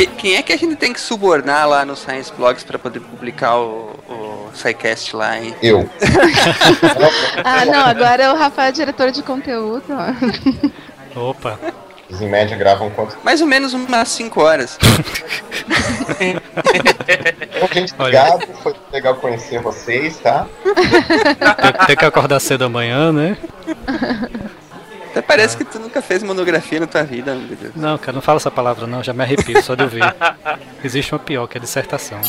Que- 0.00 0.06
quem 0.16 0.36
é 0.36 0.42
que 0.42 0.52
a 0.52 0.56
gente 0.56 0.76
tem 0.76 0.92
que 0.92 1.00
subornar 1.00 1.68
lá 1.68 1.84
no 1.84 1.94
Science 1.96 2.32
Blogs 2.36 2.64
pra 2.64 2.78
poder 2.78 3.00
publicar 3.00 3.56
o, 3.58 3.90
o 4.08 4.50
SciCast 4.54 5.14
lá, 5.14 5.38
hein? 5.38 5.54
Eu. 5.62 5.88
Ah, 7.44 7.64
não, 7.64 7.80
agora 7.86 8.32
o 8.32 8.36
Rafael 8.36 8.68
é 8.68 8.72
diretor 8.72 9.10
de 9.10 9.22
conteúdo. 9.22 9.84
ó. 9.90 11.30
Opa. 11.30 11.58
Eles 12.08 12.20
em 12.22 12.28
média 12.28 12.56
gravam 12.56 12.90
quanto? 12.90 13.16
Mais 13.22 13.40
ou 13.40 13.46
menos 13.46 13.72
umas 13.72 14.08
5 14.08 14.40
horas. 14.42 14.78
Então, 16.20 17.68
gente, 17.72 17.94
Olha. 17.98 18.22
obrigado. 18.24 18.46
Foi 18.62 18.74
legal 18.92 19.14
conhecer 19.16 19.60
vocês, 19.60 20.18
tá? 20.18 20.46
Tem, 20.64 21.86
tem 21.86 21.96
que 21.96 22.04
acordar 22.04 22.40
cedo 22.40 22.64
amanhã, 22.64 23.12
né? 23.12 23.36
Até 25.10 25.20
parece 25.20 25.56
que 25.56 25.64
tu 25.64 25.78
nunca 25.80 26.00
fez 26.00 26.22
monografia 26.22 26.78
na 26.78 26.86
tua 26.86 27.02
vida, 27.02 27.34
meu 27.34 27.56
Deus. 27.56 27.74
Não, 27.74 27.98
cara, 27.98 28.12
não 28.12 28.22
fala 28.22 28.36
essa 28.36 28.50
palavra 28.50 28.86
não, 28.86 29.02
já 29.02 29.12
me 29.12 29.24
arrepio 29.24 29.60
só 29.62 29.74
de 29.74 29.82
ouvir. 29.82 30.02
Existe 30.84 31.12
uma 31.12 31.18
pior, 31.18 31.48
que 31.48 31.58
é 31.58 31.60
dissertação. 31.60 32.20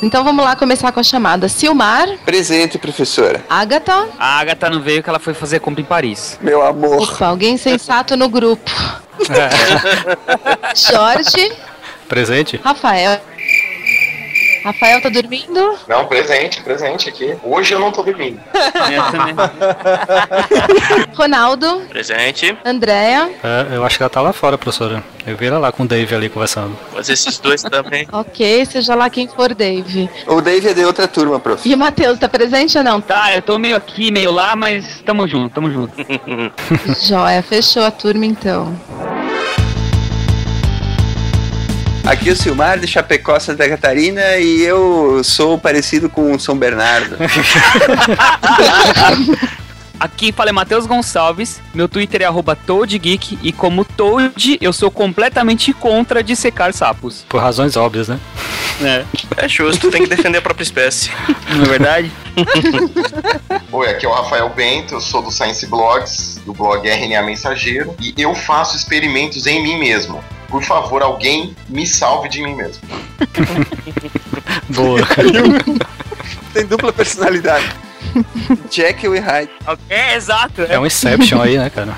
Então 0.00 0.22
vamos 0.22 0.44
lá 0.44 0.54
começar 0.56 0.90
com 0.92 1.00
a 1.00 1.02
chamada. 1.02 1.48
Silmar, 1.48 2.08
Presente, 2.24 2.78
professora. 2.78 3.44
Agatha. 3.50 4.08
A 4.18 4.38
Agatha 4.38 4.70
não 4.70 4.80
veio 4.80 5.02
que 5.02 5.10
ela 5.10 5.18
foi 5.18 5.34
fazer 5.34 5.58
compra 5.58 5.82
em 5.82 5.84
Paris. 5.84 6.38
Meu 6.40 6.64
amor. 6.64 7.02
Opa, 7.02 7.26
alguém 7.26 7.56
sensato 7.58 8.16
no 8.16 8.28
grupo. 8.28 8.70
Jorge, 10.74 11.52
Presente? 12.08 12.58
Rafael. 12.64 13.20
Rafael 14.64 15.00
tá 15.00 15.08
dormindo? 15.08 15.78
Não, 15.88 16.06
presente, 16.06 16.62
presente 16.62 17.08
aqui. 17.08 17.34
Hoje 17.42 17.74
eu 17.74 17.78
não 17.80 17.90
tô 17.92 18.02
dormindo. 18.02 18.40
Ronaldo, 21.14 21.82
Presente. 21.88 22.56
Andréia. 22.64 23.30
É, 23.42 23.76
eu 23.76 23.84
acho 23.84 23.96
que 23.96 24.02
ela 24.02 24.10
tá 24.10 24.20
lá 24.20 24.32
fora, 24.32 24.58
professora. 24.58 25.02
Eu 25.26 25.36
vi 25.36 25.46
ela 25.46 25.58
lá 25.58 25.72
com 25.72 25.82
o 25.82 25.86
Dave 25.86 26.14
ali 26.14 26.28
conversando. 26.28 26.76
Mas 26.94 27.08
esses 27.08 27.38
dois 27.38 27.62
também. 27.62 28.06
Ok, 28.18 28.66
seja 28.66 28.94
lá 28.94 29.08
quem 29.08 29.28
for, 29.28 29.54
Dave. 29.54 30.10
O 30.26 30.40
Dave 30.40 30.68
é 30.68 30.74
de 30.74 30.84
outra 30.84 31.06
turma, 31.06 31.38
prof. 31.38 31.68
E 31.68 31.74
o 31.74 31.78
Matheus, 31.78 32.18
tá 32.18 32.28
presente 32.28 32.76
ou 32.76 32.84
não? 32.84 33.00
Tá, 33.00 33.34
eu 33.34 33.42
tô 33.42 33.58
meio 33.58 33.76
aqui, 33.76 34.10
meio 34.10 34.32
lá, 34.32 34.56
mas 34.56 35.00
tamo 35.04 35.26
junto, 35.28 35.54
tamo 35.54 35.70
junto. 35.70 35.94
Joia, 37.06 37.42
fechou 37.42 37.84
a 37.84 37.90
turma 37.90 38.26
então. 38.26 38.74
Aqui 42.08 42.30
é 42.30 42.32
o 42.32 42.36
Silmar 42.36 42.78
de 42.78 42.86
Chapecó, 42.86 43.38
Santa 43.38 43.68
Catarina 43.68 44.38
e 44.38 44.62
eu 44.62 45.22
sou 45.22 45.58
parecido 45.58 46.08
com 46.08 46.32
o 46.32 46.40
São 46.40 46.56
Bernardo. 46.56 47.18
Aqui 50.00 50.32
fala 50.32 50.48
é 50.48 50.52
Matheus 50.52 50.86
Gonçalves, 50.86 51.60
meu 51.74 51.86
Twitter 51.86 52.22
é 52.22 52.24
arroba 52.24 52.56
ToadGeek 52.56 53.38
e 53.42 53.52
como 53.52 53.84
Toad 53.84 54.56
eu 54.58 54.72
sou 54.72 54.90
completamente 54.90 55.74
contra 55.74 56.22
de 56.22 56.34
secar 56.34 56.72
sapos. 56.72 57.26
Por 57.28 57.42
razões 57.42 57.76
óbvias, 57.76 58.08
né? 58.08 58.18
É, 58.80 59.04
É 59.36 59.46
justo, 59.46 59.90
tem 59.90 60.04
que 60.04 60.08
defender 60.08 60.38
a 60.38 60.42
própria 60.42 60.62
espécie. 60.62 61.10
não 61.54 61.64
é 61.64 61.68
verdade? 61.68 62.10
Oi, 63.70 63.90
aqui 63.90 64.06
é 64.06 64.08
o 64.08 64.12
Rafael 64.14 64.48
Bento, 64.48 64.94
eu 64.94 65.00
sou 65.02 65.20
do 65.20 65.30
Science 65.30 65.66
Blogs, 65.66 66.40
do 66.46 66.54
blog 66.54 66.88
RNA 66.88 67.22
Mensageiro, 67.22 67.94
e 68.00 68.14
eu 68.16 68.34
faço 68.34 68.78
experimentos 68.78 69.46
em 69.46 69.62
mim 69.62 69.78
mesmo. 69.78 70.24
Por 70.48 70.62
favor, 70.62 71.02
alguém 71.02 71.54
me 71.68 71.86
salve 71.86 72.28
de 72.28 72.42
mim 72.42 72.54
mesmo. 72.54 72.82
Boa. 74.70 75.00
Tem 76.52 76.66
dupla 76.66 76.92
personalidade. 76.92 77.70
Jekyll 78.70 79.14
e 79.14 79.18
Hyde. 79.18 79.52
É, 79.88 80.14
exato. 80.16 80.62
É 80.62 80.78
um 80.78 80.86
Inception 80.86 81.40
aí, 81.40 81.58
né, 81.58 81.68
cara? 81.68 81.96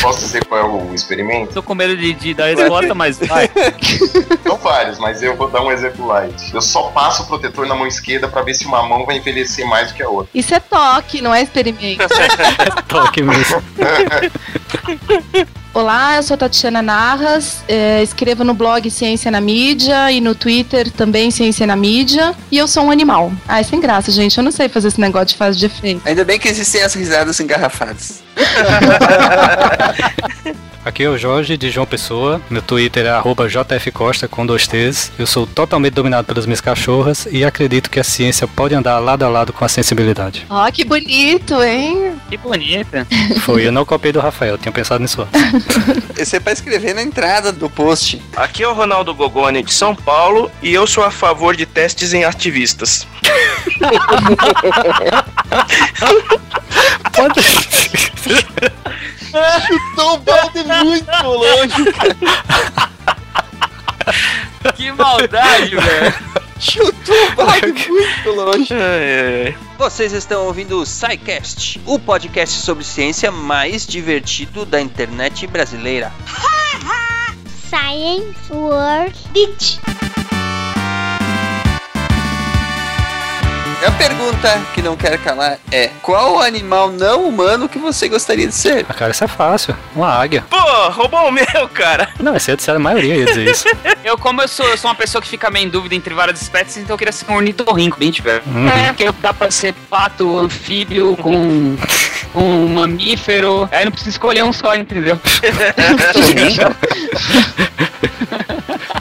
Posso 0.00 0.20
dizer 0.20 0.44
qual 0.46 0.60
é 0.60 0.64
o 0.64 0.94
experimento? 0.94 1.52
Tô 1.52 1.62
com 1.62 1.74
medo 1.74 1.96
de, 1.96 2.12
de 2.14 2.34
dar 2.34 2.44
a 2.44 2.48
resposta, 2.48 2.94
mas 2.94 3.18
vai. 3.18 3.50
São 4.42 4.56
vários, 4.56 4.98
mas 4.98 5.22
eu 5.22 5.36
vou 5.36 5.48
dar 5.48 5.62
um 5.62 5.70
exemplo 5.70 6.06
light. 6.06 6.54
Eu 6.54 6.62
só 6.62 6.84
passo 6.90 7.22
o 7.22 7.26
protetor 7.26 7.66
na 7.66 7.74
mão 7.74 7.86
esquerda 7.86 8.28
pra 8.28 8.42
ver 8.42 8.54
se 8.54 8.66
uma 8.66 8.82
mão 8.82 9.04
vai 9.04 9.18
envelhecer 9.18 9.66
mais 9.66 9.88
do 9.88 9.94
que 9.94 10.02
a 10.02 10.08
outra. 10.08 10.30
Isso 10.34 10.54
é 10.54 10.60
toque, 10.60 11.20
não 11.20 11.34
é 11.34 11.42
experimento. 11.42 12.04
Toque 12.88 13.22
mesmo. 13.22 13.62
Olá, 15.74 16.14
eu 16.14 16.22
sou 16.22 16.36
Tatiana 16.36 16.80
Narras, 16.80 17.64
é, 17.66 18.00
escrevo 18.00 18.44
no 18.44 18.54
blog 18.54 18.88
Ciência 18.88 19.28
na 19.28 19.40
Mídia 19.40 20.12
e 20.12 20.20
no 20.20 20.32
Twitter 20.32 20.88
também 20.88 21.32
Ciência 21.32 21.66
na 21.66 21.74
Mídia. 21.74 22.32
E 22.48 22.56
eu 22.56 22.68
sou 22.68 22.84
um 22.84 22.92
animal. 22.92 23.32
Ai, 23.48 23.64
sem 23.64 23.80
graça, 23.80 24.12
gente. 24.12 24.38
Eu 24.38 24.44
não 24.44 24.52
sei 24.52 24.68
fazer 24.68 24.86
esse 24.86 25.00
negócio 25.00 25.30
de 25.30 25.36
fase 25.36 25.58
de 25.58 25.66
efeito. 25.66 26.00
Ainda 26.04 26.24
bem 26.24 26.38
que 26.38 26.46
existem 26.46 26.80
as 26.80 26.94
risadas 26.94 27.40
engarrafadas. 27.40 28.22
Aqui 30.84 31.02
é 31.02 31.08
o 31.08 31.16
Jorge 31.16 31.56
de 31.56 31.70
João 31.70 31.86
Pessoa. 31.86 32.42
Meu 32.50 32.60
Twitter 32.60 33.06
é 33.06 33.08
arroba 33.08 33.48
jfcosta 33.48 34.28
com 34.28 34.44
dois 34.44 34.66
T's. 34.68 35.10
Eu 35.18 35.26
sou 35.26 35.46
totalmente 35.46 35.94
dominado 35.94 36.26
pelas 36.26 36.44
minhas 36.44 36.60
cachorras 36.60 37.26
e 37.30 37.42
acredito 37.42 37.88
que 37.88 37.98
a 37.98 38.04
ciência 38.04 38.46
pode 38.46 38.74
andar 38.74 38.98
lado 38.98 39.24
a 39.24 39.28
lado 39.28 39.50
com 39.50 39.64
a 39.64 39.68
sensibilidade. 39.68 40.44
Ó, 40.50 40.70
que 40.70 40.84
bonito, 40.84 41.62
hein? 41.62 42.12
Que 42.28 42.36
bonita. 42.36 43.06
Foi, 43.40 43.66
eu 43.66 43.72
não 43.72 43.86
copiei 43.86 44.12
do 44.12 44.20
Rafael, 44.20 44.58
tinha 44.58 44.72
pensado 44.72 45.00
nisso. 45.00 45.26
Esse 46.18 46.36
é 46.36 46.40
pra 46.40 46.52
escrever 46.52 46.94
na 46.94 47.02
entrada 47.02 47.50
do 47.50 47.70
post. 47.70 48.20
Aqui 48.36 48.62
é 48.62 48.68
o 48.68 48.74
Ronaldo 48.74 49.14
Gogoni 49.14 49.62
de 49.62 49.72
São 49.72 49.96
Paulo 49.96 50.50
e 50.62 50.74
eu 50.74 50.86
sou 50.86 51.02
a 51.02 51.10
favor 51.10 51.56
de 51.56 51.64
testes 51.64 52.12
em 52.12 52.24
ativistas. 52.24 53.06
Chutou 59.66 60.14
o 60.14 60.18
balde 60.18 60.62
muito 60.62 61.26
longe, 61.26 61.84
Que 64.76 64.92
maldade, 64.92 65.74
velho. 65.76 66.14
Chutou 66.60 67.26
o 67.26 67.32
balde 67.34 67.88
muito 67.90 68.30
longe. 68.30 68.72
Ai, 68.72 68.80
ai, 68.80 69.46
ai. 69.46 69.56
Vocês 69.76 70.12
estão 70.12 70.44
ouvindo 70.46 70.80
o 70.80 70.86
SciCast, 70.86 71.80
o 71.84 71.98
podcast 71.98 72.60
sobre 72.60 72.84
ciência 72.84 73.32
mais 73.32 73.84
divertido 73.86 74.64
da 74.64 74.80
internet 74.80 75.46
brasileira. 75.48 76.12
Science 77.68 78.52
World 78.52 79.18
Beach. 79.32 79.80
A 83.86 83.90
pergunta 83.92 84.62
que 84.72 84.80
não 84.80 84.96
quero 84.96 85.18
calar 85.18 85.58
é: 85.70 85.90
qual 86.00 86.36
o 86.36 86.40
animal 86.40 86.90
não 86.90 87.28
humano 87.28 87.68
que 87.68 87.78
você 87.78 88.08
gostaria 88.08 88.46
de 88.46 88.54
ser? 88.54 88.86
Ah, 88.88 88.94
cara, 88.94 89.10
isso 89.10 89.22
é 89.22 89.28
fácil. 89.28 89.76
Uma 89.94 90.08
águia. 90.08 90.42
Pô, 90.48 90.56
roubou 90.90 91.28
o 91.28 91.30
meu, 91.30 91.68
cara. 91.72 92.08
Não, 92.18 92.34
esse 92.34 92.50
é 92.50 92.56
de 92.56 92.70
a 92.70 92.78
maioria 92.78 93.16
ia 93.16 93.26
dizer 93.26 93.46
isso. 93.46 93.68
Eu, 94.02 94.16
como 94.18 94.42
eu 94.42 94.48
sou, 94.48 94.68
eu 94.68 94.76
sou 94.76 94.90
uma 94.90 94.94
pessoa 94.94 95.22
que 95.22 95.28
fica 95.28 95.50
meio 95.50 95.66
em 95.66 95.70
dúvida 95.70 95.94
entre 95.94 96.12
várias 96.12 96.42
espécies, 96.42 96.76
então 96.76 96.92
eu 96.92 96.98
queria 96.98 97.10
ser 97.10 97.24
um 97.30 97.36
ornitorrinco, 97.36 97.98
bem 97.98 98.10
tiver. 98.10 98.42
Uhum. 98.44 98.68
É, 98.68 98.88
porque 98.88 99.10
dá 99.12 99.32
pra 99.32 99.50
ser 99.50 99.72
pato, 99.88 100.38
anfíbio, 100.38 101.16
com 101.16 101.74
um 102.34 102.68
mamífero. 102.68 103.66
Aí 103.72 103.86
não 103.86 103.92
precisa 103.92 104.10
escolher 104.10 104.44
um 104.44 104.52
só, 104.52 104.74
entendeu? 104.74 105.18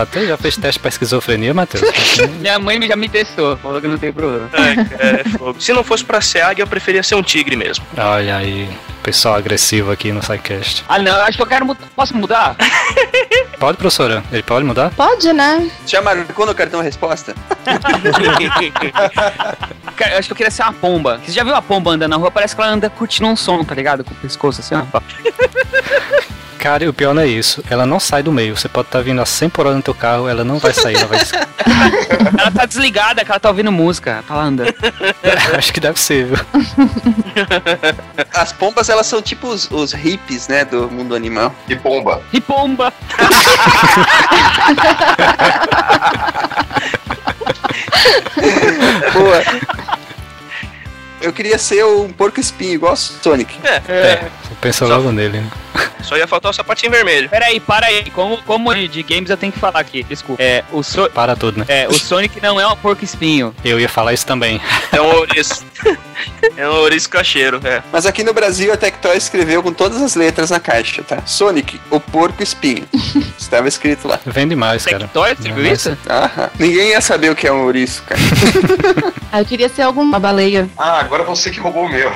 Até 0.00 0.26
já 0.26 0.36
fez 0.36 0.56
teste 0.56 0.78
pra 0.78 0.88
esquizofrenia, 0.88 1.52
Matheus. 1.54 1.82
Minha 2.40 2.58
mãe 2.58 2.80
já 2.86 2.96
me 2.96 3.08
testou, 3.08 3.56
falou 3.56 3.80
que 3.80 3.88
não 3.88 3.98
tem 3.98 4.12
problema. 4.12 4.48
É 4.98 5.24
fogo. 5.38 5.60
Se 5.60 5.72
não 5.72 5.82
fosse 5.84 6.04
pra 6.04 6.20
ser 6.20 6.42
águia, 6.42 6.62
eu 6.62 6.66
preferia 6.66 7.02
ser 7.02 7.14
um 7.14 7.22
tigre 7.22 7.56
mesmo. 7.56 7.84
Olha 7.96 8.36
aí, 8.36 8.68
pessoal 9.02 9.34
agressivo 9.34 9.90
aqui 9.90 10.12
no 10.12 10.22
SciCast. 10.22 10.84
Ah, 10.88 10.98
não, 10.98 11.20
acho 11.22 11.36
que 11.36 11.42
eu 11.42 11.46
quero 11.46 11.66
mudar. 11.66 11.86
Posso 11.96 12.16
mudar? 12.16 12.56
Pode, 13.58 13.76
professora? 13.76 14.24
Ele 14.32 14.42
pode 14.42 14.64
mudar? 14.64 14.90
Pode, 14.90 15.30
né? 15.34 15.70
Já 15.86 16.00
marcou 16.00 16.46
no 16.46 16.54
cartão 16.54 16.80
resposta? 16.80 17.34
Cara, 19.96 20.12
eu 20.12 20.18
acho 20.18 20.28
que 20.28 20.32
eu 20.32 20.36
queria 20.36 20.50
ser 20.50 20.62
uma 20.62 20.72
pomba. 20.72 21.20
Você 21.22 21.30
já 21.32 21.44
viu 21.44 21.52
uma 21.52 21.60
pomba 21.60 21.90
andando 21.90 22.10
na 22.10 22.16
rua? 22.16 22.30
Parece 22.30 22.56
que 22.56 22.62
ela 22.62 22.70
anda 22.70 22.88
curtindo 22.88 23.28
um 23.28 23.36
som, 23.36 23.62
tá 23.62 23.74
ligado? 23.74 24.02
Com 24.02 24.12
o 24.12 24.16
pescoço 24.16 24.62
assim, 24.62 24.74
ó. 24.74 25.00
Cara, 26.60 26.84
e 26.84 26.88
o 26.88 26.92
pior 26.92 27.14
não 27.14 27.22
é 27.22 27.26
isso. 27.26 27.64
Ela 27.70 27.86
não 27.86 27.98
sai 27.98 28.22
do 28.22 28.30
meio. 28.30 28.54
Você 28.54 28.68
pode 28.68 28.88
estar 28.88 29.00
vindo 29.00 29.22
a 29.22 29.24
100 29.24 29.48
por 29.48 29.66
hora 29.66 29.74
no 29.74 29.82
teu 29.82 29.94
carro, 29.94 30.28
ela 30.28 30.44
não 30.44 30.58
vai 30.58 30.74
sair. 30.74 30.96
Ela 30.96 31.06
vai... 31.06 31.18
Ela 32.38 32.50
tá 32.50 32.66
desligada, 32.66 33.24
que 33.24 33.30
ela 33.30 33.40
tá 33.40 33.48
ouvindo 33.48 33.72
música. 33.72 34.22
Tá 34.28 34.34
lá 34.34 34.42
andando. 34.44 34.74
Acho 35.56 35.72
que 35.72 35.80
deve 35.80 35.98
ser, 35.98 36.26
viu? 36.26 36.36
As 38.34 38.52
pombas, 38.52 38.90
elas 38.90 39.06
são 39.06 39.22
tipo 39.22 39.48
os, 39.48 39.70
os 39.70 39.92
hippies, 39.92 40.48
né, 40.48 40.64
do 40.64 40.90
mundo 40.90 41.14
animal. 41.14 41.54
E 41.66 41.76
pomba. 41.76 42.22
E 42.32 42.40
pomba! 42.40 42.92
Boa. 49.12 49.42
Eu 51.20 51.34
queria 51.34 51.58
ser 51.58 51.84
um 51.84 52.10
porco 52.10 52.40
espinho, 52.40 52.72
igual 52.72 52.94
o 52.94 52.96
Sonic. 52.96 53.54
É, 53.86 54.24
você 54.42 54.49
pensa 54.60 54.86
Só- 54.86 54.96
logo 54.96 55.10
nele, 55.12 55.38
né? 55.40 55.50
Só 56.02 56.16
ia 56.16 56.26
faltar 56.26 56.50
o 56.50 56.54
sapatinho 56.54 56.90
vermelho. 56.90 57.28
Pera 57.28 57.46
aí, 57.46 57.60
para 57.60 57.86
aí. 57.86 58.10
Como, 58.10 58.38
como 58.42 58.74
de- 58.74 59.02
games 59.02 59.28
eu 59.30 59.36
tenho 59.36 59.52
que 59.52 59.58
falar 59.58 59.78
aqui, 59.80 60.02
desculpa. 60.02 60.42
É, 60.42 60.64
o, 60.72 60.82
so 60.82 61.08
Para 61.10 61.36
tudo, 61.36 61.60
né? 61.60 61.66
é, 61.68 61.86
o 61.88 61.92
Sonic 61.98 62.40
não 62.42 62.58
é 62.58 62.66
um 62.66 62.74
porco 62.76 63.04
espinho. 63.04 63.54
Eu 63.64 63.78
ia 63.78 63.88
falar 63.88 64.14
isso 64.14 64.26
também. 64.26 64.60
É 64.92 65.00
um 65.00 65.14
ouriço. 65.14 65.64
É 66.56 66.66
um 66.68 66.72
ouriço 66.72 67.08
cacheiro, 67.08 67.60
é. 67.64 67.82
Mas 67.92 68.06
aqui 68.06 68.24
no 68.24 68.32
Brasil 68.32 68.72
a 68.72 68.76
Tectoy 68.76 69.16
escreveu 69.16 69.62
com 69.62 69.72
todas 69.72 70.00
as 70.02 70.14
letras 70.14 70.50
na 70.50 70.58
caixa, 70.58 71.02
tá? 71.02 71.18
Sonic, 71.26 71.78
o 71.90 72.00
porco 72.00 72.42
espinho. 72.42 72.86
Estava 73.38 73.68
escrito 73.68 74.08
lá. 74.08 74.18
Vende 74.24 74.56
mais, 74.56 74.84
cara. 74.84 75.00
Tectoy, 75.00 75.36
Não, 75.40 75.60
isso? 75.60 75.96
Aham. 76.08 76.50
Ninguém 76.58 76.88
ia 76.90 77.00
saber 77.02 77.30
o 77.30 77.36
que 77.36 77.46
é 77.46 77.52
um 77.52 77.64
ouriço, 77.64 78.02
cara. 78.04 78.20
Ah, 79.32 79.40
eu 79.40 79.44
queria 79.44 79.68
ser 79.68 79.82
alguma 79.82 80.18
baleia. 80.18 80.68
Ah, 80.78 80.98
agora 81.00 81.22
você 81.24 81.50
que 81.50 81.60
roubou 81.60 81.84
o 81.84 81.88
meu. 81.88 82.10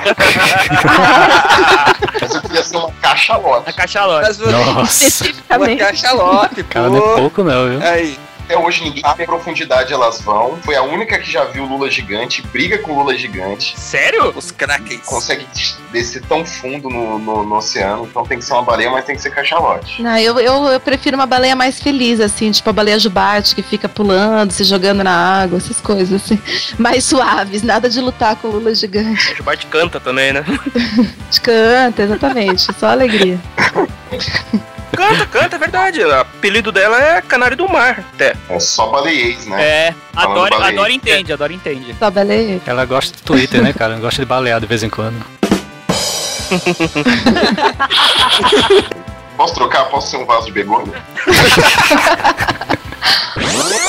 Mas 2.55 2.57
eu 2.57 2.63
queria 2.63 2.63
ser 2.63 2.77
uma 2.77 2.91
cachalote. 3.01 3.69
A 3.69 3.73
cachalote. 3.73 4.27
Mas 4.27 4.37
você- 4.37 4.51
Nossa, 4.51 4.69
uma 4.71 4.83
Especificamente. 4.83 5.79
cachalote, 5.79 6.63
cara, 6.63 6.89
não 6.89 6.97
é 6.97 7.01
pô. 7.01 7.15
pouco 7.15 7.43
não, 7.43 7.69
viu? 7.69 7.81
Aí, 7.83 8.19
Até 8.45 8.57
hoje 8.57 8.83
ninguém 8.83 9.01
sabe 9.01 9.23
a 9.23 9.25
profundidade 9.25 9.91
elas 9.91 10.21
vão. 10.21 10.57
Foi 10.61 10.75
a 10.75 10.83
única 10.83 11.17
que 11.17 11.29
já 11.29 11.45
viu 11.45 11.65
Lula 11.65 11.89
gigante, 11.89 12.43
briga 12.43 12.77
com 12.77 12.93
Lula 12.93 13.17
gigante. 13.17 13.73
Sério? 13.77 14.31
os 14.35 14.51
krakens. 14.51 15.01
Consegue 15.05 15.47
descer 15.91 16.21
tão 16.23 16.45
fundo 16.45 16.87
no, 16.89 17.17
no, 17.17 17.43
no 17.43 17.55
oceano, 17.55 18.05
então 18.05 18.23
tem 18.23 18.37
que 18.37 18.45
ser 18.45 18.53
uma 18.53 18.61
baleia, 18.61 18.91
mas 18.91 19.03
tem 19.03 19.15
que 19.15 19.21
ser 19.21 19.31
cachalote. 19.31 20.01
Não, 20.01 20.15
eu, 20.17 20.39
eu, 20.39 20.65
eu 20.67 20.79
prefiro 20.79 21.15
uma 21.15 21.25
baleia 21.25 21.55
mais 21.55 21.79
feliz, 21.79 22.19
assim, 22.19 22.51
tipo 22.51 22.69
a 22.69 22.73
baleia 22.73 22.99
jubarte, 22.99 23.55
que 23.55 23.63
fica 23.63 23.89
pulando, 23.89 24.51
se 24.51 24.63
jogando 24.63 25.03
na 25.03 25.41
água, 25.41 25.57
essas 25.57 25.81
coisas, 25.81 26.21
assim. 26.21 26.39
Mais 26.77 27.03
suaves, 27.03 27.63
nada 27.63 27.89
de 27.89 27.99
lutar 27.99 28.35
com 28.35 28.49
o 28.49 28.51
Lula 28.51 28.75
gigante. 28.75 29.33
O 29.33 29.37
Jubarte 29.37 29.65
canta 29.67 29.99
também, 29.99 30.33
né? 30.33 30.43
Canta, 31.41 32.03
exatamente, 32.03 32.73
só 32.73 32.87
alegria. 32.87 33.39
Canta, 34.95 35.25
canta, 35.25 35.55
é 35.55 35.59
verdade. 35.59 36.01
O 36.01 36.19
apelido 36.19 36.71
dela 36.71 37.01
é 37.01 37.21
Canário 37.21 37.57
do 37.57 37.67
Mar, 37.67 38.03
até. 38.13 38.35
É 38.49 38.59
só 38.59 38.87
baleiês, 38.87 39.45
né? 39.45 39.61
É, 39.61 39.93
adora, 40.15 40.67
adora 40.67 40.91
entende, 40.91 41.33
adora 41.33 41.53
entende. 41.53 41.95
Só 41.97 42.09
baleia. 42.09 42.61
Ela 42.65 42.85
gosta 42.85 43.17
do 43.17 43.23
Twitter, 43.23 43.61
né, 43.61 43.73
cara? 43.73 43.95
Gosta 43.97 44.21
de 44.21 44.25
balear 44.25 44.59
de 44.59 44.65
vez 44.65 44.83
em 44.83 44.89
quando. 44.89 45.23
Posso 49.35 49.53
trocar? 49.53 49.85
Posso 49.85 50.11
ser 50.11 50.17
um 50.17 50.25
vaso 50.25 50.45
de 50.45 50.51
begônia? 50.53 51.03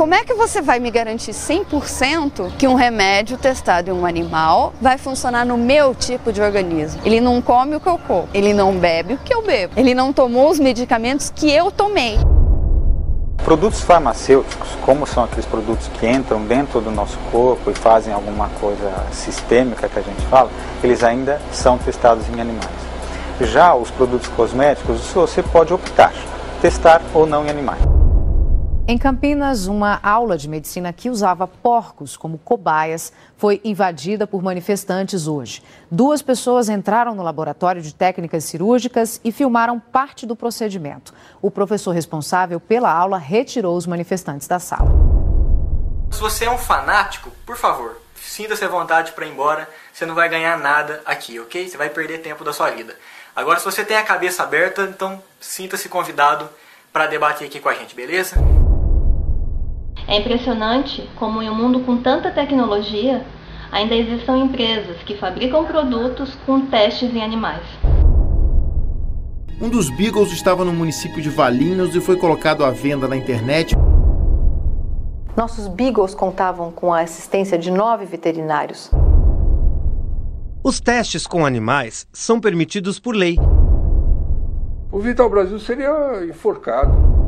Como 0.00 0.14
é 0.14 0.24
que 0.24 0.32
você 0.32 0.62
vai 0.62 0.78
me 0.78 0.90
garantir 0.90 1.32
100% 1.32 2.52
que 2.56 2.66
um 2.66 2.74
remédio 2.74 3.36
testado 3.36 3.90
em 3.90 3.92
um 3.92 4.06
animal 4.06 4.72
vai 4.80 4.96
funcionar 4.96 5.44
no 5.44 5.58
meu 5.58 5.94
tipo 5.94 6.32
de 6.32 6.40
organismo? 6.40 7.02
Ele 7.04 7.20
não 7.20 7.42
come 7.42 7.76
o 7.76 7.80
que 7.80 7.86
eu 7.86 7.98
como, 7.98 8.26
ele 8.32 8.54
não 8.54 8.78
bebe 8.78 9.12
o 9.12 9.18
que 9.18 9.34
eu 9.34 9.42
bebo, 9.42 9.74
ele 9.76 9.92
não 9.92 10.10
tomou 10.10 10.48
os 10.48 10.58
medicamentos 10.58 11.28
que 11.28 11.52
eu 11.52 11.70
tomei. 11.70 12.16
Produtos 13.44 13.82
farmacêuticos, 13.82 14.70
como 14.86 15.06
são 15.06 15.24
aqueles 15.24 15.44
produtos 15.44 15.88
que 15.88 16.08
entram 16.08 16.46
dentro 16.46 16.80
do 16.80 16.90
nosso 16.90 17.18
corpo 17.30 17.70
e 17.70 17.74
fazem 17.74 18.14
alguma 18.14 18.48
coisa 18.58 18.90
sistêmica 19.12 19.86
que 19.86 19.98
a 19.98 20.02
gente 20.02 20.22
fala, 20.28 20.50
eles 20.82 21.04
ainda 21.04 21.38
são 21.52 21.76
testados 21.76 22.26
em 22.30 22.40
animais. 22.40 22.70
Já 23.42 23.74
os 23.74 23.90
produtos 23.90 24.28
cosméticos, 24.28 25.02
você 25.08 25.42
pode 25.42 25.74
optar, 25.74 26.14
testar 26.62 27.02
ou 27.12 27.26
não 27.26 27.44
em 27.44 27.50
animais. 27.50 28.00
Em 28.90 28.98
Campinas, 28.98 29.68
uma 29.68 30.00
aula 30.02 30.36
de 30.36 30.48
medicina 30.48 30.92
que 30.92 31.08
usava 31.08 31.46
porcos 31.46 32.16
como 32.16 32.36
cobaias 32.38 33.12
foi 33.36 33.60
invadida 33.62 34.26
por 34.26 34.42
manifestantes 34.42 35.28
hoje. 35.28 35.62
Duas 35.88 36.20
pessoas 36.22 36.68
entraram 36.68 37.14
no 37.14 37.22
laboratório 37.22 37.80
de 37.80 37.94
técnicas 37.94 38.46
cirúrgicas 38.46 39.20
e 39.22 39.30
filmaram 39.30 39.78
parte 39.78 40.26
do 40.26 40.34
procedimento. 40.34 41.14
O 41.40 41.52
professor 41.52 41.92
responsável 41.92 42.58
pela 42.58 42.92
aula 42.92 43.16
retirou 43.16 43.76
os 43.76 43.86
manifestantes 43.86 44.48
da 44.48 44.58
sala. 44.58 44.90
Se 46.10 46.20
você 46.20 46.46
é 46.46 46.50
um 46.50 46.58
fanático, 46.58 47.30
por 47.46 47.56
favor, 47.56 47.96
sinta-se 48.16 48.64
à 48.64 48.68
vontade 48.68 49.12
para 49.12 49.24
ir 49.24 49.30
embora. 49.30 49.68
Você 49.92 50.04
não 50.04 50.16
vai 50.16 50.28
ganhar 50.28 50.58
nada 50.58 51.00
aqui, 51.04 51.38
ok? 51.38 51.68
Você 51.68 51.76
vai 51.76 51.90
perder 51.90 52.22
tempo 52.22 52.42
da 52.42 52.52
sua 52.52 52.70
vida. 52.70 52.96
Agora, 53.36 53.60
se 53.60 53.64
você 53.64 53.84
tem 53.84 53.96
a 53.96 54.02
cabeça 54.02 54.42
aberta, 54.42 54.82
então 54.82 55.22
sinta-se 55.40 55.88
convidado 55.88 56.50
para 56.92 57.06
debater 57.06 57.46
aqui 57.46 57.60
com 57.60 57.68
a 57.68 57.74
gente, 57.74 57.94
beleza? 57.94 58.34
É 60.10 60.18
impressionante 60.18 61.08
como 61.14 61.40
em 61.40 61.48
um 61.48 61.54
mundo 61.54 61.80
com 61.80 61.96
tanta 61.98 62.32
tecnologia, 62.32 63.24
ainda 63.70 63.94
existam 63.94 64.38
empresas 64.38 64.96
que 65.04 65.16
fabricam 65.16 65.64
produtos 65.64 66.36
com 66.44 66.66
testes 66.66 67.14
em 67.14 67.22
animais. 67.22 67.62
Um 69.62 69.68
dos 69.68 69.88
Beagles 69.88 70.32
estava 70.32 70.64
no 70.64 70.72
município 70.72 71.22
de 71.22 71.30
Valinhos 71.30 71.94
e 71.94 72.00
foi 72.00 72.16
colocado 72.16 72.64
à 72.64 72.72
venda 72.72 73.06
na 73.06 73.16
internet. 73.16 73.76
Nossos 75.36 75.68
Beagles 75.68 76.12
contavam 76.12 76.72
com 76.72 76.92
a 76.92 77.02
assistência 77.02 77.56
de 77.56 77.70
nove 77.70 78.04
veterinários. 78.04 78.90
Os 80.64 80.80
testes 80.80 81.24
com 81.24 81.46
animais 81.46 82.04
são 82.12 82.40
permitidos 82.40 82.98
por 82.98 83.14
lei. 83.14 83.38
O 84.90 84.98
Vital 84.98 85.30
Brasil 85.30 85.60
seria 85.60 86.24
enforcado. 86.28 87.19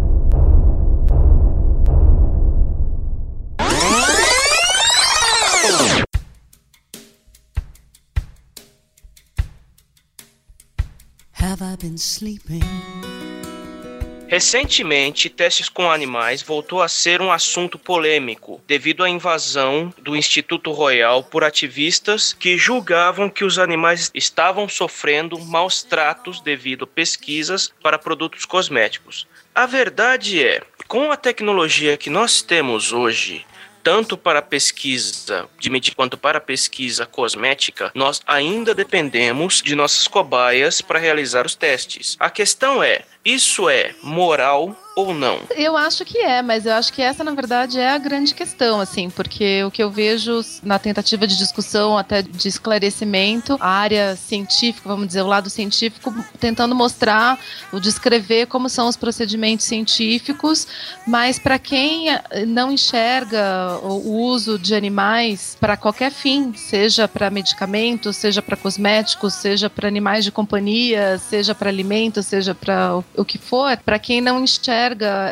Recentemente, 14.29 15.29
testes 15.29 15.69
com 15.69 15.91
animais 15.91 16.41
voltou 16.41 16.81
a 16.81 16.87
ser 16.87 17.21
um 17.21 17.33
assunto 17.33 17.81
polêmico 17.81 18.63
devido 18.65 19.03
à 19.03 19.11
invasão 19.11 19.93
do 20.01 20.15
Instituto 20.15 20.71
Royal 20.71 21.25
por 21.25 21.43
ativistas 21.43 22.33
que 22.33 22.57
julgavam 22.57 23.29
que 23.29 23.45
os 23.45 23.59
animais 23.59 24.09
estavam 24.15 24.69
sofrendo 24.69 25.37
maus 25.37 25.83
tratos 25.83 26.41
devido 26.41 26.85
a 26.85 26.87
pesquisas 26.87 27.75
para 27.83 27.99
produtos 27.99 28.45
cosméticos. 28.45 29.27
A 29.53 29.67
verdade 29.67 30.41
é, 30.41 30.63
com 30.87 31.11
a 31.11 31.17
tecnologia 31.17 31.97
que 31.97 32.09
nós 32.09 32.41
temos 32.41 32.93
hoje, 32.93 33.45
tanto 33.83 34.17
para 34.17 34.39
a 34.39 34.43
pesquisa 34.43 35.49
de 35.59 35.71
medicina 35.71 35.97
quanto 35.97 36.17
para 36.17 36.39
a 36.39 36.41
pesquisa 36.41 37.05
cosmética, 37.05 37.91
nós 37.95 38.21
ainda 38.27 38.75
dependemos 38.75 39.61
de 39.63 39.75
nossas 39.75 40.09
cobaias 40.09 40.81
para 40.81 40.99
realizar 40.99 41.45
os 41.45 41.55
testes. 41.55 42.17
A 42.19 42.31
questão 42.31 42.83
é, 42.83 43.03
isso 43.25 43.69
é 43.69 43.95
moral 44.03 44.77
ou 44.95 45.15
não? 45.15 45.41
Eu 45.57 45.77
acho 45.77 46.05
que 46.05 46.19
é, 46.19 46.43
mas 46.43 46.67
eu 46.67 46.75
acho 46.75 46.93
que 46.93 47.01
essa, 47.01 47.25
na 47.25 47.33
verdade, 47.33 47.79
é 47.79 47.91
a 47.91 47.99
grande 47.99 48.35
questão, 48.35 48.81
assim, 48.81 49.09
porque 49.09 49.65
o 49.65 49.71
que 49.71 49.83
eu 49.83 49.91
vejo 49.91 50.41
na 50.63 50.79
tentativa 50.79 51.27
de 51.27 51.37
discussão, 51.37 51.97
até 51.97 52.23
de 52.23 52.49
esclarecimento, 52.49 53.57
a 53.61 53.69
área 53.69 54.17
científica, 54.17 54.89
vamos 54.89 55.07
dizer, 55.07 55.23
o 55.23 55.27
lado 55.27 55.49
científico, 55.49 56.15
tentando 56.39 56.75
mostrar, 56.75 57.39
ou 57.73 57.81
descrever 57.81 58.47
como 58.47 58.69
são 58.69 58.89
os 58.89 58.97
procedimentos 58.97 59.67
científicos, 59.67 60.67
mas 61.07 61.39
para 61.39 61.59
quem 61.59 62.07
não 62.47 62.71
enxerga 62.71 63.79
o 63.83 64.23
uso 64.25 64.59
de 64.59 64.75
animais 64.75 65.57
para 65.61 65.77
qualquer 65.77 66.11
fim, 66.11 66.53
seja 66.55 67.09
para 67.09 67.31
medicamentos, 67.31 68.17
seja 68.17 68.43
para 68.43 68.57
cosméticos, 68.57 69.35
seja 69.35 69.71
para 69.71 69.89
animais 69.89 70.25
de 70.25 70.31
companhia, 70.31 71.19
seja 71.19 71.55
para 71.55 71.71
alimentos, 71.71 72.27
seja 72.27 72.55
para 72.55 73.03
o 73.17 73.25
que 73.25 73.39
for, 73.39 73.77
para 73.79 73.99
quem 73.99 74.21
não 74.21 74.43
enxerga 74.43 74.82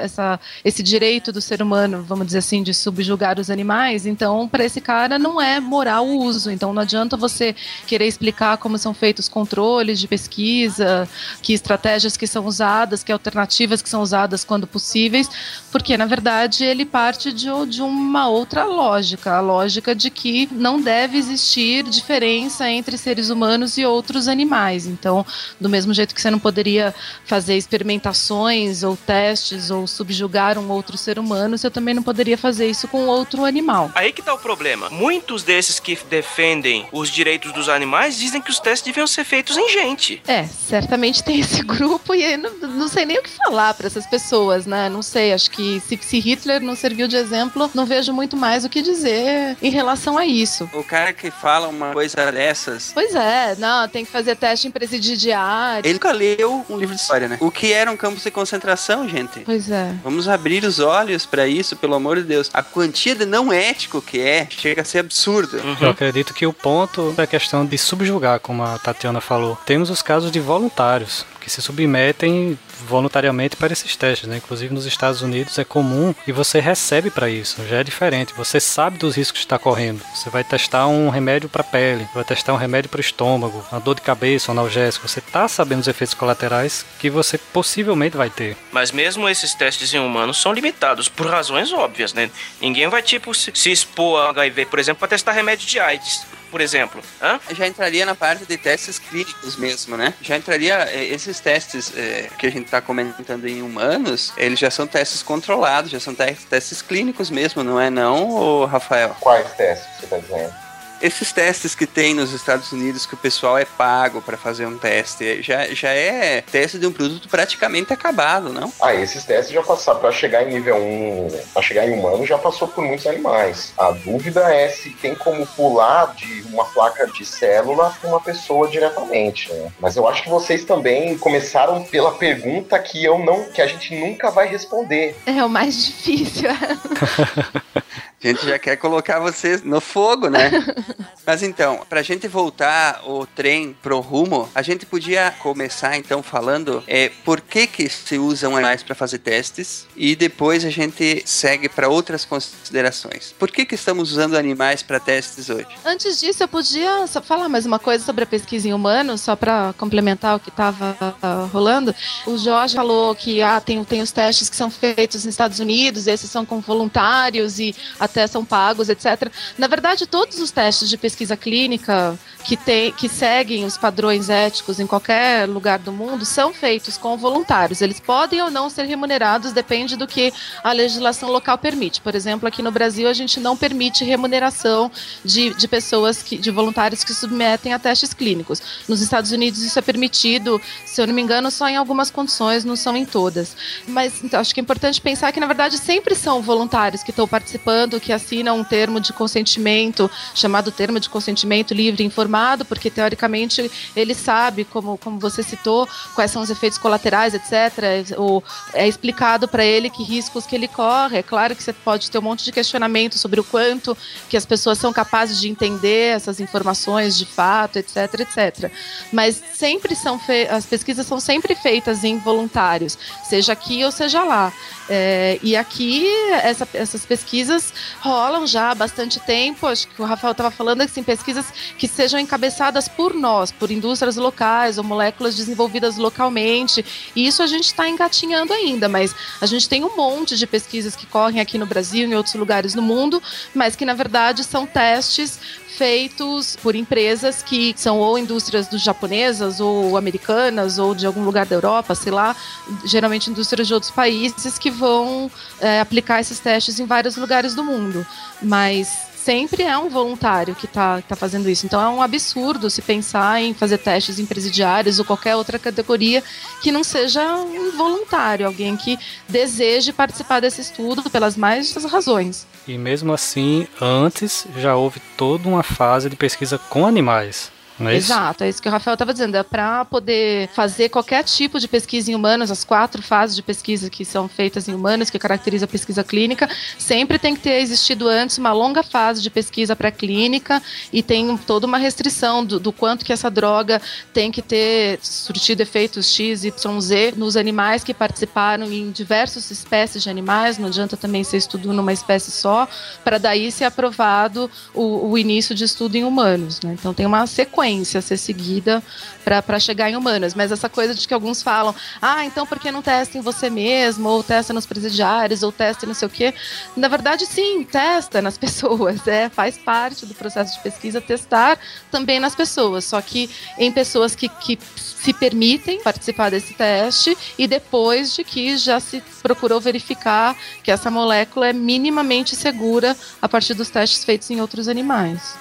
essa, 0.03 0.41
esse 0.65 0.83
direito 0.83 1.31
do 1.31 1.41
ser 1.41 1.63
humano, 1.63 2.03
vamos 2.03 2.27
dizer 2.27 2.39
assim, 2.39 2.63
de 2.63 2.75
subjugar 2.75 3.39
os 3.39 3.51
animais, 3.51 4.07
então 4.07 4.49
para 4.49 4.65
esse 4.65 4.81
cara 4.81 5.19
não 5.19 5.41
é 5.41 5.61
moral 5.61 6.07
o 6.07 6.19
uso. 6.25 6.51
Então 6.51 6.73
não 6.73 6.83
adianta 6.83 7.17
você 7.17 7.55
querer 7.87 8.07
explicar 8.07 8.57
como 8.59 8.79
são 8.79 8.93
feitos 8.95 9.21
os 9.21 9.29
controles 9.29 10.01
de 10.01 10.09
pesquisa, 10.09 11.09
que 11.43 11.53
estratégias 11.53 12.17
que 12.17 12.27
são 12.27 12.47
usadas, 12.47 13.05
que 13.05 13.13
alternativas 13.13 13.83
que 13.83 13.89
são 13.89 14.03
usadas 14.03 14.43
quando 14.43 14.67
possíveis, 14.67 15.29
porque 15.71 15.97
na 15.97 16.07
verdade 16.07 16.65
ele 16.65 16.85
parte 16.85 17.33
de, 17.33 17.47
de 17.69 17.83
uma 17.83 18.29
outra 18.29 18.65
lógica, 18.65 19.37
a 19.37 19.41
lógica 19.41 19.95
de 19.95 20.11
que 20.11 20.49
não 20.51 20.81
deve 20.81 21.19
existir 21.19 21.85
diferença 21.85 22.69
entre 22.69 22.97
seres 22.97 23.29
humanos 23.31 23.77
e 23.77 23.85
outros 23.85 24.27
animais. 24.27 24.87
Então, 24.87 25.25
do 25.61 25.69
mesmo 25.69 25.93
jeito 25.93 26.15
que 26.15 26.21
você 26.21 26.31
não 26.31 26.39
poderia 26.39 26.95
fazer 27.25 27.57
experimentações 27.57 28.83
ou 28.83 28.97
testes 28.97 29.40
ou 29.71 29.87
subjugar 29.87 30.59
um 30.59 30.71
outro 30.71 30.97
ser 30.97 31.19
humano, 31.19 31.57
você 31.57 31.71
também 31.71 31.95
não 31.95 32.03
poderia 32.03 32.37
fazer 32.37 32.69
isso 32.69 32.89
com 32.89 33.07
outro 33.07 33.45
animal. 33.45 33.91
Aí 33.95 34.13
que 34.13 34.23
tá 34.23 34.35
o 34.35 34.39
problema. 34.39 34.89
Muitos 34.91 35.43
desses 35.43 35.79
que 35.81 35.99
defendem 36.09 36.87
os 36.93 37.11
direitos 37.11 37.53
dos 37.53 37.69
animais 37.69 38.19
dizem 38.19 38.41
que 38.41 38.51
os 38.51 38.59
testes 38.59 38.87
deviam 38.87 39.07
ser 39.07 39.25
feitos 39.25 39.57
em 39.57 39.69
gente. 39.71 40.23
É, 40.27 40.45
certamente 40.45 41.23
tem 41.23 41.41
esse 41.41 41.63
grupo 41.65 42.15
e 42.15 42.37
não, 42.37 42.51
não 42.69 42.89
sei 42.89 43.05
nem 43.05 43.19
o 43.19 43.23
que 43.23 43.31
falar 43.31 43.75
para 43.75 43.87
essas 43.87 44.07
pessoas, 44.07 44.67
né? 44.67 44.89
Não 44.89 45.03
sei, 45.03 45.33
acho 45.33 45.51
que 45.51 45.81
se, 45.81 45.99
se 46.01 46.19
Hitler 46.19 46.61
não 46.61 46.75
serviu 46.75 47.09
de 47.09 47.17
exemplo, 47.17 47.71
não 47.75 47.87
vejo 47.87 48.13
muito 48.13 48.37
mais 48.37 48.65
o 48.65 48.69
que 48.69 48.83
dizer 48.83 49.57
em 49.63 49.71
relação 49.71 50.17
a 50.17 50.27
isso. 50.27 50.69
O 50.73 50.85
cara 50.85 51.13
que 51.13 51.31
fala 51.31 51.69
uma 51.69 51.93
coisa 51.93 52.31
dessas. 52.33 52.91
Pois 52.93 53.15
é, 53.15 53.57
não, 53.57 53.89
tem 53.89 54.05
que 54.05 54.11
fazer 54.11 54.37
teste 54.37 54.69
em 54.69 54.71
presidiário. 54.71 55.87
Ele 55.87 55.95
nunca 55.95 56.13
leu 56.13 56.65
um 56.69 56.77
livro 56.77 56.95
de 56.95 57.01
história, 57.01 57.29
né? 57.29 57.39
O 57.41 57.51
que 57.51 57.73
era 57.73 57.91
um 57.91 57.97
campo 57.97 58.21
de 58.21 58.31
concentração, 58.31 59.09
gente? 59.09 59.30
Gente. 59.35 59.45
Pois 59.45 59.71
é. 59.71 59.95
Vamos 60.03 60.29
abrir 60.29 60.65
os 60.65 60.79
olhos 60.79 61.27
para 61.27 61.47
isso, 61.47 61.77
pelo 61.77 61.95
amor 61.95 62.17
de 62.17 62.25
Deus. 62.25 62.51
A 62.53 62.63
quantia 62.63 63.15
de 63.15 63.25
não 63.25 63.53
ético 63.53 64.03
que 64.03 64.21
é 64.21 64.47
chega 64.51 64.83
a 64.83 64.85
ser 64.85 64.99
absurda. 64.99 65.59
Uhum. 65.59 65.77
Eu 65.81 65.91
acredito 65.91 66.35
que 66.35 66.47
o 66.47 66.53
ponto 66.53 67.15
é 67.17 67.23
a 67.23 67.27
questão 67.27 67.65
de 67.65 67.77
subjugar, 67.79 68.41
como 68.41 68.63
a 68.63 68.79
Tatiana 68.79 69.21
falou. 69.21 69.59
Temos 69.67 69.91
os 69.91 70.03
casos 70.03 70.31
de 70.31 70.41
voluntários 70.41 71.25
que 71.41 71.51
se 71.51 71.63
submetem 71.63 72.59
voluntariamente 72.87 73.57
para 73.57 73.73
esses 73.73 73.97
testes, 73.97 74.29
né? 74.29 74.37
Inclusive 74.37 74.73
nos 74.73 74.87
Estados 74.87 75.23
Unidos 75.23 75.59
é 75.59 75.65
comum 75.65 76.15
e 76.27 76.33
você 76.33 76.61
recebe 76.61 77.11
para 77.11 77.29
isso. 77.29 77.65
Já 77.69 77.79
é 77.79 77.85
diferente. 77.85 78.35
Você 78.37 78.61
sabe 78.61 78.99
dos 78.99 79.17
riscos 79.17 79.41
que 79.41 79.47
está 79.47 79.59
correndo. 79.59 80.03
Você 80.15 80.31
vai 80.31 80.45
testar 80.45 80.87
um 80.87 81.09
remédio 81.09 81.49
para 81.49 81.65
pele, 81.65 82.07
vai 82.15 82.25
testar 82.25 82.53
um 82.53 82.57
remédio 82.57 82.91
para 82.91 82.99
o 82.99 83.01
estômago, 83.01 83.65
uma 83.71 83.81
dor 83.81 83.95
de 83.95 84.03
cabeça, 84.03 84.51
um 84.51 84.59
analgésico. 84.59 85.09
Você 85.09 85.21
está 85.21 85.49
sabendo 85.49 85.81
os 85.81 85.89
efeitos 85.89 86.15
colaterais 86.15 86.85
que 86.99 87.11
você 87.11 87.39
possivelmente 87.39 88.17
vai 88.17 88.31
ter. 88.31 88.57
Mas 88.73 88.93
mesmo 88.93 89.29
esses 89.29 89.55
testes 89.55 89.93
em 89.95 89.99
humanos 89.99 90.41
são 90.41 90.53
limitados 90.53 91.09
por 91.09 91.27
razões 91.27 91.73
óbvias, 91.73 92.13
né? 92.13 92.31
Ninguém 92.61 92.89
vai 92.89 93.03
tipo 93.03 93.35
se, 93.35 93.71
expor 93.71 94.21
a 94.21 94.31
HIV, 94.31 94.67
por 94.67 94.79
exemplo, 94.79 95.01
para 95.01 95.09
testar 95.09 95.33
remédio 95.33 95.67
de 95.67 95.79
AIDS 95.79 96.27
por 96.51 96.61
exemplo. 96.61 97.01
Hã? 97.23 97.41
Já 97.53 97.67
entraria 97.67 98.05
na 98.05 98.15
parte 98.15 98.45
de 98.45 98.57
testes 98.57 98.99
clínicos 98.99 99.57
mesmo, 99.57 99.97
né? 99.97 100.15
Já 100.21 100.37
entraria 100.37 100.75
eh, 100.91 101.05
esses 101.07 101.41
testes 101.41 101.93
eh, 101.97 102.29
que 102.39 102.47
a 102.47 102.51
gente 102.51 102.65
está 102.65 102.81
comentando 102.81 103.47
em 103.47 103.63
humanos, 103.63 104.33
eles 104.37 104.59
já 104.59 104.71
são 104.71 104.87
testes 104.87 105.23
controlados, 105.23 105.91
já 105.91 106.01
são 106.01 106.15
te 106.15 106.35
testes 106.49 106.83
clínicos 106.83 107.31
mesmo, 107.31 107.63
não 107.63 107.81
é 107.81 107.91
não, 107.91 108.65
Rafael? 108.67 109.17
Quais 109.21 109.51
testes 109.53 109.87
você 109.99 110.05
está 110.05 110.19
dizendo? 110.19 110.70
Esses 111.01 111.33
testes 111.33 111.75
que 111.75 111.87
tem 111.87 112.13
nos 112.13 112.33
Estados 112.33 112.73
Unidos 112.73 113.07
que 113.07 113.15
o 113.15 113.17
pessoal 113.17 113.57
é 113.57 113.65
pago 113.65 114.21
para 114.21 114.37
fazer 114.37 114.67
um 114.67 114.77
teste, 114.77 115.43
já, 115.43 115.67
já 115.69 115.91
é 115.91 116.43
teste 116.43 116.79
de 116.79 116.87
um 116.87 116.93
produto 116.93 117.27
praticamente 117.29 117.91
acabado, 117.93 118.53
não? 118.53 118.71
Ah, 118.81 118.95
esses 118.95 119.25
testes 119.25 119.55
já 119.55 119.63
passaram 119.63 119.99
para 119.99 120.13
chegar 120.13 120.43
em 120.43 120.53
nível 120.53 120.77
1, 120.77 121.29
para 121.55 121.63
chegar 121.63 121.89
em 121.89 121.99
humano, 121.99 122.27
já 122.27 122.37
passou 122.37 122.69
por 122.69 122.85
muitos 122.85 123.07
animais. 123.07 123.73
A 123.79 123.93
dúvida 123.93 124.55
é 124.55 124.69
se 124.69 124.91
tem 124.91 125.15
como 125.15 125.47
pular 125.47 126.15
de 126.15 126.43
uma 126.53 126.67
placa 126.67 127.07
de 127.07 127.25
célula 127.25 127.97
para 127.99 128.11
uma 128.11 128.21
pessoa 128.21 128.69
diretamente, 128.69 129.51
né? 129.53 129.73
Mas 129.81 129.97
eu 129.97 130.07
acho 130.07 130.23
que 130.23 130.29
vocês 130.29 130.65
também 130.65 131.17
começaram 131.17 131.83
pela 131.83 132.13
pergunta 132.13 132.79
que 132.79 133.03
eu 133.03 133.19
não, 133.19 133.45
que 133.45 133.63
a 133.63 133.67
gente 133.67 133.95
nunca 133.99 134.31
vai 134.31 134.47
responder. 134.49 135.17
É 135.25 135.43
o 135.43 135.49
mais 135.49 135.87
difícil. 135.87 136.51
A 138.23 138.27
gente 138.27 138.45
já 138.45 138.59
quer 138.59 138.77
colocar 138.77 139.19
vocês 139.19 139.63
no 139.63 139.81
fogo, 139.81 140.29
né? 140.29 140.51
Mas 141.27 141.43
então, 141.43 141.87
pra 141.89 142.03
gente 142.03 142.29
voltar 142.29 143.01
o 143.07 143.27
trem 143.27 143.75
pro 143.83 144.01
rumo, 144.01 144.47
a 144.55 144.61
gente 144.61 144.85
podia 144.85 145.31
começar 145.39 145.97
então 145.97 146.23
falando 146.23 146.85
é, 146.87 147.11
por 147.25 147.41
que 147.41 147.67
que 147.67 147.89
se 147.89 148.19
usam 148.19 148.55
animais 148.55 148.83
para 148.83 148.95
fazer 148.95 149.19
testes 149.19 149.87
e 149.97 150.15
depois 150.15 150.67
a 150.67 150.71
gente 150.71 151.23
segue 151.25 151.67
para 151.67 151.89
outras 151.89 152.27
considerações. 152.27 153.35
Por 153.39 153.51
que 153.51 153.65
que 153.65 153.75
estamos 153.75 154.13
usando 154.13 154.37
animais 154.37 154.83
para 154.83 155.01
testes 155.01 155.49
hoje? 155.49 155.69
Antes 155.83 156.21
disso, 156.21 156.43
eu 156.43 156.49
podia 156.49 157.07
só 157.07 157.23
falar 157.23 157.49
mais 157.49 157.65
uma 157.65 157.79
coisa 157.79 158.05
sobre 158.05 158.25
a 158.25 158.27
pesquisa 158.27 158.69
em 158.69 158.75
humanos, 158.75 159.23
só 159.23 159.35
para 159.35 159.73
complementar 159.79 160.37
o 160.37 160.41
que 160.41 160.51
estava 160.51 160.95
uh, 161.23 161.47
rolando. 161.47 161.95
O 162.27 162.37
Jorge 162.37 162.75
falou 162.75 163.15
que 163.15 163.41
ah, 163.41 163.61
tem, 163.61 163.83
tem 163.83 164.03
os 164.03 164.13
testes 164.13 164.51
que 164.51 164.57
são 164.57 164.71
feitos 164.71 165.25
nos 165.25 165.33
Estados 165.33 165.59
Unidos, 165.59 166.07
esses 166.07 166.31
são 166.31 166.45
com 166.45 166.61
voluntários 166.61 167.59
e 167.59 167.75
até 168.11 168.27
são 168.27 168.45
pagos, 168.45 168.89
etc. 168.89 169.31
Na 169.57 169.67
verdade, 169.67 170.07
todos 170.07 170.41
os 170.41 170.51
testes 170.51 170.89
de 170.89 170.99
pesquisa 170.99 171.37
clínica 171.37 172.19
que, 172.45 172.57
tem, 172.57 172.93
que 172.93 173.09
seguem 173.09 173.65
os 173.65 173.77
padrões 173.77 174.29
éticos 174.29 174.81
em 174.81 174.87
qualquer 174.87 175.49
lugar 175.49 175.79
do 175.79 175.93
mundo 175.93 176.25
são 176.25 176.53
feitos 176.53 176.97
com 176.97 177.17
voluntários. 177.17 177.81
Eles 177.81 178.01
podem 178.01 178.43
ou 178.43 178.51
não 178.51 178.71
ser 178.71 178.85
remunerados, 178.85 179.53
depende 179.53 179.97
do 179.97 180.07
que 180.07 180.33
a 180.63 180.73
legislação 180.73 181.31
local 181.31 181.59
permite. 181.59 182.01
Por 182.01 182.15
exemplo, 182.15 182.49
aqui 182.49 182.63
no 182.63 182.71
Brasil, 182.71 183.09
a 183.09 183.13
gente 183.13 183.39
não 183.41 183.57
permite 183.57 184.05
remuneração 184.05 184.91
de, 185.25 185.55
de 185.55 185.69
pessoas, 185.69 186.23
que, 186.23 186.37
de 186.37 186.51
voluntários 186.51 187.05
que 187.05 187.13
submetem 187.13 187.73
a 187.73 187.79
testes 187.79 188.15
clínicos. 188.15 188.63
Nos 188.89 189.01
Estados 189.01 189.33
Unidos, 189.33 189.63
isso 189.63 189.79
é 189.79 189.83
permitido, 189.83 190.61
se 190.85 191.01
eu 191.01 191.07
não 191.07 191.15
me 191.15 191.23
engano, 191.23 191.51
só 191.51 191.69
em 191.69 191.77
algumas 191.77 192.11
condições, 192.11 192.65
não 192.65 192.77
são 192.77 192.97
em 192.97 193.05
todas. 193.05 193.57
Mas 193.87 194.23
então, 194.25 194.41
acho 194.41 194.55
que 194.55 194.61
é 194.61 194.63
importante 194.63 195.01
pensar 195.01 195.33
que, 195.33 195.41
na 195.41 195.47
verdade, 195.47 195.79
sempre 195.79 196.15
são 196.15 196.43
voluntários 196.43 197.03
que 197.03 197.11
estão 197.11 197.27
participando, 197.27 198.01
que 198.01 198.13
assinam 198.13 198.59
um 198.59 198.65
termo 198.65 199.01
de 199.01 199.13
consentimento, 199.13 200.11
chamado 200.35 200.71
termo 200.71 200.99
de 200.99 201.09
consentimento 201.09 201.75
livre 201.75 202.03
e 202.03 202.07
informado, 202.31 202.65
porque 202.65 202.89
teoricamente 202.89 203.71
ele 203.97 204.15
sabe, 204.15 204.65
como, 204.65 204.97
como 204.97 205.19
você 205.19 205.43
citou, 205.43 205.89
quais 206.15 206.31
são 206.31 206.41
os 206.41 206.51
efeitos 206.51 206.79
colaterais, 206.79 207.35
etc. 207.35 208.17
Ou 208.17 208.43
é 208.73 208.87
explicado 208.87 209.49
para 209.49 209.65
ele 209.65 209.91
que 209.91 210.05
riscos 210.05 210.47
que 210.47 210.55
ele 210.55 210.69
corre. 210.69 211.19
É 211.19 211.23
claro 211.23 211.57
que 211.57 211.63
você 211.63 211.73
pode 211.73 212.11
ter 212.11 212.19
um 212.19 212.23
monte 212.23 212.45
de 212.45 212.53
questionamento 212.53 213.19
sobre 213.19 213.41
o 213.41 213.45
quanto 213.45 213.97
que 214.29 214.37
as 214.37 214.47
pessoas 214.47 214.79
são 214.79 214.93
capazes 214.93 215.41
de 215.41 215.49
entender 215.49 216.15
essas 216.15 216.39
informações 216.39 217.19
de 217.19 217.27
fato, 217.27 217.79
etc, 217.79 218.21
etc. 218.21 218.73
Mas 219.13 219.43
sempre 219.55 219.97
são 219.97 220.21
as 220.51 220.67
pesquisas 220.67 221.07
são 221.07 221.19
sempre 221.19 221.55
feitas 221.55 222.05
em 222.05 222.19
voluntários, 222.19 222.97
seja 223.25 223.53
aqui 223.53 223.85
ou 223.85 223.91
seja 223.91 224.23
lá. 224.23 224.53
É, 224.93 225.39
e 225.41 225.55
aqui 225.55 226.05
essa, 226.33 226.69
essas 226.75 227.07
pesquisas 227.07 227.73
rolam 228.01 228.45
já 228.45 228.73
há 228.73 228.75
bastante 228.75 229.21
tempo. 229.21 229.69
Acho 229.69 229.87
que 229.87 230.03
o 230.03 230.05
Rafael 230.05 230.33
estava 230.33 230.51
falando 230.51 230.81
assim, 230.81 231.01
pesquisas 231.01 231.47
que 231.79 231.87
sejam 231.87 232.19
encabeçadas 232.19 232.89
por 232.89 233.15
nós, 233.15 233.53
por 233.53 233.71
indústrias 233.71 234.17
locais 234.17 234.79
ou 234.79 234.85
moléculas 234.85 235.37
desenvolvidas 235.37 235.97
localmente. 235.97 236.85
E 237.15 237.25
isso 237.25 237.41
a 237.41 237.47
gente 237.47 237.67
está 237.67 237.89
engatinhando 237.89 238.53
ainda, 238.53 238.89
mas 238.89 239.15
a 239.41 239.47
gente 239.47 239.69
tem 239.69 239.85
um 239.85 239.95
monte 239.95 240.37
de 240.37 240.45
pesquisas 240.45 240.97
que 240.97 241.07
correm 241.07 241.41
aqui 241.41 241.57
no 241.57 241.67
Brasil 241.67 242.09
e 242.09 242.11
em 242.11 242.17
outros 242.17 242.35
lugares 242.35 242.75
no 242.75 242.83
mundo, 242.83 243.23
mas 243.55 243.77
que 243.77 243.85
na 243.85 243.95
verdade 243.95 244.43
são 244.43 244.67
testes 244.67 245.39
feitos 245.81 246.57
por 246.57 246.77
empresas 246.77 247.43
que 247.43 247.73
são 247.75 248.01
ou 248.01 248.19
indústrias 248.19 248.69
do 248.69 248.77
japonesas 248.77 249.61
ou 249.61 249.97
americanas 249.97 250.79
ou 250.79 250.95
de 250.95 251.07
algum 251.07 251.25
lugar 251.25 251.47
da 251.47 251.57
Europa, 251.57 251.95
sei 251.95 252.13
lá, 252.13 252.37
geralmente 252.85 253.31
indústrias 253.31 253.67
de 253.67 253.73
outros 253.73 253.91
países 253.91 254.59
que 254.59 254.71
vão 254.71 255.31
é, 255.59 255.81
aplicar 255.81 256.21
esses 256.21 256.39
testes 256.39 256.79
em 256.79 256.85
vários 256.85 257.17
lugares 257.17 257.55
do 257.55 257.65
mundo. 257.65 258.07
Mas 258.43 259.10
sempre 259.25 259.63
é 259.63 259.77
um 259.77 259.89
voluntário 259.89 260.55
que 260.55 260.67
está 260.67 261.03
tá 261.03 261.15
fazendo 261.15 261.49
isso. 261.49 261.67
Então 261.67 261.81
é 261.81 261.89
um 261.89 262.03
absurdo 262.03 262.71
se 262.71 262.83
pensar 262.83 263.41
em 263.41 263.53
fazer 263.53 263.79
testes 263.79 264.19
em 264.19 264.27
presidiários 264.27 264.99
ou 264.99 265.05
qualquer 265.05 265.37
outra 265.37 265.59
categoria 265.59 266.23
que 266.63 266.73
não 266.73 266.83
seja 266.83 267.37
um 267.37 267.77
voluntário, 267.77 268.47
alguém 268.47 268.77
que 268.77 268.99
deseje 269.29 269.93
participar 269.93 270.41
desse 270.41 270.61
estudo 270.61 271.09
pelas 271.11 271.37
mais 271.37 271.75
razões. 271.85 272.47
E 272.67 272.79
mesmo 272.79 273.13
assim, 273.13 273.67
antes 273.81 274.47
já 274.57 274.75
houve 274.75 275.01
toda 275.17 275.49
uma 275.49 275.63
fase 275.63 276.09
de 276.09 276.17
pesquisa 276.17 276.59
com 276.59 276.87
animais. 276.87 277.51
É 277.89 277.95
Exato, 277.97 278.45
é 278.45 278.49
isso 278.49 278.61
que 278.61 278.69
o 278.69 278.73
Rafael 278.73 278.95
estava 278.95 279.13
dizendo. 279.13 279.37
É 279.37 279.43
para 279.43 279.85
poder 279.85 280.49
fazer 280.49 280.89
qualquer 280.89 281.25
tipo 281.25 281.59
de 281.59 281.67
pesquisa 281.67 282.11
em 282.11 282.15
humanos, 282.15 282.51
as 282.51 282.65
quatro 282.65 283.03
fases 283.03 283.35
de 283.35 283.43
pesquisa 283.43 283.89
que 283.89 284.05
são 284.05 284.29
feitas 284.29 284.69
em 284.69 284.75
humanos, 284.75 285.09
que 285.09 285.19
caracteriza 285.19 285.65
a 285.65 285.69
pesquisa 285.69 286.05
clínica, 286.05 286.49
sempre 286.79 287.19
tem 287.19 287.35
que 287.35 287.41
ter 287.41 287.61
existido 287.61 288.09
antes 288.09 288.37
uma 288.39 288.53
longa 288.53 288.83
fase 288.83 289.23
de 289.23 289.31
pesquisa 289.31 289.75
pré-clínica 289.75 290.63
e 290.93 291.03
tem 291.03 291.37
toda 291.39 291.67
uma 291.67 291.79
restrição 291.79 292.45
do, 292.45 292.59
do, 292.61 292.73
quanto 292.73 293.05
que 293.05 293.13
essa 293.13 293.31
droga 293.31 293.81
tem 294.13 294.31
que 294.31 294.43
ter 294.43 294.99
surtido 295.03 295.63
efeitos 295.63 296.13
X, 296.13 296.45
Y, 296.45 296.81
Z 296.81 297.15
nos 297.17 297.37
animais 297.37 297.83
que 297.83 297.95
participaram 297.95 298.71
em 298.71 298.91
diversas 298.91 299.51
espécies 299.51 300.03
de 300.03 300.11
animais. 300.11 300.59
Não 300.59 300.69
adianta 300.69 300.97
também 300.97 301.25
ser 301.25 301.39
estudo 301.39 301.73
numa 301.73 301.93
espécie 301.93 302.31
só, 302.31 302.69
para 303.05 303.19
daí 303.19 303.51
ser 303.51 303.65
aprovado 303.65 304.51
o, 304.75 305.11
o 305.11 305.19
início 305.19 305.55
de 305.55 305.65
estudo 305.65 305.97
em 305.97 306.05
humanos. 306.05 306.61
Né? 306.61 306.77
Então 306.79 306.93
tem 306.93 307.07
uma 307.07 307.27
sequência 307.27 307.70
a 307.79 308.03
ser 308.03 308.17
seguida 308.17 308.83
para 309.25 309.59
chegar 309.59 309.91
em 309.91 309.97
humanas. 309.97 310.35
Mas 310.35 310.51
essa 310.51 310.69
coisa 310.69 310.95
de 310.95 311.07
que 311.07 311.15
alguns 311.15 311.43
falam, 311.43 311.75
ah, 312.01 312.25
então 312.25 312.47
por 312.47 312.59
que 312.59 312.71
não 312.71 312.83
testa 312.83 313.17
em 313.17 313.21
você 313.21 313.49
mesmo, 313.49 314.09
ou 314.09 314.23
testa 314.23 314.53
nos 314.53 314.67
presidiários, 314.67 315.43
ou 315.43 315.53
testa 315.53 315.87
não 315.87 315.95
sei 315.95 316.07
o 316.07 316.11
quê? 316.11 316.35
Na 316.77 316.89
verdade, 316.89 317.27
sim, 317.27 317.65
testa 317.65 318.21
nas 318.21 318.37
pessoas. 318.39 319.07
É, 319.07 319.29
faz 319.29 319.57
parte 319.59 320.07
do 320.07 320.15
processo 320.15 320.55
de 320.55 320.63
pesquisa 320.63 321.01
testar 321.01 321.59
também 321.91 322.19
nas 322.19 322.35
pessoas, 322.35 322.85
só 322.85 323.01
que 323.01 323.31
em 323.59 323.71
pessoas 323.71 324.15
que, 324.15 324.29
que 324.29 324.59
se 324.75 325.13
permitem 325.13 325.81
participar 325.81 326.31
desse 326.31 326.55
teste 326.55 327.17
e 327.39 327.47
depois 327.47 328.15
de 328.15 328.25
que 328.25 328.57
já 328.57 328.81
se 328.81 329.03
procurou 329.23 329.61
verificar 329.61 330.37
que 330.63 330.71
essa 330.71 330.91
molécula 330.91 331.49
é 331.49 331.53
minimamente 331.53 332.37
segura 332.37 332.97
a 333.21 333.29
partir 333.29 333.55
dos 333.55 333.71
testes 333.71 334.05
feitos 334.05 334.31
em 334.31 334.41
outros 334.41 334.69
animais. 334.69 335.35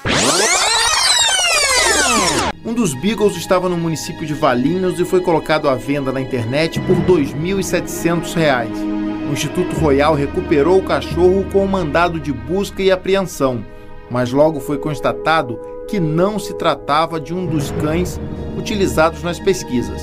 Um 2.66 2.74
dos 2.74 2.94
Beagles 2.94 3.36
estava 3.36 3.68
no 3.68 3.78
município 3.78 4.26
de 4.28 4.34
Valinhos 4.34 5.00
e 5.00 5.06
foi 5.06 5.22
colocado 5.22 5.68
à 5.68 5.76
venda 5.76 6.12
na 6.12 6.22
internet 6.22 6.80
por 6.82 6.96
R$ 6.98 7.24
2.700. 7.24 8.68
O 9.30 9.34
Instituto 9.34 9.76
Royal 9.76 10.14
recuperou 10.14 10.80
o 10.80 10.84
cachorro 10.84 11.46
com 11.52 11.64
um 11.64 11.68
mandado 11.68 12.20
de 12.20 12.32
busca 12.32 12.82
e 12.82 12.92
apreensão, 12.92 13.66
mas 14.10 14.32
logo 14.32 14.60
foi 14.60 14.78
constatado 14.78 15.60
que 15.88 16.00
não 16.00 16.38
se 16.38 16.54
tratava 16.54 17.20
de 17.20 17.34
um 17.34 17.46
dos 17.46 17.72
cães 17.72 18.20
utilizados 18.58 19.24
nas 19.24 19.40
pesquisas. 19.40 20.02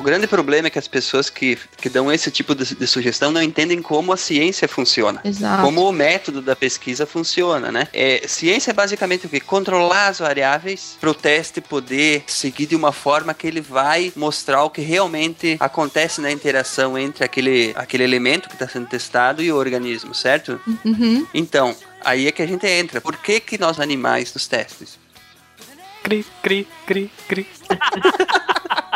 O 0.00 0.02
grande 0.02 0.26
problema 0.26 0.68
é 0.68 0.70
que 0.70 0.78
as 0.78 0.88
pessoas 0.88 1.28
que, 1.28 1.58
que 1.76 1.90
dão 1.90 2.10
esse 2.10 2.30
tipo 2.30 2.54
de, 2.54 2.74
de 2.74 2.86
sugestão 2.86 3.30
não 3.30 3.42
entendem 3.42 3.82
como 3.82 4.14
a 4.14 4.16
ciência 4.16 4.66
funciona. 4.66 5.20
Exato. 5.22 5.62
Como 5.62 5.86
o 5.86 5.92
método 5.92 6.40
da 6.40 6.56
pesquisa 6.56 7.04
funciona, 7.04 7.70
né? 7.70 7.86
É, 7.92 8.26
ciência 8.26 8.70
é 8.70 8.72
basicamente 8.72 9.26
o 9.26 9.28
que? 9.28 9.38
Controlar 9.40 10.08
as 10.08 10.18
variáveis 10.18 10.96
para 10.98 11.10
o 11.10 11.14
teste 11.14 11.60
poder 11.60 12.24
seguir 12.26 12.64
de 12.64 12.74
uma 12.74 12.92
forma 12.92 13.34
que 13.34 13.46
ele 13.46 13.60
vai 13.60 14.10
mostrar 14.16 14.64
o 14.64 14.70
que 14.70 14.80
realmente 14.80 15.58
acontece 15.60 16.22
na 16.22 16.32
interação 16.32 16.96
entre 16.96 17.22
aquele, 17.22 17.74
aquele 17.76 18.02
elemento 18.02 18.48
que 18.48 18.54
está 18.54 18.66
sendo 18.66 18.86
testado 18.86 19.42
e 19.42 19.52
o 19.52 19.56
organismo, 19.56 20.14
certo? 20.14 20.58
Uhum. 20.82 21.26
Então, 21.34 21.76
aí 22.02 22.26
é 22.26 22.32
que 22.32 22.40
a 22.40 22.46
gente 22.46 22.66
entra. 22.66 23.02
Por 23.02 23.18
que, 23.18 23.38
que 23.38 23.58
nós 23.58 23.78
animais 23.78 24.32
nos 24.32 24.48
testes? 24.48 24.98
Cri, 26.02 26.24
cri, 26.42 26.66
cri, 26.86 27.10
cri. 27.28 27.46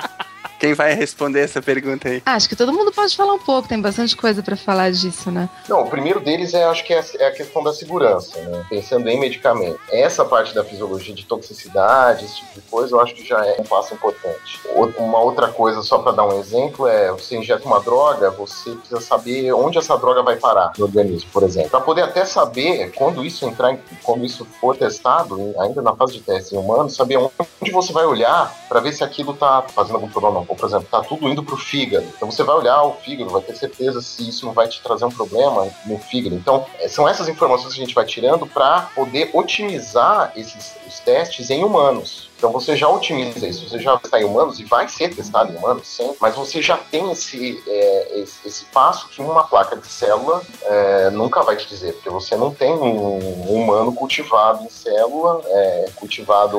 Quem 0.65 0.73
vai 0.73 0.95
responder 0.95 1.41
essa 1.41 1.61
pergunta 1.61 2.09
aí? 2.09 2.23
Acho 2.25 2.49
que 2.49 2.57
todo 2.57 2.73
mundo 2.73 2.91
pode 2.91 3.15
falar 3.15 3.35
um 3.35 3.39
pouco, 3.39 3.69
tem 3.69 3.79
bastante 3.79 4.17
coisa 4.17 4.43
para 4.43 4.57
falar 4.57 4.91
disso, 4.91 5.31
né? 5.31 5.47
Não, 5.69 5.83
o 5.83 5.91
primeiro 5.91 6.21
deles 6.21 6.55
é, 6.55 6.65
acho 6.65 6.83
que 6.85 6.95
é, 6.95 7.05
é 7.19 7.27
a 7.27 7.33
questão 7.33 7.63
da 7.63 7.71
segurança, 7.75 8.41
né? 8.41 8.65
Pensando 8.71 9.07
em 9.11 9.21
medicamento. 9.21 9.79
Essa 9.93 10.25
parte 10.25 10.55
da 10.55 10.65
fisiologia 10.65 11.15
de 11.15 11.27
toxicidade, 11.27 12.25
esse 12.25 12.37
tipo 12.37 12.55
de 12.55 12.63
coisa, 12.63 12.95
eu 12.95 13.01
acho 13.03 13.15
que 13.15 13.27
já 13.27 13.45
é 13.45 13.61
um 13.61 13.65
passo 13.65 13.93
importante. 13.93 14.59
Uma 14.97 15.19
outra 15.19 15.49
coisa, 15.49 15.83
só 15.83 15.99
para 15.99 16.13
dar 16.13 16.25
um 16.25 16.41
exemplo, 16.41 16.89
é 16.89 17.13
você 17.13 17.37
injeta 17.37 17.67
uma 17.67 17.81
droga, 17.81 18.31
você 18.31 18.71
precisa 18.71 19.03
saber 19.03 19.53
onde 19.53 19.77
essa 19.77 19.99
droga 19.99 20.23
vai 20.23 20.37
parar 20.37 20.73
no 20.79 20.87
organismo, 20.87 21.29
por 21.31 21.43
exemplo. 21.43 21.69
Para 21.69 21.83
poder 21.83 22.05
até 22.05 22.25
saber, 22.25 22.91
quando 22.93 23.23
isso 23.23 23.45
entrar, 23.45 23.77
quando 24.03 24.25
isso 24.25 24.47
for 24.59 24.75
testado, 24.75 25.55
ainda 25.59 25.83
na 25.83 25.95
fase 25.95 26.15
de 26.15 26.21
teste 26.23 26.55
em 26.55 26.59
humanos, 26.59 26.97
saber 26.97 27.19
onde 27.19 27.71
você 27.71 27.93
vai 27.93 28.07
olhar 28.07 28.51
para 28.67 28.81
ver 28.81 28.93
se 28.93 29.05
aquilo 29.05 29.35
tá 29.35 29.63
fazendo 29.69 29.97
algum 29.97 30.09
problema 30.09 30.43
ou, 30.49 30.54
por 30.55 30.67
exemplo, 30.67 30.87
tá 30.91 31.03
tudo 31.03 31.29
indo 31.29 31.43
pro 31.43 31.57
fígado. 31.57 32.07
Então 32.17 32.31
você 32.31 32.43
vai 32.43 32.57
olhar 32.57 32.83
o 32.83 32.95
fígado, 32.95 33.31
vai 33.31 33.43
ter 33.43 33.57
certeza 33.57 34.01
se 34.01 34.29
isso 34.29 34.47
não 34.47 34.53
vai 34.53 34.69
te 34.69 34.83
trazer 34.83 35.05
um 35.05 35.11
problema 35.11 35.69
no 35.87 35.99
fígado. 35.99 36.35
Então, 36.35 36.67
são 36.89 37.09
essas 37.09 37.29
informações 37.29 37.75
que 37.75 37.81
a 37.81 37.85
gente 37.85 37.95
vai 37.95 38.05
tirando 38.05 38.47
para 38.47 38.83
poder 38.95 39.31
otimizar 39.33 40.33
esses 40.37 40.75
os 40.87 41.01
testes 41.01 41.51
em 41.51 41.65
humanos. 41.65 42.29
Então 42.37 42.51
você 42.53 42.77
já 42.77 42.89
otimiza 42.89 43.47
isso, 43.47 43.69
você 43.69 43.79
já 43.79 43.95
está 43.95 44.21
em 44.21 44.25
humanos 44.25 44.61
e 44.61 44.65
vai 44.65 44.89
ser 44.89 45.15
testado 45.15 45.53
em 45.53 45.57
humanos, 45.57 45.87
sim, 45.87 46.15
mas 46.21 46.35
você 46.35 46.61
já 46.61 46.77
tem 46.77 47.11
esse, 47.11 47.63
é, 47.67 48.21
esse, 48.21 48.47
esse, 48.47 48.65
passo 48.67 49.09
que 49.09 49.23
uma 49.23 49.45
placa 49.45 49.77
de 49.77 49.87
célula 49.87 50.43
é, 50.63 51.11
nunca 51.11 51.43
vai 51.43 51.57
te 51.57 51.67
dizer, 51.69 51.95
porque 51.95 52.11
você 52.11 52.37
não 52.37 52.53
tem 52.53 52.73
um 52.73 53.55
humano 53.55 53.93
cultivado 53.95 54.65
em 54.65 54.69
célula, 54.69 55.41
é, 55.45 55.91
cultivado 55.95 56.59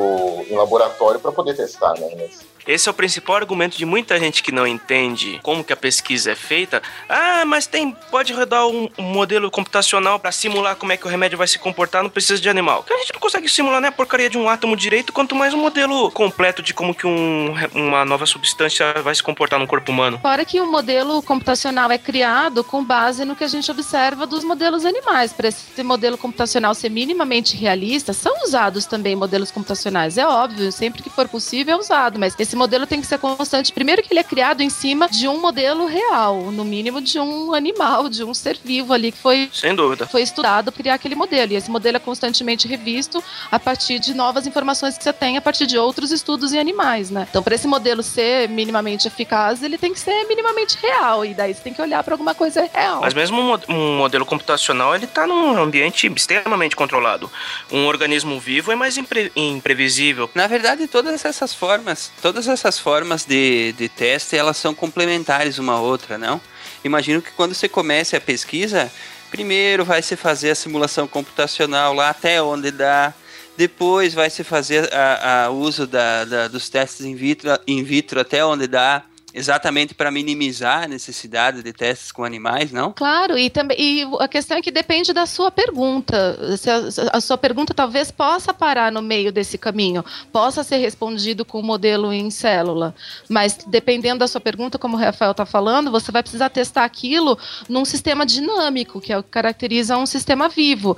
em 0.50 0.56
laboratório 0.56 1.20
para 1.20 1.32
poder 1.32 1.56
testar, 1.56 1.94
né? 2.00 2.10
Mas, 2.16 2.56
esse 2.68 2.90
é 2.90 2.92
o 2.92 2.96
principal 2.96 3.36
argumento 3.36 3.78
de 3.78 3.86
muita 3.86 4.20
gente 4.20 4.42
que 4.42 4.52
não 4.52 4.66
entende 4.66 5.40
como 5.44 5.64
que 5.64 5.72
a 5.72 5.78
pesquisa 5.78 6.32
é 6.32 6.36
feita. 6.36 6.82
Ah, 7.08 7.46
mas 7.46 7.68
tem 7.68 7.92
pode 8.10 8.34
rodar 8.34 8.66
um, 8.68 8.90
um 8.98 9.04
modelo 9.04 9.52
computacional 9.52 10.20
para 10.20 10.32
simular 10.32 10.76
como 10.76 10.92
é 10.92 10.98
que 10.98 11.06
o 11.06 11.10
remédio 11.10 11.38
vai 11.38 11.48
se 11.48 11.60
comportar, 11.60 12.02
não 12.02 12.10
precisa 12.10 12.42
de 12.42 12.50
animal. 12.50 12.84
A 12.90 12.98
gente 12.98 13.14
não 13.14 13.20
consegue 13.20 13.48
simular 13.48 13.80
nem 13.80 13.90
a 13.90 13.92
porcaria 13.92 14.30
de 14.30 14.38
um 14.38 14.50
átomo 14.50 14.76
direito, 14.76 15.14
quanto 15.14 15.36
mais 15.36 15.54
um 15.54 15.60
modelo 15.76 16.10
completo 16.10 16.62
de 16.62 16.74
como 16.74 16.96
que 16.96 17.06
um, 17.06 17.54
uma 17.74 18.06
nova 18.06 18.26
substância 18.26 18.94
vai 19.04 19.14
se 19.14 19.22
comportar 19.22 19.60
no 19.60 19.68
corpo 19.68 19.92
humano. 19.92 20.18
Fora 20.22 20.46
que 20.46 20.62
o 20.62 20.72
modelo 20.72 21.22
computacional 21.22 21.92
é 21.92 21.98
criado 21.98 22.64
com 22.64 22.82
base 22.82 23.26
no 23.26 23.36
que 23.36 23.44
a 23.44 23.48
gente 23.48 23.70
observa 23.70 24.26
dos 24.26 24.46
modelos 24.46 24.86
animais. 24.86 25.34
Para 25.34 25.50
esse 25.50 25.84
modelo 25.84 26.18
computacional 26.18 26.74
ser 26.74 26.88
minimamente 26.88 27.58
realista, 27.58 28.14
são 28.14 28.34
usados 28.46 28.86
também 28.86 29.18
modelos 29.18 29.52
computacionais. 29.52 30.18
É 30.18 30.26
óbvio, 30.26 30.72
sempre 30.72 31.04
que 31.04 31.10
for 31.10 31.28
possível 31.28 31.76
é 31.76 31.78
usado, 31.78 32.18
mas 32.18 32.34
esse 32.40 32.56
modelo 32.56 32.88
tem 32.88 33.02
que 33.02 33.08
ser 33.08 33.20
constante. 33.20 33.74
Primeiro 33.74 34.02
que 34.02 34.14
ele 34.14 34.22
é 34.22 34.24
criado 34.24 34.62
em 34.62 34.70
cima 34.70 35.10
de 35.10 35.28
um 35.28 35.42
modelo 35.42 35.88
real, 35.88 36.52
no 36.54 36.64
mínimo 36.64 37.02
de 37.02 37.20
um 37.20 37.54
animal, 37.54 38.08
de 38.08 38.24
um 38.24 38.34
ser 38.34 38.58
vivo 38.64 38.94
ali 38.94 39.12
que 39.12 39.18
foi 39.18 39.50
sem 39.52 39.76
dúvida 39.76 40.08
foi 40.08 40.22
estudado 40.22 40.72
criar 40.72 40.94
aquele 40.94 41.16
modelo. 41.16 41.52
E 41.52 41.56
esse 41.56 41.70
modelo 41.70 41.98
é 41.98 42.00
constantemente 42.00 42.66
revisto 42.66 43.22
a 43.52 43.60
partir 43.60 44.00
de 44.00 44.14
novas 44.14 44.48
informações 44.48 44.98
que 44.98 45.04
você 45.04 45.12
tem 45.12 45.36
a 45.36 45.42
partir 45.42 45.55
de 45.64 45.78
outros 45.78 46.12
estudos 46.12 46.54
em 46.54 46.60
animais, 46.60 47.12
né? 47.12 47.28
Então, 47.30 47.44
para 47.44 47.54
esse 47.54 47.68
modelo 47.68 48.02
ser 48.02 48.50
minimamente 48.50 49.08
eficaz, 49.08 49.62
ele 49.62 49.78
tem 49.78 49.94
que 49.94 50.00
ser 50.00 50.26
minimamente 50.26 50.78
real. 50.82 51.24
E 51.24 51.36
daí 51.36 51.54
você 51.54 51.62
tem 51.62 51.74
que 51.74 51.82
olhar 51.82 52.04
para 52.04 52.14
alguma 52.16 52.34
coisa 52.34 52.68
real. 52.74 53.02
Mas 53.02 53.14
mesmo 53.14 53.38
um 53.70 53.98
modelo 53.98 54.26
computacional, 54.26 54.96
ele 54.96 55.06
está 55.06 55.28
num 55.28 55.62
ambiente 55.62 56.08
extremamente 56.08 56.76
controlado. 56.76 57.30
Um 57.72 57.86
organismo 57.86 58.40
vivo 58.40 58.72
é 58.72 58.76
mais 58.76 58.98
impre 58.98 59.32
imprevisível. 59.36 60.30
Na 60.34 60.48
verdade, 60.48 60.88
todas 60.88 61.24
essas 61.26 61.54
formas, 61.54 62.12
todas 62.22 62.46
todas 62.46 62.48
essas 62.48 62.80
formas 62.80 63.26
de, 63.26 63.74
de 63.74 63.90
teste, 63.90 64.36
elas 64.36 64.58
são 64.58 64.74
complementares 64.74 65.58
uma 65.58 65.74
à 65.74 65.80
outra, 65.80 66.18
não? 66.18 66.40
Imagino 66.84 67.22
que 67.22 67.32
quando 67.32 67.54
você 67.54 67.68
comece 67.68 68.16
a 68.16 68.22
pesquisa, 68.22 68.92
primeiro 69.32 69.84
vai 69.84 70.02
se 70.02 70.16
fazer 70.16 70.52
a 70.52 70.56
simulação 70.56 71.08
computacional 71.08 71.94
lá 71.94 72.10
até 72.10 72.42
onde 72.42 72.72
dá, 72.72 73.14
depois 73.58 74.14
vai 74.14 74.30
se 74.30 74.44
fazer 74.44 74.94
a, 74.94 75.46
a 75.46 75.50
uso 75.50 75.88
da, 75.88 76.26
da, 76.26 76.48
dos 76.48 76.70
testes 76.70 77.06
in 77.06 77.16
vitro, 77.16 77.50
in 77.68 77.84
vitro 77.84 78.20
até 78.20 78.46
onde 78.46 78.68
dá, 78.68 79.04
exatamente 79.36 79.94
para 79.94 80.10
minimizar 80.10 80.84
a 80.84 80.88
necessidade 80.88 81.62
de 81.62 81.74
testes 81.74 82.10
com 82.10 82.24
animais, 82.24 82.72
não? 82.72 82.94
Claro, 82.94 83.38
e 83.38 83.50
também 83.50 83.76
e 83.78 84.08
a 84.22 84.30
questão 84.30 84.58
é 84.58 84.62
que 84.62 84.72
depende 84.72 85.12
da 85.12 85.26
sua 85.26 85.52
pergunta. 85.52 86.38
A, 87.12 87.18
a, 87.18 87.22
sua 87.22 87.38
pergunta 87.38 87.74
talvez 87.74 88.10
possa 88.10 88.54
parar 88.54 88.90
no 88.94 89.02
meio 89.02 89.34
desse 89.34 89.58
caminho, 89.58 90.06
possa 90.32 90.64
ser 90.64 90.78
respondido 90.78 91.44
com 91.44 91.60
o 91.60 91.64
modelo 91.64 92.14
em 92.14 92.30
célula, 92.32 92.96
mas 93.28 93.58
dependendo 93.68 94.20
da 94.20 94.28
sua 94.28 94.40
pergunta, 94.40 94.80
como 94.80 94.96
o 94.96 95.00
Rafael 95.00 95.32
está 95.32 95.46
falando, 95.46 95.92
você 95.92 96.14
vai 96.14 96.24
precisar 96.24 96.50
testar 96.50 96.86
aquilo 96.86 97.38
num 97.68 97.84
sistema 97.84 98.26
dinâmico, 98.26 99.02
que 99.02 99.12
é 99.12 99.18
o 99.18 99.24
que 99.24 99.30
caracteriza 99.30 99.98
um 99.98 100.06
sistema 100.06 100.48
vivo. 100.48 100.96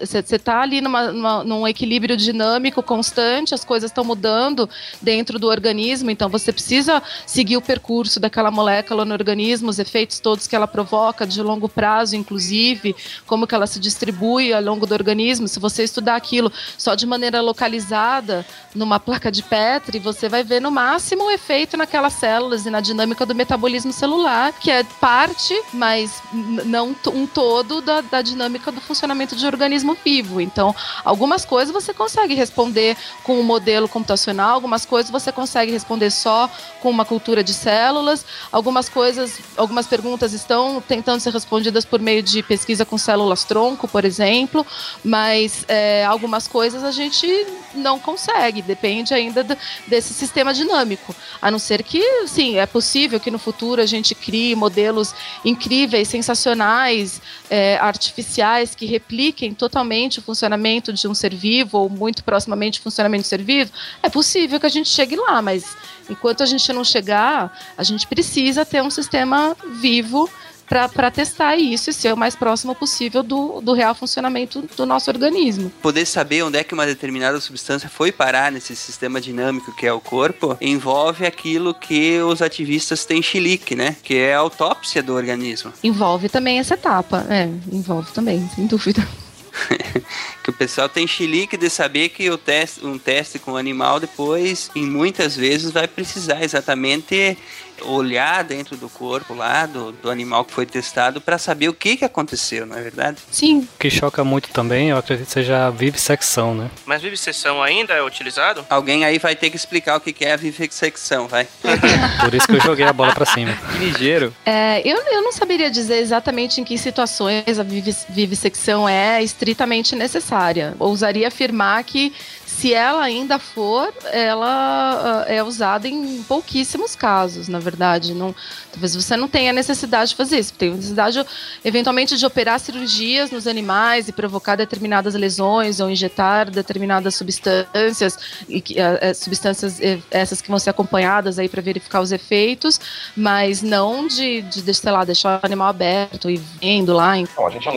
Você 0.00 0.18
está 0.34 0.60
ali 0.60 0.80
numa, 0.80 1.12
numa, 1.12 1.44
num 1.44 1.68
equilíbrio 1.68 2.16
dinâmico 2.16 2.82
constante, 2.82 3.54
as 3.54 3.64
coisas 3.64 3.92
estão 3.92 4.02
mudando 4.02 4.68
dentro 5.00 5.38
do 5.38 5.46
organismo, 5.46 6.10
então 6.10 6.28
você 6.28 6.52
precisa 6.52 7.00
se 7.24 7.43
seguir 7.44 7.58
o 7.58 7.60
percurso 7.60 8.18
daquela 8.18 8.50
molécula 8.50 9.04
no 9.04 9.12
organismo, 9.12 9.68
os 9.68 9.78
efeitos 9.78 10.18
todos 10.18 10.46
que 10.46 10.56
ela 10.56 10.66
provoca, 10.66 11.26
de 11.26 11.42
longo 11.42 11.68
prazo, 11.68 12.16
inclusive, 12.16 12.96
como 13.26 13.46
que 13.46 13.54
ela 13.54 13.66
se 13.66 13.78
distribui 13.78 14.50
ao 14.54 14.62
longo 14.62 14.86
do 14.86 14.94
organismo. 14.94 15.46
Se 15.46 15.60
você 15.60 15.84
estudar 15.84 16.16
aquilo 16.16 16.50
só 16.78 16.94
de 16.94 17.06
maneira 17.06 17.42
localizada, 17.42 18.46
numa 18.74 18.98
placa 18.98 19.30
de 19.30 19.42
Petri, 19.42 19.98
você 19.98 20.26
vai 20.26 20.42
ver 20.42 20.58
no 20.58 20.70
máximo 20.70 21.24
o 21.24 21.30
efeito 21.30 21.76
naquelas 21.76 22.14
células 22.14 22.64
e 22.64 22.70
na 22.70 22.80
dinâmica 22.80 23.26
do 23.26 23.34
metabolismo 23.34 23.92
celular, 23.92 24.54
que 24.54 24.70
é 24.70 24.82
parte, 24.98 25.54
mas 25.74 26.22
não 26.32 26.96
um 27.12 27.26
todo 27.26 27.82
da, 27.82 28.00
da 28.00 28.22
dinâmica 28.22 28.72
do 28.72 28.80
funcionamento 28.80 29.36
de 29.36 29.44
um 29.44 29.48
organismo 29.48 29.94
vivo. 30.02 30.40
Então, 30.40 30.74
algumas 31.04 31.44
coisas 31.44 31.74
você 31.74 31.92
consegue 31.92 32.34
responder 32.34 32.96
com 33.22 33.38
um 33.38 33.42
modelo 33.42 33.86
computacional, 33.86 34.54
algumas 34.54 34.86
coisas 34.86 35.10
você 35.10 35.30
consegue 35.30 35.70
responder 35.70 36.10
só 36.10 36.48
com 36.80 36.88
uma 36.88 37.04
cultura 37.04 37.33
cultura 37.34 37.42
de 37.42 37.52
células. 37.52 38.24
Algumas 38.52 38.88
coisas, 38.88 39.40
algumas 39.56 39.86
perguntas 39.86 40.32
estão 40.32 40.80
tentando 40.86 41.18
ser 41.20 41.32
respondidas 41.32 41.84
por 41.84 42.00
meio 42.00 42.22
de 42.22 42.42
pesquisa 42.42 42.84
com 42.84 42.96
células 42.96 43.42
tronco, 43.42 43.88
por 43.88 44.04
exemplo, 44.04 44.64
mas 45.02 45.64
é, 45.66 46.04
algumas 46.04 46.46
coisas 46.46 46.84
a 46.84 46.92
gente 46.92 47.26
não 47.74 47.98
consegue, 47.98 48.62
depende 48.62 49.12
ainda 49.12 49.42
do, 49.42 49.56
desse 49.88 50.14
sistema 50.14 50.54
dinâmico. 50.54 51.14
A 51.42 51.50
não 51.50 51.58
ser 51.58 51.82
que, 51.82 52.26
sim, 52.28 52.56
é 52.58 52.66
possível 52.66 53.18
que 53.18 53.30
no 53.30 53.38
futuro 53.38 53.82
a 53.82 53.86
gente 53.86 54.14
crie 54.14 54.54
modelos 54.54 55.12
incríveis, 55.44 56.06
sensacionais, 56.08 57.20
é, 57.50 57.76
artificiais, 57.78 58.74
que 58.74 58.86
repliquem 58.86 59.52
totalmente 59.52 60.20
o 60.20 60.22
funcionamento 60.22 60.92
de 60.92 61.08
um 61.08 61.14
ser 61.14 61.34
vivo, 61.34 61.78
ou 61.78 61.88
muito 61.88 62.22
proximamente 62.22 62.78
o 62.78 62.82
funcionamento 62.82 63.24
do 63.24 63.28
ser 63.28 63.42
vivo. 63.42 63.72
É 64.02 64.08
possível 64.08 64.60
que 64.60 64.66
a 64.66 64.70
gente 64.70 64.88
chegue 64.88 65.16
lá, 65.16 65.42
mas 65.42 65.64
enquanto 66.08 66.42
a 66.42 66.46
gente 66.46 66.72
não 66.72 66.84
chegar, 66.84 67.56
a 67.76 67.82
gente 67.82 68.06
precisa 68.06 68.64
ter 68.64 68.82
um 68.82 68.90
sistema 68.90 69.56
vivo 69.80 70.28
para 70.66 71.10
testar 71.10 71.56
isso 71.56 71.90
e 71.90 71.92
ser 71.92 72.12
o 72.12 72.16
mais 72.16 72.34
próximo 72.34 72.74
possível 72.74 73.22
do, 73.22 73.60
do 73.60 73.72
real 73.72 73.94
funcionamento 73.94 74.62
do 74.76 74.86
nosso 74.86 75.10
organismo. 75.10 75.70
Poder 75.82 76.06
saber 76.06 76.42
onde 76.42 76.58
é 76.58 76.64
que 76.64 76.74
uma 76.74 76.86
determinada 76.86 77.40
substância 77.40 77.88
foi 77.88 78.10
parar 78.10 78.50
nesse 78.50 78.74
sistema 78.74 79.20
dinâmico 79.20 79.74
que 79.74 79.86
é 79.86 79.92
o 79.92 80.00
corpo 80.00 80.56
envolve 80.60 81.26
aquilo 81.26 81.74
que 81.74 82.18
os 82.20 82.40
ativistas 82.40 83.04
têm 83.04 83.22
chilique, 83.22 83.74
né? 83.74 83.96
Que 84.02 84.16
é 84.16 84.34
a 84.34 84.38
autópsia 84.38 85.02
do 85.02 85.14
organismo. 85.14 85.72
Envolve 85.82 86.28
também 86.28 86.58
essa 86.58 86.74
etapa, 86.74 87.26
é, 87.28 87.48
envolve 87.70 88.10
também, 88.12 88.48
sem 88.54 88.66
dúvida. 88.66 89.06
que 90.42 90.50
o 90.50 90.52
pessoal 90.52 90.88
tem 90.88 91.06
chilique 91.06 91.56
de 91.56 91.70
saber 91.70 92.08
que 92.08 92.28
o 92.30 92.36
teste, 92.36 92.84
um 92.84 92.98
teste 92.98 93.38
com 93.38 93.56
animal 93.56 94.00
depois, 94.00 94.70
em 94.74 94.86
muitas 94.86 95.36
vezes, 95.36 95.70
vai 95.70 95.86
precisar 95.86 96.42
exatamente 96.42 97.38
olhar 97.82 98.42
dentro 98.44 98.76
do 98.76 98.88
corpo 98.88 99.34
lá 99.34 99.66
do, 99.66 99.92
do 99.92 100.10
animal 100.10 100.44
que 100.44 100.52
foi 100.52 100.66
testado 100.66 101.20
para 101.20 101.38
saber 101.38 101.68
o 101.68 101.74
que, 101.74 101.96
que 101.96 102.04
aconteceu, 102.04 102.66
não 102.66 102.76
é 102.76 102.80
verdade? 102.82 103.18
Sim. 103.30 103.68
O 103.74 103.78
que 103.78 103.90
choca 103.90 104.22
muito 104.24 104.48
também, 104.50 104.90
eu 104.90 104.96
acredito 104.96 105.26
que 105.26 105.32
seja 105.32 105.66
a 105.66 105.70
vivissecção, 105.70 106.54
né? 106.54 106.70
Mas 106.86 107.02
vivisecção 107.02 107.62
ainda 107.62 107.94
é 107.94 108.02
utilizado? 108.02 108.64
Alguém 108.70 109.04
aí 109.04 109.18
vai 109.18 109.34
ter 109.36 109.50
que 109.50 109.56
explicar 109.56 109.96
o 109.96 110.00
que, 110.00 110.12
que 110.12 110.24
é 110.24 110.32
a 110.32 110.36
vivissecção, 110.36 111.26
vai. 111.28 111.46
Por 112.20 112.34
isso 112.34 112.46
que 112.46 112.54
eu 112.54 112.60
joguei 112.60 112.86
a 112.86 112.92
bola 112.92 113.12
para 113.14 113.26
cima. 113.26 113.52
Que 113.72 113.78
ligeiro. 113.78 114.34
É, 114.46 114.80
eu, 114.88 114.96
eu 114.96 115.22
não 115.22 115.32
saberia 115.32 115.70
dizer 115.70 115.96
exatamente 115.98 116.60
em 116.60 116.64
que 116.64 116.76
situações 116.78 117.58
a 117.58 117.62
vivis- 117.62 118.06
vivissecção 118.08 118.88
é 118.88 119.22
estritamente 119.22 119.94
necessária. 119.96 120.74
Ousaria 120.78 121.28
afirmar 121.28 121.82
que 121.84 122.12
se 122.58 122.72
ela 122.72 123.02
ainda 123.02 123.38
for, 123.38 123.92
ela 124.12 124.46
ah, 124.46 125.24
é 125.26 125.42
usada 125.42 125.88
em 125.88 126.22
pouquíssimos 126.22 126.94
casos, 126.94 127.48
na 127.48 127.58
verdade. 127.58 128.14
Não, 128.14 128.34
talvez 128.70 128.94
você 128.94 129.16
não 129.16 129.26
tenha 129.26 129.52
necessidade 129.52 130.10
de 130.10 130.16
fazer 130.16 130.38
isso. 130.38 130.54
Tem 130.54 130.70
necessidade, 130.70 131.24
eventualmente, 131.64 132.16
de 132.16 132.24
operar 132.24 132.60
cirurgias 132.60 133.30
nos 133.30 133.46
animais 133.46 134.08
e 134.08 134.12
provocar 134.12 134.54
determinadas 134.56 135.14
lesões 135.14 135.80
ou 135.80 135.90
injetar 135.90 136.48
determinadas 136.48 137.16
substâncias, 137.16 138.18
e 138.48 138.62
ah, 138.78 138.98
eh, 139.00 139.14
substâncias 139.14 139.80
eh, 139.80 139.98
essas 140.10 140.40
que 140.40 140.48
vão 140.48 140.58
ser 140.58 140.70
acompanhadas 140.70 141.38
aí 141.38 141.48
para 141.48 141.60
verificar 141.60 142.00
os 142.00 142.12
efeitos, 142.12 142.80
mas 143.16 143.62
não 143.62 144.06
de, 144.06 144.42
de, 144.42 144.74
sei 144.74 144.92
lá, 144.92 145.04
deixar 145.04 145.40
o 145.42 145.46
animal 145.46 145.68
aberto 145.68 146.30
e 146.30 146.36
vendo 146.36 146.92
lá. 146.92 147.18
Em... 147.18 147.26
Não, 147.36 147.46
a 147.48 147.50
gente, 147.50 147.68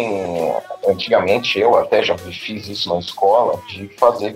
antigamente, 0.88 1.60
eu 1.60 1.76
até 1.76 2.04
já 2.04 2.16
fiz 2.18 2.68
isso 2.68 2.90
na 2.90 3.00
escola, 3.00 3.60
de 3.68 3.88
fazer 3.98 4.32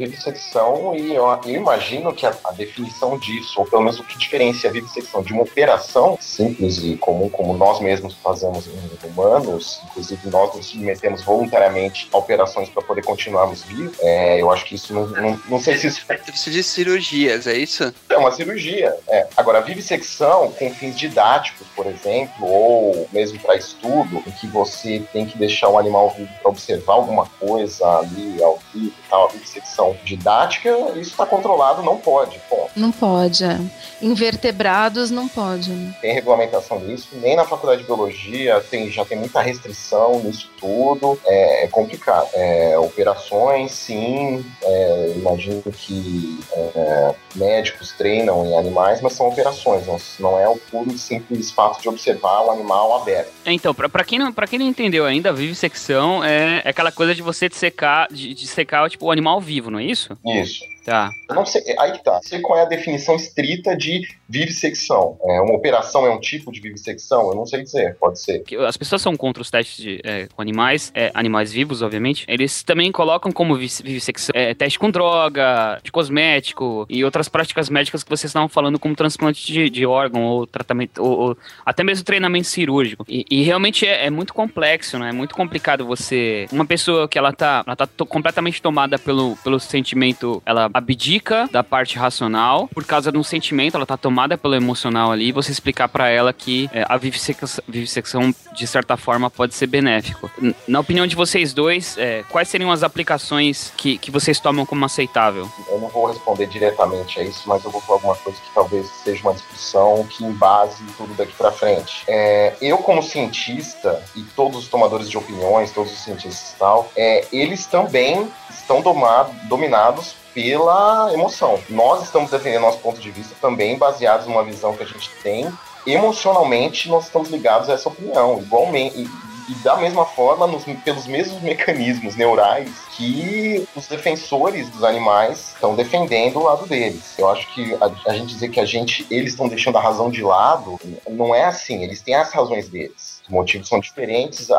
e 0.96 1.14
eu, 1.14 1.26
eu 1.46 1.56
imagino 1.56 2.14
que 2.14 2.26
a, 2.26 2.36
a 2.44 2.52
definição 2.52 3.18
disso, 3.18 3.60
ou 3.60 3.66
pelo 3.66 3.82
menos 3.84 4.00
o 4.00 4.04
que 4.04 4.18
diferencia 4.18 4.70
a 4.70 4.74
vivissecção 4.74 5.22
de 5.22 5.34
uma 5.34 5.44
operação 5.44 6.18
simples 6.20 6.78
e 6.84 6.96
comum, 6.98 7.30
como 7.30 7.56
nós 7.56 7.80
mesmos 7.80 8.16
fazemos 8.16 8.68
em 8.68 9.08
humanos, 9.08 9.82
inclusive 9.86 10.30
nós 10.30 10.56
nos 10.56 10.68
submetemos 10.68 11.24
voluntariamente 11.24 12.08
a 12.12 12.18
operações 12.18 12.70
para 12.70 12.82
poder 12.82 13.04
continuarmos 13.04 13.64
vivos, 13.64 13.98
é, 14.00 14.42
eu 14.42 14.52
acho 14.52 14.66
que 14.66 14.76
isso 14.76 14.94
não, 14.94 15.08
não, 15.08 15.42
não 15.48 15.60
sei 15.60 15.78
se 15.78 15.88
isso 15.88 16.06
Você 16.34 16.50
diz 16.50 16.66
cirurgias, 16.66 17.48
é 17.48 17.56
isso? 17.56 17.94
é 18.10 18.18
uma 18.18 18.32
cirurgia. 18.32 18.96
É. 19.08 19.28
Agora, 19.36 19.60
a 19.60 19.62
vivissecção 19.62 20.52
com 20.52 20.74
fins 20.74 20.96
didáticos, 20.96 21.68
por 21.76 21.86
exemplo, 21.86 22.46
ou 22.46 23.08
mesmo 23.12 23.40
para 23.40 23.56
estudo, 23.56 24.24
em 24.26 24.32
que 24.32 24.48
você 24.48 25.04
tem 25.12 25.26
que 25.26 25.38
deixar 25.38 25.70
o 25.70 25.78
animal 25.78 26.14
vivo 26.16 26.30
para 26.42 26.52
observar 26.52 26.94
alguma 26.94 27.26
coisa 27.40 27.86
ali 28.00 28.42
ao 28.42 28.60
vivo 28.74 28.94
e 29.06 29.10
tal, 29.10 29.26
a 29.26 29.32
vivissecção 29.32 29.96
didática, 30.22 30.70
isso 30.92 31.12
está 31.12 31.26
controlado, 31.26 31.82
não 31.82 31.98
pode. 31.98 32.40
Bom, 32.50 32.70
Não 32.76 32.92
pode, 32.92 33.44
é. 33.44 33.60
Invertebrados 34.02 35.10
não 35.10 35.28
pode. 35.28 35.72
né? 35.72 35.96
tem 36.02 36.14
regulamentação 36.14 36.80
nisso, 36.80 37.10
nem 37.14 37.36
na 37.36 37.44
faculdade 37.44 37.82
de 37.82 37.88
biologia 37.88 38.64
tem, 38.70 38.90
já 38.90 39.04
tem 39.04 39.18
muita 39.18 39.42
restrição 39.42 40.20
nisso 40.24 40.50
tudo, 40.60 41.20
é, 41.26 41.66
é 41.66 41.68
complicado. 41.68 42.28
É, 42.34 42.78
operações, 42.78 43.72
sim, 43.72 44.46
é, 44.62 45.14
imagino 45.16 45.64
que 45.72 46.40
é, 46.54 47.16
médicos 47.36 47.92
treinam 47.94 48.46
em 48.46 48.58
animais, 48.58 49.02
mas 49.02 49.14
são 49.14 49.28
operações, 49.28 49.86
não, 50.20 50.40
é 50.40 50.48
o 50.48 50.58
puro 50.58 50.92
e 50.92 50.98
simples 50.98 51.52
fato 51.52 51.82
de 51.82 51.90
observar 51.90 52.42
o 52.42 52.52
animal 52.52 52.96
aberto. 53.02 53.32
É, 53.46 53.52
Então, 53.52 53.74
pra, 53.74 53.90
pra, 53.90 54.04
quem 54.04 54.20
não, 54.20 54.32
quem 54.32 54.60
não 54.60 54.68
entendeu 54.68 55.06
ainda, 55.06 55.30
a 55.30 55.34
vivissecção 55.34 56.24
é, 56.24 56.62
é 56.64 56.70
aquela 56.70 56.92
coisa 56.92 57.16
de 57.16 57.22
você 57.22 57.50
secar, 57.52 58.08
de, 58.12 58.34
de 58.34 58.48
secar 58.48 58.90
tipo, 58.90 59.06
o 59.06 59.12
animal 59.12 59.42
vivo, 59.42 59.72
não 59.72 59.80
é 59.80 59.84
isso? 59.84 60.11
Isso. 60.26 60.64
Tá. 60.84 61.12
Não 61.30 61.46
sei, 61.46 61.62
aí 61.80 61.92
que 61.92 62.04
tá. 62.04 62.14
Não 62.14 62.24
sei 62.24 62.40
qual 62.40 62.58
é 62.58 62.64
a 62.64 62.66
definição 62.66 63.16
estrita 63.16 63.76
de 63.78 64.02
vivissecção. 64.28 65.18
É, 65.24 65.42
uma 65.42 65.56
operação 65.56 66.06
é 66.06 66.10
um 66.10 66.20
tipo 66.20 66.52
de 66.52 66.60
vivissecção? 66.60 67.30
Eu 67.30 67.36
não 67.36 67.46
sei 67.46 67.62
dizer, 67.64 67.96
pode 67.98 68.20
ser. 68.20 68.44
As 68.68 68.76
pessoas 68.78 69.02
são 69.02 69.16
contra 69.16 69.42
os 69.42 69.50
testes 69.52 69.78
de, 69.78 70.02
é, 70.04 70.28
com 70.34 70.42
animais, 70.42 70.92
é, 70.96 71.12
animais 71.14 71.52
vivos, 71.54 71.82
obviamente. 71.82 72.26
Eles 72.28 72.64
também 72.64 72.92
colocam 72.92 73.32
como 73.32 73.56
vi- 73.56 73.68
vivissecção 73.84 74.32
é, 74.36 74.54
teste 74.54 74.80
com 74.80 74.90
droga, 74.90 75.80
de 75.84 75.92
cosmético 75.92 76.86
e 76.90 77.04
outras 77.06 77.30
práticas 77.30 77.70
médicas 77.70 78.04
que 78.04 78.10
vocês 78.10 78.30
estavam 78.30 78.50
falando, 78.50 78.80
como 78.80 78.96
transplante 78.96 79.46
de, 79.46 79.70
de 79.70 79.86
órgão 79.86 80.24
ou 80.24 80.48
tratamento, 80.48 81.02
ou, 81.04 81.20
ou 81.20 81.38
até 81.66 81.84
mesmo 81.84 82.04
treinamento 82.04 82.48
cirúrgico. 82.48 83.06
E, 83.08 83.26
e 83.30 83.44
realmente 83.44 83.86
é, 83.86 84.08
é 84.08 84.10
muito 84.10 84.34
complexo, 84.34 84.98
né? 84.98 85.10
É 85.10 85.14
muito 85.14 85.36
complicado 85.36 85.86
você. 85.86 86.48
Uma 86.52 86.66
pessoa 86.66 87.08
que 87.08 87.18
ela 87.18 87.32
tá, 87.32 87.64
ela 87.66 87.76
tá 87.76 87.86
to- 87.86 88.06
completamente 88.06 88.62
tomada 88.62 88.98
pelo, 88.98 89.36
pelo 89.44 89.60
sentimento, 89.60 90.42
ela 90.46 90.71
abdica 90.74 91.48
da 91.52 91.64
parte 91.64 91.98
racional 91.98 92.68
por 92.68 92.86
causa 92.86 93.12
de 93.12 93.18
um 93.18 93.24
sentimento, 93.24 93.76
ela 93.76 93.86
tá 93.86 93.98
tomada 93.98 94.38
pelo 94.38 94.56
emocional 94.56 95.12
ali, 95.12 95.30
e 95.30 95.32
você 95.32 95.52
explicar 95.52 95.88
pra 95.88 96.10
ela 96.10 96.32
que 96.34 96.70
é, 96.74 96.86
a 96.88 96.98
vivissecção, 96.98 97.64
vivissecção, 97.68 98.34
de 98.54 98.68
certa 98.68 98.98
forma, 98.98 99.30
pode 99.30 99.54
ser 99.54 99.68
benéfico. 99.68 100.30
Na 100.68 100.80
opinião 100.80 101.08
de 101.08 101.16
vocês 101.16 101.54
dois, 101.54 101.98
é, 101.98 102.24
quais 102.30 102.48
seriam 102.48 102.72
as 102.72 102.84
aplicações 102.84 103.74
que, 103.78 103.98
que 103.98 104.12
vocês 104.12 104.40
tomam 104.40 104.66
como 104.66 104.86
aceitável? 104.86 105.50
Eu 105.70 105.80
não 105.80 105.90
vou 105.90 106.08
responder 106.08 106.48
diretamente 106.48 107.20
a 107.20 107.24
isso, 107.24 107.44
mas 107.48 107.64
eu 107.64 107.72
vou 107.72 107.82
falar 107.82 107.98
alguma 107.98 108.16
coisa 108.16 108.38
que 108.40 108.54
talvez 108.54 108.88
seja 109.04 109.22
uma 109.22 109.34
discussão 109.34 110.06
que 110.10 110.24
embase 110.24 110.84
tudo 110.98 111.14
daqui 111.14 111.34
pra 111.34 111.52
frente. 111.52 112.04
É, 112.08 112.56
eu, 112.62 112.78
como 112.80 113.02
cientista, 113.04 114.04
e 114.16 114.22
todos 114.36 114.58
os 114.60 114.68
tomadores 114.68 115.10
de 115.10 115.18
opiniões, 115.18 115.72
todos 115.72 115.92
os 115.92 116.00
cientistas 116.00 116.54
e 116.54 116.60
tal, 116.60 116.92
é, 116.96 117.28
eles 117.32 117.66
também 117.66 118.30
estão 118.50 118.82
domado- 118.82 119.32
dominados 119.48 120.16
pela 120.34 121.12
emoção. 121.14 121.60
Nós 121.70 122.04
estamos 122.04 122.32
defendendo 122.32 122.62
nosso 122.62 122.80
ponto 122.80 123.00
de 123.00 123.12
vista 123.12 123.36
também 123.42 123.78
baseados 123.78 124.28
numa 124.28 124.44
visão 124.44 124.76
que 124.76 124.84
a 124.84 124.88
gente 124.88 125.10
tem. 125.24 125.52
Emocionalmente, 125.86 126.90
nós 126.90 127.06
estamos 127.06 127.30
ligados 127.30 127.70
a 127.70 127.74
essa 127.74 127.90
opinião, 127.90 128.40
igualmente. 128.40 129.08
E, 129.50 129.54
da 129.64 129.76
mesma 129.76 130.06
forma, 130.06 130.48
nos- 130.48 130.64
pelos 130.86 131.08
mesmos 131.08 131.42
mecanismos 131.42 132.16
neurais 132.16 132.70
que 132.96 133.68
os 133.76 133.86
defensores 133.88 134.70
dos 134.70 134.84
animais 134.84 135.50
estão 135.54 135.76
defendendo 135.76 136.38
o 136.38 136.44
lado 136.44 136.66
deles. 136.66 137.16
Eu 137.18 137.28
acho 137.30 137.48
que 137.54 137.76
a, 137.82 137.92
a 138.10 138.14
gente 138.14 138.28
dizer 138.34 138.50
que 138.50 138.60
a 138.60 138.66
gente, 138.66 139.06
eles 139.12 139.32
estão 139.32 139.50
deixando 139.50 139.78
a 139.78 139.82
razão 139.82 140.10
de 140.10 140.22
lado, 140.24 140.80
não 141.10 141.36
é 141.36 141.44
assim. 141.46 141.84
Eles 141.84 142.02
têm 142.02 142.16
as 142.16 142.32
razões 142.32 142.70
deles. 142.70 143.11
Os 143.32 143.34
motivos 143.34 143.70
são 143.70 143.80
diferentes, 143.80 144.52
a, 144.52 144.58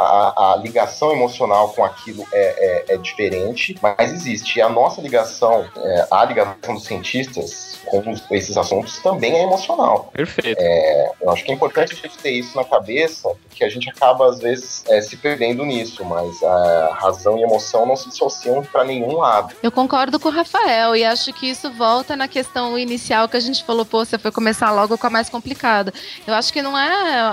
a 0.54 0.56
ligação 0.56 1.12
emocional 1.12 1.68
com 1.74 1.84
aquilo 1.84 2.26
é, 2.32 2.84
é- 2.88 2.94
é 2.94 2.96
diferente, 2.96 3.76
mas 3.82 4.10
existe. 4.10 4.58
E 4.58 4.62
a 4.62 4.68
nossa 4.70 5.02
ligação, 5.02 5.66
é, 5.76 6.06
a 6.10 6.24
ligação 6.24 6.74
dos 6.74 6.84
cientistas 6.84 7.78
com 7.84 8.02
esses 8.30 8.56
assuntos 8.56 8.98
também 9.00 9.34
é 9.34 9.42
emocional. 9.42 10.10
Perfeito. 10.14 10.58
É, 10.58 11.10
eu 11.20 11.30
acho 11.30 11.44
que 11.44 11.50
é 11.50 11.54
importante 11.54 11.92
a 11.92 11.96
gente 11.96 12.16
ter 12.16 12.30
isso 12.30 12.56
na 12.56 12.64
cabeça, 12.64 13.28
porque 13.48 13.62
a 13.62 13.68
gente 13.68 13.90
acaba, 13.90 14.26
às 14.30 14.38
vezes, 14.38 14.82
é, 14.88 15.00
se 15.02 15.16
perdendo 15.18 15.64
nisso, 15.64 16.02
mas 16.04 16.42
a 16.42 16.94
razão 16.98 17.36
e 17.38 17.42
emoção 17.42 17.84
não 17.84 17.96
se 17.96 18.08
dissociam 18.08 18.62
para 18.64 18.84
nenhum 18.84 19.16
lado. 19.18 19.54
Eu 19.62 19.70
concordo 19.70 20.18
com 20.18 20.28
o 20.28 20.32
Rafael 20.32 20.96
e 20.96 21.04
acho 21.04 21.30
que 21.34 21.50
isso 21.50 21.70
volta 21.72 22.16
na 22.16 22.26
questão 22.26 22.78
inicial 22.78 23.28
que 23.28 23.36
a 23.36 23.40
gente 23.40 23.62
falou, 23.64 23.84
pô, 23.84 24.02
você 24.04 24.16
foi 24.18 24.30
começar 24.32 24.70
logo 24.70 24.96
com 24.96 25.06
a 25.06 25.10
mais 25.10 25.28
complicada. 25.28 25.92
Eu 26.26 26.32
acho 26.34 26.50
que 26.52 26.62
não 26.62 26.78
é 26.78 27.30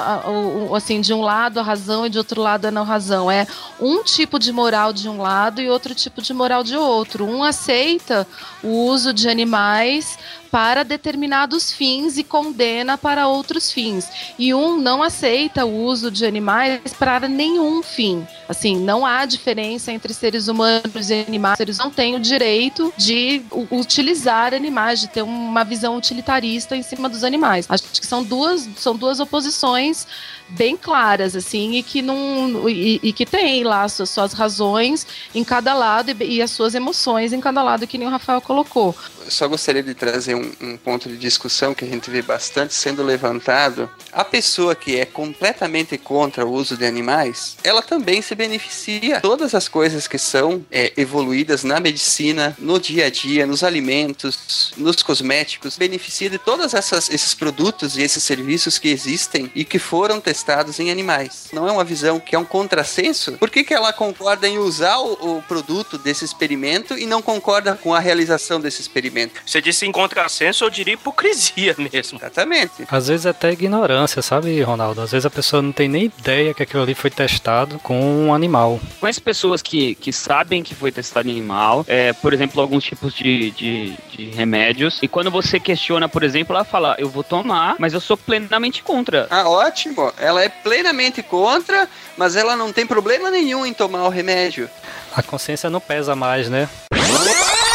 assim, 0.76 1.00
de 1.00 1.14
um 1.14 1.22
lado 1.30 1.60
a 1.60 1.64
razão 1.64 2.08
e 2.08 2.10
de 2.10 2.18
outro 2.18 2.42
lado 2.42 2.66
a 2.66 2.72
não 2.72 2.84
razão. 2.84 3.30
É 3.30 3.46
um 3.80 4.04
tipo 4.04 4.40
de 4.40 4.52
moral 4.52 4.92
de 4.92 5.08
um 5.08 5.22
lado 5.22 5.62
e 5.62 5.70
outro 5.70 5.94
tipo 5.94 6.24
de 6.24 6.34
moral 6.34 6.64
de 6.64 6.76
outro. 6.76 7.24
Um 7.24 7.44
aceita 7.44 8.26
o 8.64 8.70
uso 8.70 9.14
de 9.14 9.30
animais 9.30 10.18
para 10.52 10.84
determinados 10.84 11.72
fins 11.72 12.18
e 12.18 12.24
condena 12.24 12.98
para 12.98 13.28
outros 13.28 13.72
fins. 13.72 14.10
E 14.38 14.54
um 14.54 14.80
não 14.80 15.04
aceita 15.04 15.66
o 15.66 15.84
uso 15.84 16.10
de 16.10 16.26
animais 16.26 16.94
para 16.98 17.28
nenhum 17.28 17.84
fim. 17.84 18.26
Assim, 18.48 18.78
não 18.80 19.06
há 19.06 19.26
diferença 19.26 19.92
entre 19.92 20.14
seres 20.14 20.48
humanos 20.48 21.10
e 21.10 21.26
animais. 21.28 21.60
Eles 21.60 21.78
não 21.78 21.92
têm 21.92 22.16
o 22.16 22.20
direito 22.20 22.92
de 22.98 23.44
utilizar 23.70 24.54
animais, 24.54 25.00
de 25.00 25.08
ter 25.08 25.22
uma 25.22 25.64
visão 25.64 25.96
utilitarista 25.96 26.76
em 26.76 26.82
cima 26.82 27.08
dos 27.08 27.24
animais. 27.24 27.68
Acho 27.70 27.84
que 27.84 28.08
são 28.08 28.24
duas, 28.24 28.68
são 28.76 28.96
duas 28.96 29.20
oposições 29.20 30.08
bem 30.50 30.76
claras, 30.76 31.19
assim, 31.22 31.76
e 31.76 31.84
que 31.84 32.02
não. 32.02 32.70
E, 32.70 33.00
e 33.02 33.14
que 33.14 33.26
tem 33.26 33.64
lá 33.64 33.84
as 33.84 33.94
suas, 33.94 34.10
suas 34.10 34.34
razões 34.34 35.06
em 35.34 35.44
cada 35.44 35.74
lado 35.74 36.12
e, 36.12 36.36
e 36.36 36.42
as 36.42 36.52
suas 36.52 36.76
emoções 36.76 37.34
em 37.34 37.40
cada 37.40 37.62
lado, 37.62 37.88
que 37.88 37.98
nem 37.98 38.08
o 38.08 38.12
Rafael 38.12 38.42
colocou. 38.42 38.96
Só 39.30 39.48
gostaria 39.48 39.84
de 39.84 39.94
trazer 39.94 40.36
um, 40.36 40.52
um 40.62 40.78
ponto 40.78 41.10
de 41.10 41.18
discussão 41.18 41.74
que 41.74 41.86
a 41.86 41.88
gente 41.88 42.10
vê 42.10 42.22
bastante 42.22 42.74
sendo 42.74 43.04
levantado. 43.04 43.90
A 44.12 44.24
pessoa 44.24 44.76
que 44.76 44.98
é 44.98 45.06
completamente 45.06 45.98
contra 45.98 46.46
o 46.46 46.52
uso 46.52 46.78
de 46.78 46.86
animais, 46.86 47.58
ela 47.64 47.82
também 47.82 48.22
se 48.22 48.36
beneficia. 48.36 49.22
Todas 49.22 49.54
as 49.54 49.68
coisas 49.68 50.08
que 50.08 50.18
são 50.18 50.66
é, 50.72 50.94
evoluídas 50.98 51.64
na 51.64 51.80
medicina, 51.80 52.56
no 52.60 52.80
dia 52.80 53.06
a 53.06 53.10
dia, 53.10 53.46
nos 53.46 53.64
alimentos, 53.64 54.74
nos 54.78 55.02
cosméticos, 55.04 55.78
beneficia 55.78 56.30
de 56.30 56.38
todos 56.38 56.74
esses 56.74 57.34
produtos 57.34 57.98
e 57.98 58.02
esses 58.02 58.24
serviços 58.24 58.78
que 58.78 58.90
existem 58.90 59.52
e 59.56 59.64
que 59.64 59.80
foram 59.80 60.20
testados 60.20 60.80
em 60.80 60.90
animais. 60.90 61.00
animais. 61.00 61.50
Não 61.52 61.68
é 61.68 61.72
uma 61.72 61.84
visão 61.84 62.20
que 62.20 62.36
é 62.36 62.40
um 62.40 62.46
contrassenso? 62.46 63.34
Por 63.34 63.50
que, 63.50 63.64
que 63.64 63.74
ela 63.74 63.92
concorda 63.92 64.48
em 64.48 64.58
usar 64.58 64.98
o, 65.00 65.38
o 65.38 65.42
produto 65.44 65.98
desse 65.98 66.24
experimento 66.26 66.98
e 66.98 67.06
não 67.06 67.22
concorda 67.22 67.76
com 67.76 67.94
a 67.94 68.00
realização 68.00 68.60
desse 68.60 68.82
experimento? 68.82 69.19
Você 69.46 69.62
disse 69.62 69.86
em 69.86 69.92
contrassenso, 69.92 70.64
eu 70.64 70.70
diria 70.70 70.94
hipocrisia 70.94 71.76
mesmo. 71.92 72.20
Exatamente. 72.20 72.86
Às 72.90 73.08
vezes 73.08 73.26
até 73.26 73.52
ignorância, 73.52 74.22
sabe, 74.22 74.62
Ronaldo? 74.62 75.02
Às 75.02 75.12
vezes 75.12 75.26
a 75.26 75.30
pessoa 75.30 75.62
não 75.62 75.72
tem 75.72 75.88
nem 75.88 76.06
ideia 76.06 76.54
que 76.54 76.64
aquilo 76.64 76.84
ali 76.84 76.94
foi 76.94 77.10
testado 77.10 77.80
com 77.80 78.00
um 78.00 78.34
animal. 78.34 78.80
Conhece 79.00 79.22
pessoas 79.22 79.62
que, 79.62 79.96
que 79.96 80.14
sabem 80.14 80.64
que 80.64 80.76
foi 80.76 80.92
testado 80.92 81.28
em 81.28 81.32
animal, 81.32 81.86
é, 81.88 82.14
por 82.14 82.34
exemplo, 82.34 82.62
alguns 82.62 82.84
tipos 82.84 83.14
de, 83.14 83.52
de, 83.52 83.94
de 84.12 84.30
remédios, 84.32 85.00
e 85.02 85.08
quando 85.08 85.32
você 85.32 85.60
questiona, 85.60 86.08
por 86.08 86.24
exemplo, 86.24 86.56
ela 86.56 86.64
fala, 86.64 86.96
eu 86.98 87.10
vou 87.10 87.24
tomar, 87.24 87.76
mas 87.80 87.94
eu 87.94 88.02
sou 88.02 88.18
plenamente 88.18 88.84
contra. 88.84 89.28
Ah, 89.30 89.50
ótimo. 89.50 90.12
Ela 90.18 90.44
é 90.44 90.50
plenamente 90.50 91.22
contra, 91.24 91.88
mas 92.18 92.36
ela 92.36 92.56
não 92.56 92.72
tem 92.72 92.86
problema 92.86 93.30
nenhum 93.32 93.66
em 93.66 93.74
tomar 93.74 94.04
o 94.04 94.10
remédio. 94.10 94.70
A 95.16 95.24
consciência 95.24 95.70
não 95.70 95.80
pesa 95.80 96.16
mais, 96.16 96.50
né? 96.50 96.70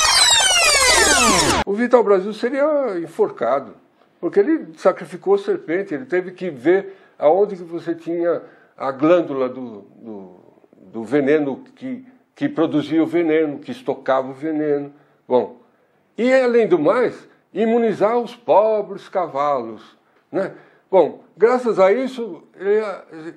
O 1.67 1.73
Vital 1.73 2.03
Brasil 2.03 2.33
seria 2.33 2.99
enforcado, 2.99 3.75
porque 4.21 4.41
ele 4.41 4.69
sacrificou 4.77 5.35
a 5.35 5.39
serpente, 5.39 5.95
ele 5.95 6.05
teve 6.05 6.33
que 6.33 6.51
ver 6.51 6.97
aonde 7.19 7.57
que 7.57 7.63
você 7.63 7.95
tinha 7.95 8.43
a 8.77 8.91
glândula 8.91 9.49
do, 9.49 9.83
do, 9.97 10.37
do 10.93 11.05
veneno 11.05 11.63
que, 11.75 12.07
que 12.35 12.49
produzia 12.49 13.03
o 13.03 13.07
veneno, 13.07 13.59
que 13.59 13.71
estocava 13.71 14.29
o 14.29 14.35
veneno. 14.35 14.93
Bom, 15.27 15.61
e 16.17 16.33
além 16.33 16.67
do 16.67 16.79
mais, 16.79 17.29
imunizar 17.53 18.19
os 18.19 18.35
pobres 18.35 19.09
cavalos. 19.09 19.97
Né? 20.31 20.53
Bom, 20.91 21.25
graças 21.37 21.79
a 21.79 21.93
isso, 21.93 22.43
ele 22.57 22.83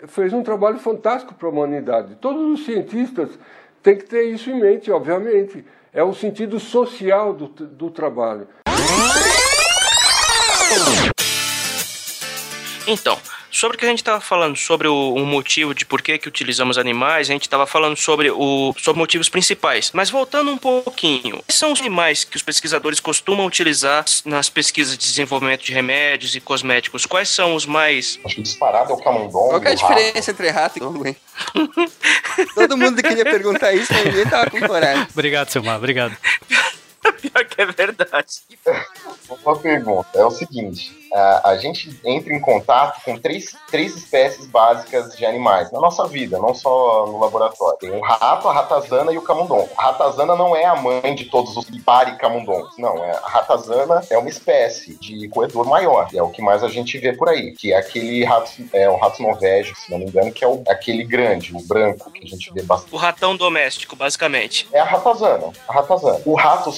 fez 0.08 0.34
um 0.34 0.44
trabalho 0.44 0.80
fantástico 0.80 1.34
para 1.34 1.48
a 1.48 1.52
humanidade. 1.52 2.16
Todos 2.16 2.60
os 2.60 2.66
cientistas 2.66 3.30
têm 3.82 3.96
que 3.96 4.06
ter 4.06 4.24
isso 4.24 4.50
em 4.50 4.60
mente, 4.60 4.92
obviamente. 4.92 5.66
É 5.98 6.04
o 6.04 6.14
sentido 6.14 6.60
social 6.60 7.34
do, 7.34 7.48
do 7.48 7.90
trabalho. 7.90 8.48
Então, 12.86 13.18
sobre 13.52 13.78
o 13.78 13.80
que 13.80 13.86
a 13.86 13.90
gente 13.90 14.00
estava 14.00 14.20
falando, 14.20 14.56
sobre 14.56 14.88
o, 14.88 15.14
o, 15.14 15.26
motivo 15.26 15.74
de 15.74 15.86
por 15.86 16.02
que, 16.02 16.18
que 16.18 16.28
utilizamos 16.28 16.78
animais, 16.78 17.30
a 17.30 17.34
gente 17.34 17.44
estava 17.44 17.66
falando 17.66 17.96
sobre, 17.96 18.30
o, 18.32 18.74
sobre 18.78 19.00
motivos 19.00 19.30
principais. 19.30 19.92
Mas 19.94 20.10
voltando 20.10 20.52
um 20.52 20.58
pouquinho, 20.58 21.42
quais 21.46 21.58
são 21.58 21.72
os 21.72 21.80
animais 21.80 22.24
que 22.24 22.36
os 22.36 22.44
pesquisadores 22.44 23.00
costumam 23.00 23.46
utilizar 23.46 24.06
nas 24.26 24.50
pesquisas 24.50 24.98
de 24.98 25.06
desenvolvimento 25.06 25.64
de 25.64 25.72
remédios 25.72 26.36
e 26.36 26.40
cosméticos? 26.40 27.06
Quais 27.06 27.30
são 27.30 27.56
os 27.56 27.66
mais. 27.66 28.20
Acho 28.26 28.36
que 28.36 28.42
disparado 28.42 28.92
é 28.92 28.96
o 28.96 28.98
camundongo. 28.98 29.50
Qual 29.50 29.64
é 29.64 29.72
a 29.72 29.76
diferença 29.76 30.32
entre 30.32 30.50
rato 30.50 30.78
e 30.78 30.80
gongo, 30.80 31.08
hein? 31.08 31.16
Todo 32.56 32.78
mundo 32.78 33.02
queria 33.02 33.24
perguntar 33.24 33.74
isso, 33.74 33.92
mas 33.94 34.06
ninguém 34.06 34.26
tava 34.26 34.50
com 34.50 34.60
coragem. 34.60 35.08
Obrigado, 35.12 35.50
Silmar, 35.50 35.78
obrigado. 35.78 36.16
Pior 37.32 37.46
que 37.46 37.62
é 37.62 37.66
verdade. 37.66 38.42
Uma 39.46 39.58
pergunta 39.58 40.10
é 40.16 40.26
o 40.26 40.32
seguinte: 40.32 41.08
a, 41.14 41.50
a 41.52 41.58
gente 41.58 42.00
entra 42.04 42.34
em 42.34 42.40
contato 42.40 43.04
com 43.04 43.18
três, 43.18 43.56
três 43.70 43.96
espécies 43.96 44.46
básicas 44.48 45.16
de 45.16 45.26
animais 45.26 45.72
na 45.72 45.80
nossa 45.80 46.08
vida, 46.08 46.38
não 46.38 46.54
só 46.54 47.06
no 47.08 47.20
laboratório. 47.20 47.78
Tem 47.80 47.92
o 47.92 48.02
rato, 48.02 48.48
a 48.48 48.54
ratazana 48.54 49.12
e 49.12 49.18
o 49.18 49.22
camundongo. 49.22 49.70
A 49.78 49.84
ratazana 49.88 50.36
não 50.36 50.56
é 50.56 50.66
a 50.66 50.76
mãe 50.76 51.16
de 51.16 51.26
todos 51.26 51.56
os 51.56 51.68
camundongos, 52.20 52.78
não. 52.78 53.04
É, 53.04 53.12
a 53.12 53.28
ratazana 53.28 54.02
é 54.10 54.18
uma 54.18 54.30
espécie 54.30 54.96
de 54.96 55.28
coedor 55.30 55.66
maior, 55.66 56.10
é 56.14 56.22
o 56.22 56.30
que 56.30 56.42
mais 56.42 56.64
a 56.64 56.68
gente 56.68 56.98
vê 56.98 57.14
por 57.14 57.30
aí, 57.30 57.54
que 57.54 57.74
é 57.74 57.78
aquele 57.78 58.24
rato, 58.24 58.52
é 58.74 58.90
o 58.90 58.98
rato 58.98 59.22
norvégio, 59.22 59.76
se 59.76 59.90
não 59.90 60.00
me 60.00 60.06
engano, 60.06 60.32
que 60.32 60.44
é 60.44 60.48
o, 60.48 60.62
aquele 60.68 61.04
grande, 61.04 61.56
o 61.56 61.62
branco, 61.62 62.12
que 62.12 62.26
a 62.26 62.28
gente 62.28 62.54
vê 62.54 62.62
bastante. 62.62 62.94
O 62.94 62.98
ratão 62.98 63.36
doméstico, 63.36 63.96
basicamente. 63.96 64.68
É 64.72 64.80
a 64.80 64.86
ratazana, 64.86 65.52
a 65.68 65.74
ratazana. 65.74 66.22
O 66.26 66.36
ratos 66.36 66.78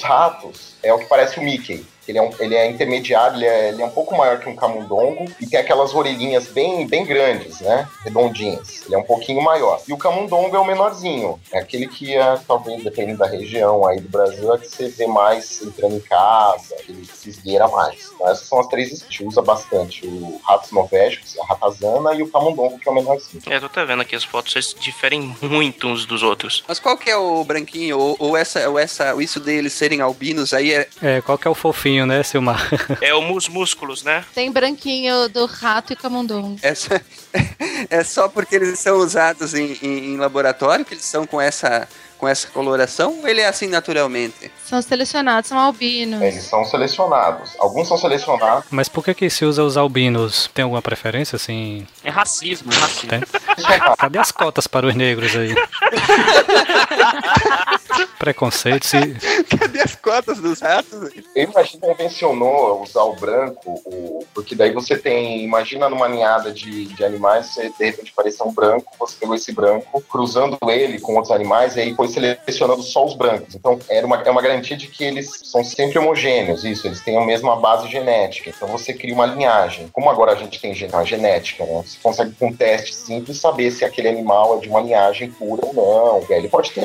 é 0.82 0.92
o 0.92 0.98
que 0.98 1.06
parece 1.06 1.38
o 1.38 1.42
Mickey. 1.42 1.84
Ele 2.10 2.18
é, 2.18 2.22
um, 2.22 2.30
ele 2.40 2.54
é 2.56 2.68
intermediário, 2.68 3.36
ele 3.36 3.46
é, 3.46 3.68
ele 3.68 3.82
é, 3.82 3.86
um 3.86 3.90
pouco 3.90 4.16
maior 4.16 4.40
que 4.40 4.48
um 4.48 4.56
camundongo 4.56 5.30
e 5.40 5.46
tem 5.46 5.60
aquelas 5.60 5.94
orelhinhas 5.94 6.48
bem, 6.48 6.86
bem 6.86 7.04
grandes, 7.04 7.60
né? 7.60 7.88
Redondinhas. 8.04 8.82
Ele 8.84 8.96
é 8.96 8.98
um 8.98 9.04
pouquinho 9.04 9.42
maior. 9.42 9.80
E 9.86 9.92
o 9.92 9.96
camundongo 9.96 10.56
é 10.56 10.58
o 10.58 10.66
menorzinho. 10.66 11.40
É 11.52 11.58
aquele 11.58 11.86
que, 11.86 12.14
é, 12.14 12.38
talvez, 12.46 12.82
dependendo 12.82 13.18
da 13.18 13.26
região 13.26 13.86
aí 13.86 14.00
do 14.00 14.08
Brasil, 14.08 14.52
é 14.52 14.58
que 14.58 14.68
você 14.68 14.88
vê 14.88 15.06
mais 15.06 15.62
entrando 15.62 15.96
em 15.96 16.00
casa, 16.00 16.74
ele 16.88 17.04
se 17.06 17.30
esgueira 17.30 17.68
mais. 17.68 18.10
Então, 18.14 18.28
essas 18.28 18.46
são 18.46 18.58
as 18.58 18.66
três 18.66 18.88
que 18.88 18.94
a 18.94 18.98
gente 18.98 19.24
usa 19.24 19.40
bastante. 19.40 20.06
O 20.06 20.40
ratos 20.44 20.72
norvégicos, 20.72 21.38
a 21.38 21.46
ratazana 21.46 22.14
e 22.14 22.22
o 22.22 22.28
camundongo, 22.28 22.78
que 22.78 22.88
é 22.88 22.92
o 22.92 22.94
menorzinho. 22.94 23.42
É, 23.46 23.56
eu 23.56 23.60
tô 23.60 23.66
até 23.66 23.84
vendo 23.84 24.02
aqui 24.02 24.16
as 24.16 24.24
fotos, 24.24 24.56
eles 24.56 24.74
diferem 24.78 25.36
muito 25.40 25.86
uns 25.86 26.04
dos 26.04 26.22
outros. 26.24 26.64
Mas 26.66 26.80
qual 26.80 26.96
que 26.96 27.08
é 27.08 27.16
o 27.16 27.44
branquinho? 27.44 27.98
Ou, 27.98 28.16
ou 28.18 28.36
essa, 28.36 28.68
ou 28.68 28.78
essa, 28.78 29.14
isso 29.22 29.38
deles 29.38 29.72
serem 29.72 30.00
albinos 30.00 30.52
aí 30.52 30.72
é... 30.72 30.88
É, 31.00 31.20
qual 31.20 31.38
que 31.38 31.46
é 31.46 31.50
o 31.50 31.54
fofinho? 31.54 31.99
Né, 32.06 32.22
Silmar? 32.22 32.68
É 33.00 33.14
o 33.14 33.22
mus 33.22 33.48
músculos, 33.48 34.02
né? 34.02 34.24
Tem 34.34 34.50
branquinho 34.50 35.28
do 35.28 35.46
rato 35.46 35.92
e 35.92 35.96
camundongo. 35.96 36.58
Essa, 36.62 37.00
é 37.88 38.04
só 38.04 38.28
porque 38.28 38.56
eles 38.56 38.78
são 38.78 38.98
usados 38.98 39.54
em, 39.54 39.78
em, 39.82 40.14
em 40.14 40.16
laboratório 40.16 40.84
que 40.84 40.94
eles 40.94 41.04
são 41.04 41.26
com 41.26 41.40
essa 41.40 41.88
com 42.20 42.28
essa 42.28 42.46
coloração 42.48 43.20
ou 43.20 43.26
ele 43.26 43.40
é 43.40 43.48
assim 43.48 43.66
naturalmente? 43.66 44.52
São 44.66 44.82
selecionados, 44.82 45.48
são 45.48 45.58
albinos. 45.58 46.20
Eles 46.20 46.44
são 46.44 46.62
selecionados. 46.66 47.56
Alguns 47.58 47.88
são 47.88 47.96
selecionados. 47.96 48.66
Mas 48.70 48.90
por 48.90 49.02
que 49.02 49.14
que 49.14 49.30
se 49.30 49.46
usa 49.46 49.64
os 49.64 49.78
albinos? 49.78 50.50
Tem 50.52 50.62
alguma 50.62 50.82
preferência, 50.82 51.36
assim? 51.36 51.86
É 52.04 52.10
racismo, 52.10 52.70
racismo. 52.70 53.08
Tem? 53.08 53.22
Cadê 53.98 54.18
as 54.18 54.30
cotas 54.30 54.66
para 54.66 54.86
os 54.86 54.94
negros 54.94 55.34
aí? 55.34 55.54
Preconceito, 58.20 58.84
se... 58.84 58.98
Cadê 59.58 59.80
as 59.80 59.94
cotas 59.94 60.38
dos 60.38 60.60
ratos? 60.60 61.10
Eu 61.34 61.44
imagino 61.44 61.80
que 61.80 61.86
convencionou 61.86 62.82
usar 62.82 63.02
o 63.02 63.16
branco, 63.16 63.80
o... 63.86 64.26
porque 64.34 64.54
daí 64.54 64.72
você 64.72 64.94
tem, 64.98 65.42
imagina 65.42 65.88
numa 65.88 66.06
ninhada 66.06 66.52
de, 66.52 66.84
de 66.84 67.02
animais, 67.02 67.46
você 67.46 67.70
de 67.70 67.84
repente 67.86 68.12
parecer 68.12 68.42
um 68.42 68.52
branco, 68.52 68.92
você 68.98 69.16
pegou 69.18 69.34
esse 69.34 69.52
branco, 69.52 70.02
cruzando 70.02 70.58
ele 70.68 71.00
com 71.00 71.14
outros 71.14 71.32
animais, 71.32 71.76
e 71.76 71.80
aí 71.80 71.94
foi 71.94 72.08
selecionando 72.08 72.82
só 72.82 73.06
os 73.06 73.14
brancos. 73.14 73.54
Então, 73.54 73.78
era 73.88 74.06
uma, 74.06 74.16
é 74.16 74.30
uma 74.30 74.42
garantia 74.42 74.76
de 74.76 74.88
que 74.88 75.02
eles 75.02 75.40
são 75.44 75.64
sempre 75.64 75.98
homogêneos, 75.98 76.62
isso, 76.62 76.86
eles 76.86 77.00
têm 77.00 77.16
a 77.16 77.24
mesma 77.24 77.56
base 77.56 77.88
genética. 77.88 78.50
Então, 78.54 78.68
você 78.68 78.92
cria 78.92 79.14
uma 79.14 79.24
linhagem. 79.24 79.88
Como 79.92 80.10
agora 80.10 80.32
a 80.32 80.36
gente 80.36 80.60
tem 80.60 80.72
a 80.92 81.04
genética, 81.04 81.64
né? 81.64 81.82
Você 81.86 81.96
consegue, 82.02 82.34
com 82.38 82.48
um 82.48 82.52
teste 82.52 82.94
simples, 82.94 83.38
saber 83.38 83.70
se 83.70 83.82
aquele 83.82 84.08
animal 84.08 84.58
é 84.58 84.60
de 84.60 84.68
uma 84.68 84.80
linhagem 84.80 85.30
pura 85.30 85.64
ou 85.64 85.72
não. 85.72 86.26
E 86.28 86.32
ele 86.34 86.48
pode 86.48 86.70
ter 86.70 86.82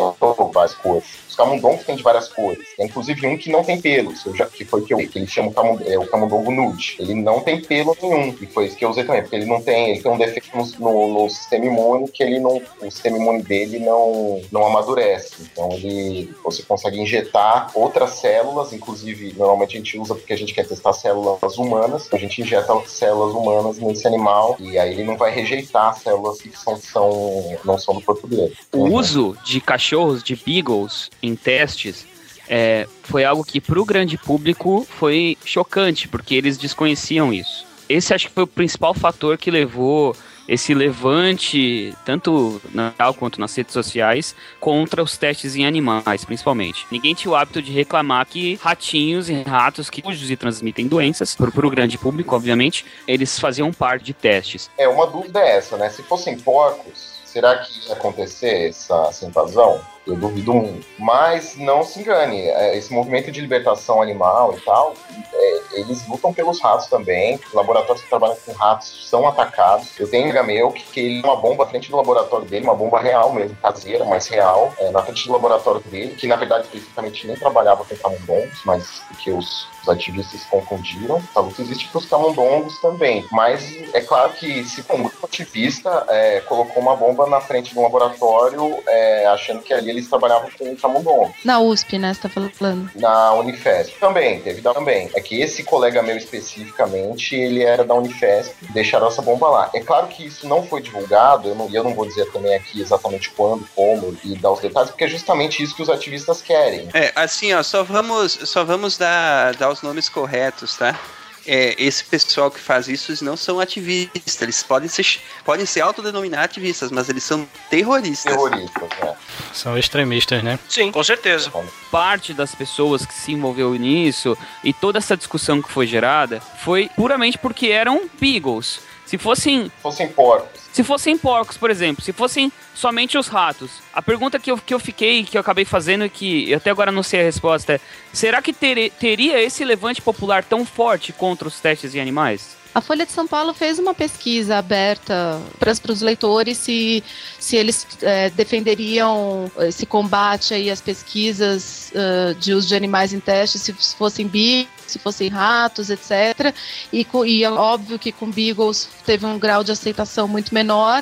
várias 0.54 0.74
cores. 0.76 1.24
Os 1.27 1.35
camundongos 1.35 1.83
têm 1.85 1.95
de 1.95 2.03
várias 2.03 2.27
cores. 2.27 2.75
Tem, 2.75 2.85
inclusive 2.85 3.27
um 3.27 3.38
que 3.38 3.51
não 3.51 3.63
tem 3.63 3.79
pelos, 3.79 4.23
já, 4.33 4.45
que 4.45 4.63
foi 4.63 4.83
que, 4.83 4.93
eu, 4.93 4.97
que 4.97 5.19
ele 5.19 5.27
chama 5.27 5.51
camund, 5.51 5.83
é, 5.85 5.97
o 5.97 6.07
camundongo 6.07 6.51
nude. 6.51 6.95
Ele 6.99 7.13
não 7.13 7.39
tem 7.41 7.61
pelo 7.61 7.95
nenhum, 8.01 8.35
e 8.41 8.45
foi 8.45 8.65
isso 8.65 8.75
que 8.75 8.85
eu 8.85 8.89
usei 8.89 9.03
também, 9.03 9.21
porque 9.21 9.35
ele 9.35 9.45
não 9.45 9.61
tem, 9.61 9.91
ele 9.91 10.01
tem 10.01 10.11
um 10.11 10.17
defeito 10.17 10.49
no, 10.79 11.07
no, 11.07 11.29
sistema 11.29 11.65
imune 11.65 12.07
que 12.07 12.23
ele 12.23 12.39
não, 12.39 12.61
o 12.81 12.91
sistema 12.91 13.17
imune 13.17 13.41
dele 13.41 13.79
não, 13.79 14.41
não 14.51 14.65
amadurece. 14.65 15.35
Então 15.51 15.71
ele, 15.71 16.33
você 16.43 16.63
consegue 16.63 16.99
injetar 16.99 17.71
outras 17.73 18.11
células, 18.11 18.73
inclusive 18.73 19.33
normalmente 19.38 19.75
a 19.75 19.79
gente 19.79 19.97
usa 19.97 20.15
porque 20.15 20.33
a 20.33 20.38
gente 20.38 20.53
quer 20.53 20.67
testar 20.67 20.93
células 20.93 21.57
humanas, 21.57 22.07
a 22.11 22.17
gente 22.17 22.41
injeta 22.41 22.73
células 22.88 23.35
humanas 23.35 23.77
nesse 23.77 24.07
animal 24.07 24.55
e 24.59 24.77
aí 24.77 24.91
ele 24.91 25.03
não 25.03 25.17
vai 25.17 25.31
rejeitar 25.31 25.97
células 25.97 26.41
que 26.41 26.57
são, 26.57 26.77
são 26.77 27.57
não 27.63 27.77
são 27.77 27.95
do 27.95 28.01
corpo 28.01 28.27
dele. 28.27 28.55
O 28.73 28.89
uso 28.89 29.38
de 29.43 29.59
cachorros, 29.59 30.23
de 30.23 30.35
beagles, 30.35 31.09
em 31.25 31.35
testes 31.35 32.05
é, 32.47 32.88
foi 33.03 33.23
algo 33.23 33.43
que 33.43 33.59
para 33.59 33.79
o 33.79 33.85
grande 33.85 34.17
público 34.17 34.85
foi 34.89 35.38
chocante, 35.43 36.07
porque 36.07 36.35
eles 36.35 36.57
desconheciam 36.57 37.33
isso. 37.33 37.65
Esse 37.88 38.13
acho 38.13 38.27
que 38.27 38.33
foi 38.33 38.43
o 38.43 38.47
principal 38.47 38.93
fator 38.93 39.38
que 39.38 39.51
levou 39.51 40.15
esse 40.47 40.73
levante, 40.73 41.95
tanto 42.05 42.61
na 42.71 42.93
real 42.97 43.13
quanto 43.13 43.39
nas 43.39 43.55
redes 43.55 43.73
sociais, 43.73 44.35
contra 44.59 45.01
os 45.01 45.17
testes 45.17 45.55
em 45.55 45.65
animais, 45.65 46.23
principalmente. 46.23 46.85
Ninguém 46.91 47.15
tinha 47.15 47.31
o 47.31 47.35
hábito 47.35 47.61
de 47.61 47.71
reclamar 47.71 48.25
que 48.27 48.55
ratinhos 48.61 49.27
e 49.27 49.41
ratos 49.41 49.89
que 49.89 50.01
cujos 50.01 50.29
e 50.29 50.35
transmitem 50.35 50.88
doenças, 50.88 51.35
para 51.35 51.65
o 51.65 51.69
grande 51.69 51.97
público, 51.97 52.35
obviamente, 52.35 52.85
eles 53.07 53.39
faziam 53.39 53.73
parte 53.73 54.05
de 54.05 54.13
testes. 54.13 54.69
É, 54.77 54.88
uma 54.88 55.07
dúvida 55.07 55.39
é 55.39 55.57
essa, 55.57 55.77
né? 55.77 55.89
Se 55.89 56.03
fossem 56.03 56.38
porcos, 56.38 57.15
será 57.25 57.57
que 57.57 57.88
ia 57.88 57.93
acontecer 57.93 58.69
essa, 58.69 59.07
essa 59.09 59.25
invasão? 59.25 59.81
Eu 60.07 60.15
duvido 60.15 60.53
muito. 60.53 60.85
Mas 60.99 61.55
não 61.57 61.83
se 61.83 61.99
engane, 61.99 62.41
é, 62.41 62.77
esse 62.77 62.93
movimento 62.93 63.31
de 63.31 63.41
libertação 63.41 64.01
animal 64.01 64.53
e 64.55 64.61
tal, 64.61 64.93
é, 65.33 65.79
eles 65.79 66.07
lutam 66.07 66.33
pelos 66.33 66.61
ratos 66.61 66.87
também. 66.87 67.39
Laboratórios 67.53 68.03
que 68.03 68.09
trabalham 68.09 68.37
com 68.45 68.51
ratos 68.53 69.09
são 69.09 69.27
atacados. 69.27 69.99
Eu 69.99 70.09
tenho 70.09 70.29
um 70.29 70.45
meu 70.45 70.71
que, 70.71 70.83
que 70.83 70.99
ele 70.99 71.21
tem 71.21 71.31
uma 71.31 71.39
bomba 71.39 71.63
à 71.63 71.67
frente 71.67 71.89
do 71.89 71.97
laboratório 71.97 72.45
dele, 72.45 72.65
uma 72.65 72.75
bomba 72.75 72.99
real 72.99 73.33
mesmo, 73.33 73.55
caseira, 73.57 74.05
mas 74.05 74.27
real, 74.27 74.73
é, 74.77 74.91
na 74.91 75.01
frente 75.01 75.25
do 75.25 75.33
laboratório 75.33 75.81
dele, 75.81 76.15
que 76.15 76.27
na 76.27 76.35
verdade 76.35 76.65
especificamente 76.65 77.27
nem 77.27 77.35
trabalhava 77.35 77.83
com 77.83 77.95
camundongos, 77.95 78.61
mas 78.63 79.01
que 79.23 79.31
os 79.31 79.67
os 79.85 79.89
ativistas 79.89 80.43
confundiram. 80.45 81.21
A 81.35 81.39
luta 81.39 81.61
existe 81.61 81.87
para 81.87 81.99
os 81.99 82.05
camundongos 82.05 82.79
também. 82.79 83.25
Mas 83.31 83.63
é 83.93 84.01
claro 84.01 84.33
que 84.33 84.63
se 84.65 84.83
um 84.89 85.03
grupo 85.03 85.25
ativista 85.25 86.05
é, 86.09 86.41
colocou 86.41 86.81
uma 86.81 86.95
bomba 86.95 87.27
na 87.27 87.39
frente 87.39 87.71
de 87.71 87.79
um 87.79 87.83
laboratório, 87.83 88.83
é, 88.87 89.27
achando 89.27 89.61
que 89.61 89.73
ali 89.73 89.91
eles 89.95 90.10
trabalhavam 90.10 90.49
com 90.58 90.75
camundongos. 90.75 91.36
Na 91.43 91.60
USP, 91.60 91.97
né? 91.97 92.13
Você 92.13 92.21
tá 92.21 92.29
falando. 92.29 92.89
Na 92.95 93.34
Unifesp. 93.34 93.97
Também, 93.99 94.39
teve 94.41 94.62
também. 94.62 95.10
É 95.15 95.21
que 95.21 95.41
esse 95.41 95.63
colega 95.63 96.01
meu 96.01 96.17
especificamente, 96.17 97.36
ele 97.36 97.63
era 97.63 97.84
da 97.84 97.93
Unifesp, 97.93 98.55
deixaram 98.71 99.08
essa 99.08 99.21
bomba 99.21 99.49
lá. 99.49 99.69
É 99.73 99.79
claro 99.79 100.08
que 100.08 100.25
isso 100.25 100.47
não 100.47 100.63
foi 100.63 100.81
divulgado, 100.81 101.49
eu 101.49 101.55
não, 101.55 101.69
eu 101.71 101.84
não 101.84 101.93
vou 101.93 102.05
dizer 102.05 102.31
também 102.31 102.55
aqui 102.55 102.81
exatamente 102.81 103.29
quando, 103.31 103.67
como 103.75 104.17
e 104.23 104.36
dar 104.36 104.51
os 104.51 104.60
detalhes, 104.60 104.91
porque 104.91 105.03
é 105.03 105.08
justamente 105.08 105.62
isso 105.62 105.75
que 105.75 105.81
os 105.81 105.89
ativistas 105.89 106.41
querem. 106.41 106.89
É, 106.93 107.12
assim, 107.15 107.53
ó, 107.53 107.63
só 107.63 107.84
vamos, 107.84 108.39
só 108.43 108.63
vamos 108.63 108.97
dar, 108.97 109.55
dar 109.55 109.69
os 109.69 109.81
nomes 109.81 110.10
corretos, 110.10 110.75
tá? 110.75 110.99
É, 111.47 111.75
esse 111.77 112.03
pessoal 112.03 112.49
que 112.49 112.60
faz 112.60 112.88
isso 112.88 113.12
eles 113.12 113.21
não 113.21 113.38
são 113.38 113.60
ativistas, 113.60 114.41
eles 114.41 114.63
podem 114.63 114.89
ser, 114.89 115.19
podem 115.43 115.65
ser 115.65 115.81
autodenominar 115.81 116.43
ativistas, 116.43 116.91
mas 116.91 117.10
eles 117.10 117.23
são 117.23 117.47
terroristas. 117.69 118.34
Terroristas, 118.34 118.89
é. 119.01 119.15
São 119.53 119.77
extremistas, 119.77 120.43
né? 120.43 120.60
Sim, 120.67 120.91
com 120.91 121.03
certeza. 121.03 121.51
Parte 121.91 122.34
das 122.34 122.53
pessoas 122.55 123.05
que 123.05 123.13
se 123.13 123.31
envolveu 123.31 123.73
nisso 123.75 124.38
e 124.63 124.73
toda 124.73 124.97
essa 124.97 125.15
discussão 125.15 125.62
que 125.62 125.71
foi 125.71 125.88
gerada 125.88 126.41
foi 126.63 126.89
puramente 126.95 127.38
porque 127.38 127.67
eram 127.67 128.10
beagles. 128.19 128.79
Se 129.05 129.17
fossem. 129.17 129.71
Fossem 129.81 130.09
porcos. 130.09 130.61
Se 130.71 130.83
fossem 130.83 131.17
porcos, 131.17 131.57
por 131.57 131.69
exemplo, 131.69 132.03
se 132.03 132.11
fossem 132.11 132.51
somente 132.73 133.17
os 133.17 133.27
ratos. 133.27 133.71
A 133.93 134.01
pergunta 134.01 134.39
que 134.39 134.51
eu, 134.51 134.57
que 134.57 134.73
eu 134.73 134.79
fiquei, 134.79 135.23
que 135.23 135.37
eu 135.37 135.41
acabei 135.41 135.63
fazendo 135.63 136.05
e 136.05 136.09
que 136.09 136.51
eu 136.51 136.57
até 136.57 136.69
agora 136.69 136.91
não 136.91 137.03
sei 137.03 137.21
a 137.21 137.23
resposta 137.23 137.73
é: 137.73 137.79
será 138.11 138.41
que 138.41 138.51
ter, 138.51 138.91
teria 138.91 139.41
esse 139.41 139.63
levante 139.63 140.01
popular 140.01 140.43
tão 140.43 140.65
forte 140.65 141.13
contra 141.13 141.47
os 141.47 141.59
testes 141.59 141.95
em 141.95 142.01
animais? 142.01 142.57
A 142.75 142.81
Folha 142.81 143.05
de 143.05 143.11
São 143.13 143.25
Paulo 143.25 143.53
fez 143.53 143.79
uma 143.79 143.93
pesquisa 143.93 144.57
aberta 144.57 145.41
para 145.57 145.71
os 145.93 146.01
leitores 146.01 146.57
se, 146.57 147.01
se 147.39 147.55
eles 147.55 147.88
é, 148.01 148.29
defenderiam 148.29 149.49
esse 149.59 149.85
combate 149.85 150.53
aí 150.53 150.69
às 150.69 150.81
pesquisas 150.81 151.93
uh, 151.95 152.35
de 152.35 152.53
uso 152.53 152.67
de 152.67 152.75
animais 152.75 153.13
em 153.13 153.19
testes, 153.21 153.61
se 153.61 153.71
fossem 153.97 154.27
bi, 154.27 154.67
se 154.85 154.99
fossem 154.99 155.29
ratos, 155.29 155.89
etc. 155.89 156.53
E, 156.91 157.07
e 157.25 157.43
é 157.45 157.49
óbvio 157.49 157.97
que 157.97 158.11
com 158.11 158.29
beagles 158.29 158.89
teve 159.05 159.25
um 159.25 159.39
grau 159.39 159.63
de 159.63 159.71
aceitação 159.71 160.27
muito 160.27 160.53
menor 160.53 161.01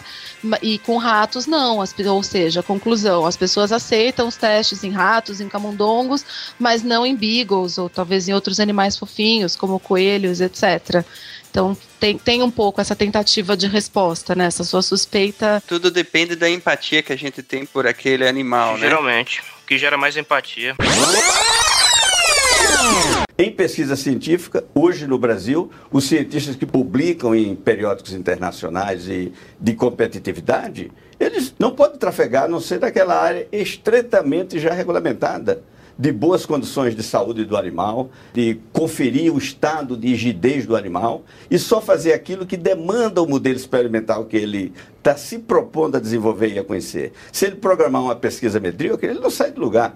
e 0.62 0.78
com 0.78 0.98
ratos 0.98 1.48
não. 1.48 1.82
As, 1.82 1.96
ou 2.06 2.22
seja, 2.22 2.62
conclusão, 2.62 3.26
as 3.26 3.36
pessoas 3.36 3.72
aceitam 3.72 4.28
os 4.28 4.36
testes 4.36 4.84
em 4.84 4.92
ratos, 4.92 5.42
em 5.42 5.50
camundongos, 5.50 6.24
mas 6.60 6.84
não 6.84 7.04
em 7.04 7.16
beagles 7.16 7.80
ou 7.80 7.90
talvez 7.90 8.28
em 8.28 8.34
outros 8.34 8.60
animais 8.60 8.96
fofinhos, 8.96 9.56
como 9.56 9.80
coelhos, 9.80 10.40
etc. 10.40 11.04
Então 11.54 11.78
tem, 12.00 12.18
tem 12.18 12.42
um 12.42 12.50
pouco 12.50 12.82
essa 12.82 12.96
tentativa 12.96 13.56
de 13.56 13.68
resposta, 13.68 14.34
né? 14.34 14.46
Essa 14.46 14.64
sua 14.64 14.82
suspeita. 14.82 15.62
Tudo 15.68 15.92
depende 15.92 16.36
da 16.36 16.50
empatia 16.50 17.04
que 17.04 17.14
a 17.14 17.16
gente 17.16 17.44
tem 17.44 17.64
por 17.64 17.86
aquele 17.86 18.28
animal, 18.28 18.74
né? 18.74 18.80
Geralmente. 18.80 19.44
O 19.64 19.68
que 19.68 19.78
gera 19.78 19.96
mais 19.96 20.18
empatia. 20.18 20.76
Em 23.38 23.52
pesquisa 23.52 23.96
científica, 23.96 24.64
hoje 24.74 25.06
no 25.06 25.20
Brasil, 25.20 25.70
os 25.92 26.06
cientistas 26.06 26.56
que 26.56 26.66
publicam 26.66 27.36
em 27.36 27.56
periódicos 27.56 28.14
internacionais 28.14 29.08
e 29.08 29.32
de 29.62 29.74
competitividade, 29.76 30.92
eles 31.20 31.54
não 31.60 31.70
podem 31.70 32.00
trafegar 32.00 32.46
a 32.46 32.48
não 32.48 32.60
ser 32.60 32.80
daquela 32.80 33.16
área 33.22 33.48
estreitamente 33.52 34.58
já 34.58 34.74
regulamentada 34.74 35.62
de 35.98 36.12
boas 36.12 36.46
condições 36.46 36.96
de 36.96 37.04
saúde 37.04 37.46
do 37.46 37.56
animal, 37.56 38.10
de 38.34 38.60
conferir 38.72 39.34
o 39.34 39.38
estado 39.38 39.96
de 39.96 40.08
rigidez 40.10 40.66
do 40.66 40.76
animal 40.76 41.24
e 41.50 41.60
só 41.60 41.80
fazer 41.80 42.14
aquilo 42.14 42.46
que 42.46 42.58
demanda 42.58 43.22
o 43.22 43.28
modelo 43.28 43.56
experimental 43.56 44.26
que 44.26 44.38
ele 44.38 44.74
está 44.98 45.16
se 45.16 45.40
propondo 45.40 45.98
a 45.98 46.00
desenvolver 46.00 46.54
e 46.54 46.60
a 46.60 46.64
conhecer. 46.64 47.14
Se 47.32 47.46
ele 47.46 47.56
programar 47.58 48.02
uma 48.02 48.16
pesquisa 48.16 48.60
medíocre, 48.60 49.10
ele 49.10 49.20
não 49.20 49.30
sai 49.30 49.52
do 49.52 49.62
lugar. 49.62 49.96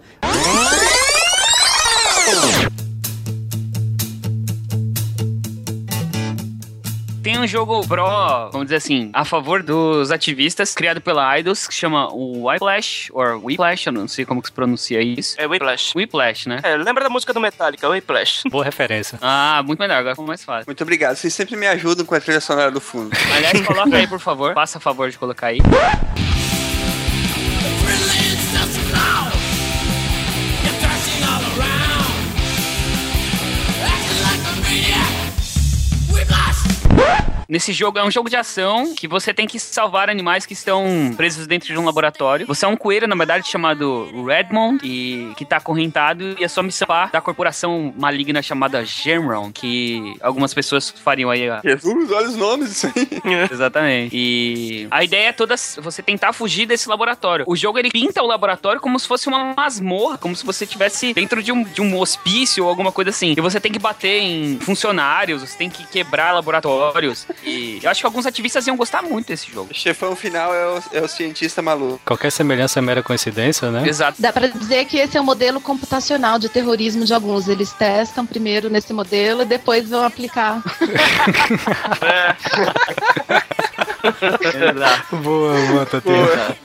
Tem 7.37 7.43
um 7.43 7.47
jogo 7.47 7.87
pro, 7.87 8.03
vamos 8.49 8.65
dizer 8.65 8.77
assim, 8.77 9.11
a 9.13 9.23
favor 9.23 9.61
dos 9.61 10.09
ativistas, 10.09 10.73
criado 10.73 10.99
pela 10.99 11.37
Idols, 11.37 11.67
que 11.67 11.73
chama 11.73 12.11
o 12.11 12.47
Whiplash, 12.47 13.11
ou 13.13 13.45
Whiplash, 13.45 13.85
eu 13.85 13.93
não 13.93 14.07
sei 14.07 14.25
como 14.25 14.41
que 14.41 14.47
se 14.47 14.51
pronuncia 14.51 14.99
isso. 15.03 15.39
É 15.39 15.45
Whiplash. 15.45 15.95
Whiplash, 15.95 16.49
né? 16.49 16.59
É, 16.63 16.75
lembra 16.75 17.03
da 17.03 17.11
música 17.11 17.31
do 17.33 17.39
Metallica, 17.39 17.87
Whiplash. 17.87 18.41
Boa 18.49 18.63
referência. 18.63 19.19
Ah, 19.21 19.61
muito 19.63 19.77
melhor, 19.77 19.99
agora 19.99 20.15
ficou 20.15 20.25
mais 20.25 20.43
fácil. 20.43 20.65
Muito 20.65 20.81
obrigado, 20.81 21.15
vocês 21.15 21.31
sempre 21.31 21.55
me 21.55 21.67
ajudam 21.67 22.07
com 22.07 22.15
a 22.15 22.19
trilha 22.19 22.41
sonora 22.41 22.71
do 22.71 22.81
fundo. 22.81 23.15
Aliás, 23.35 23.61
coloca 23.61 23.95
aí, 23.95 24.07
por 24.07 24.19
favor. 24.19 24.55
Faça 24.55 24.79
a 24.79 24.81
favor 24.81 25.07
de 25.11 25.19
colocar 25.19 25.47
aí. 25.47 25.59
Nesse 37.49 37.71
jogo 37.71 37.97
é 37.97 38.03
um 38.03 38.11
jogo 38.11 38.29
de 38.29 38.35
ação 38.35 38.93
que 38.93 39.07
você 39.07 39.33
tem 39.33 39.47
que 39.47 39.57
salvar 39.57 40.09
animais 40.09 40.45
que 40.45 40.51
estão 40.51 41.13
presos 41.15 41.47
dentro 41.47 41.67
de 41.73 41.79
um 41.79 41.85
laboratório. 41.85 42.45
Você 42.45 42.65
é 42.65 42.67
um 42.67 42.75
coelho, 42.75 43.07
na 43.07 43.15
verdade, 43.15 43.47
chamado 43.47 44.25
Redmond, 44.25 44.81
e 44.83 45.31
que 45.37 45.45
tá 45.45 45.55
acorrentado, 45.57 46.35
e 46.37 46.43
a 46.43 46.49
sua 46.49 46.61
missão 46.61 46.87
é 46.89 47.09
da 47.09 47.21
corporação 47.21 47.93
maligna 47.97 48.41
chamada 48.41 48.83
Gemron, 48.83 49.51
que 49.53 50.17
algumas 50.19 50.53
pessoas 50.53 50.89
fariam 50.89 51.29
aí. 51.29 51.49
ó. 51.49 51.61
Jesus, 51.63 52.11
olha 52.11 52.27
os 52.27 52.35
nomes 52.35 52.69
disso 52.69 52.91
aí. 52.93 53.07
Exatamente. 53.49 54.09
E 54.13 54.87
a 54.91 55.03
ideia 55.03 55.29
é 55.29 55.33
toda 55.33 55.55
você 55.55 56.01
tentar 56.01 56.33
fugir 56.33 56.65
desse 56.65 56.89
laboratório. 56.89 57.45
O 57.47 57.55
jogo 57.55 57.79
ele 57.79 57.89
pinta 57.89 58.21
o 58.21 58.27
laboratório 58.27 58.81
como 58.81 58.99
se 58.99 59.07
fosse 59.07 59.27
uma 59.29 59.53
masmorra, 59.55 60.17
como 60.17 60.35
se 60.35 60.45
você 60.45 60.65
estivesse 60.65 61.13
dentro 61.13 61.41
de 61.41 61.53
um, 61.53 61.63
de 61.63 61.81
um 61.81 61.97
hospício 61.97 62.65
ou 62.65 62.69
alguma 62.69 62.91
coisa 62.91 63.09
assim. 63.09 63.33
E 63.37 63.41
você 63.41 63.59
tem 63.59 63.71
que 63.71 63.79
bater 63.79 64.21
em 64.21 64.59
funcionários, 64.59 65.41
você 65.41 65.57
tem 65.57 65.69
que 65.69 65.85
quebrar 65.87 66.33
laboratórios. 66.33 67.25
E 67.43 67.79
eu 67.81 67.89
acho 67.89 68.01
que 68.01 68.05
alguns 68.05 68.25
ativistas 68.25 68.67
iam 68.67 68.75
gostar 68.75 69.01
muito 69.01 69.27
desse 69.27 69.51
jogo. 69.51 69.69
O 69.71 69.73
chefão 69.73 70.15
final 70.15 70.53
é 70.53 70.67
o, 70.67 70.83
é 70.93 71.01
o 71.01 71.07
cientista 71.07 71.61
maluco. 71.61 72.01
Qualquer 72.05 72.31
semelhança 72.31 72.79
é 72.79 72.81
mera 72.81 73.03
coincidência, 73.03 73.71
né? 73.71 73.87
Exato. 73.87 74.21
Dá 74.21 74.33
pra 74.33 74.47
dizer 74.47 74.85
que 74.85 74.97
esse 74.97 75.17
é 75.17 75.21
o 75.21 75.23
modelo 75.23 75.61
computacional 75.61 76.39
de 76.39 76.49
terrorismo 76.49 77.05
de 77.05 77.13
alguns. 77.13 77.47
Eles 77.47 77.71
testam 77.71 78.25
primeiro 78.25 78.69
nesse 78.69 78.93
modelo 78.93 79.43
e 79.43 79.45
depois 79.45 79.89
vão 79.89 80.03
aplicar. 80.03 80.61
boa, 85.11 85.53
boa, 85.67 85.85
Tatiana. 85.85 86.57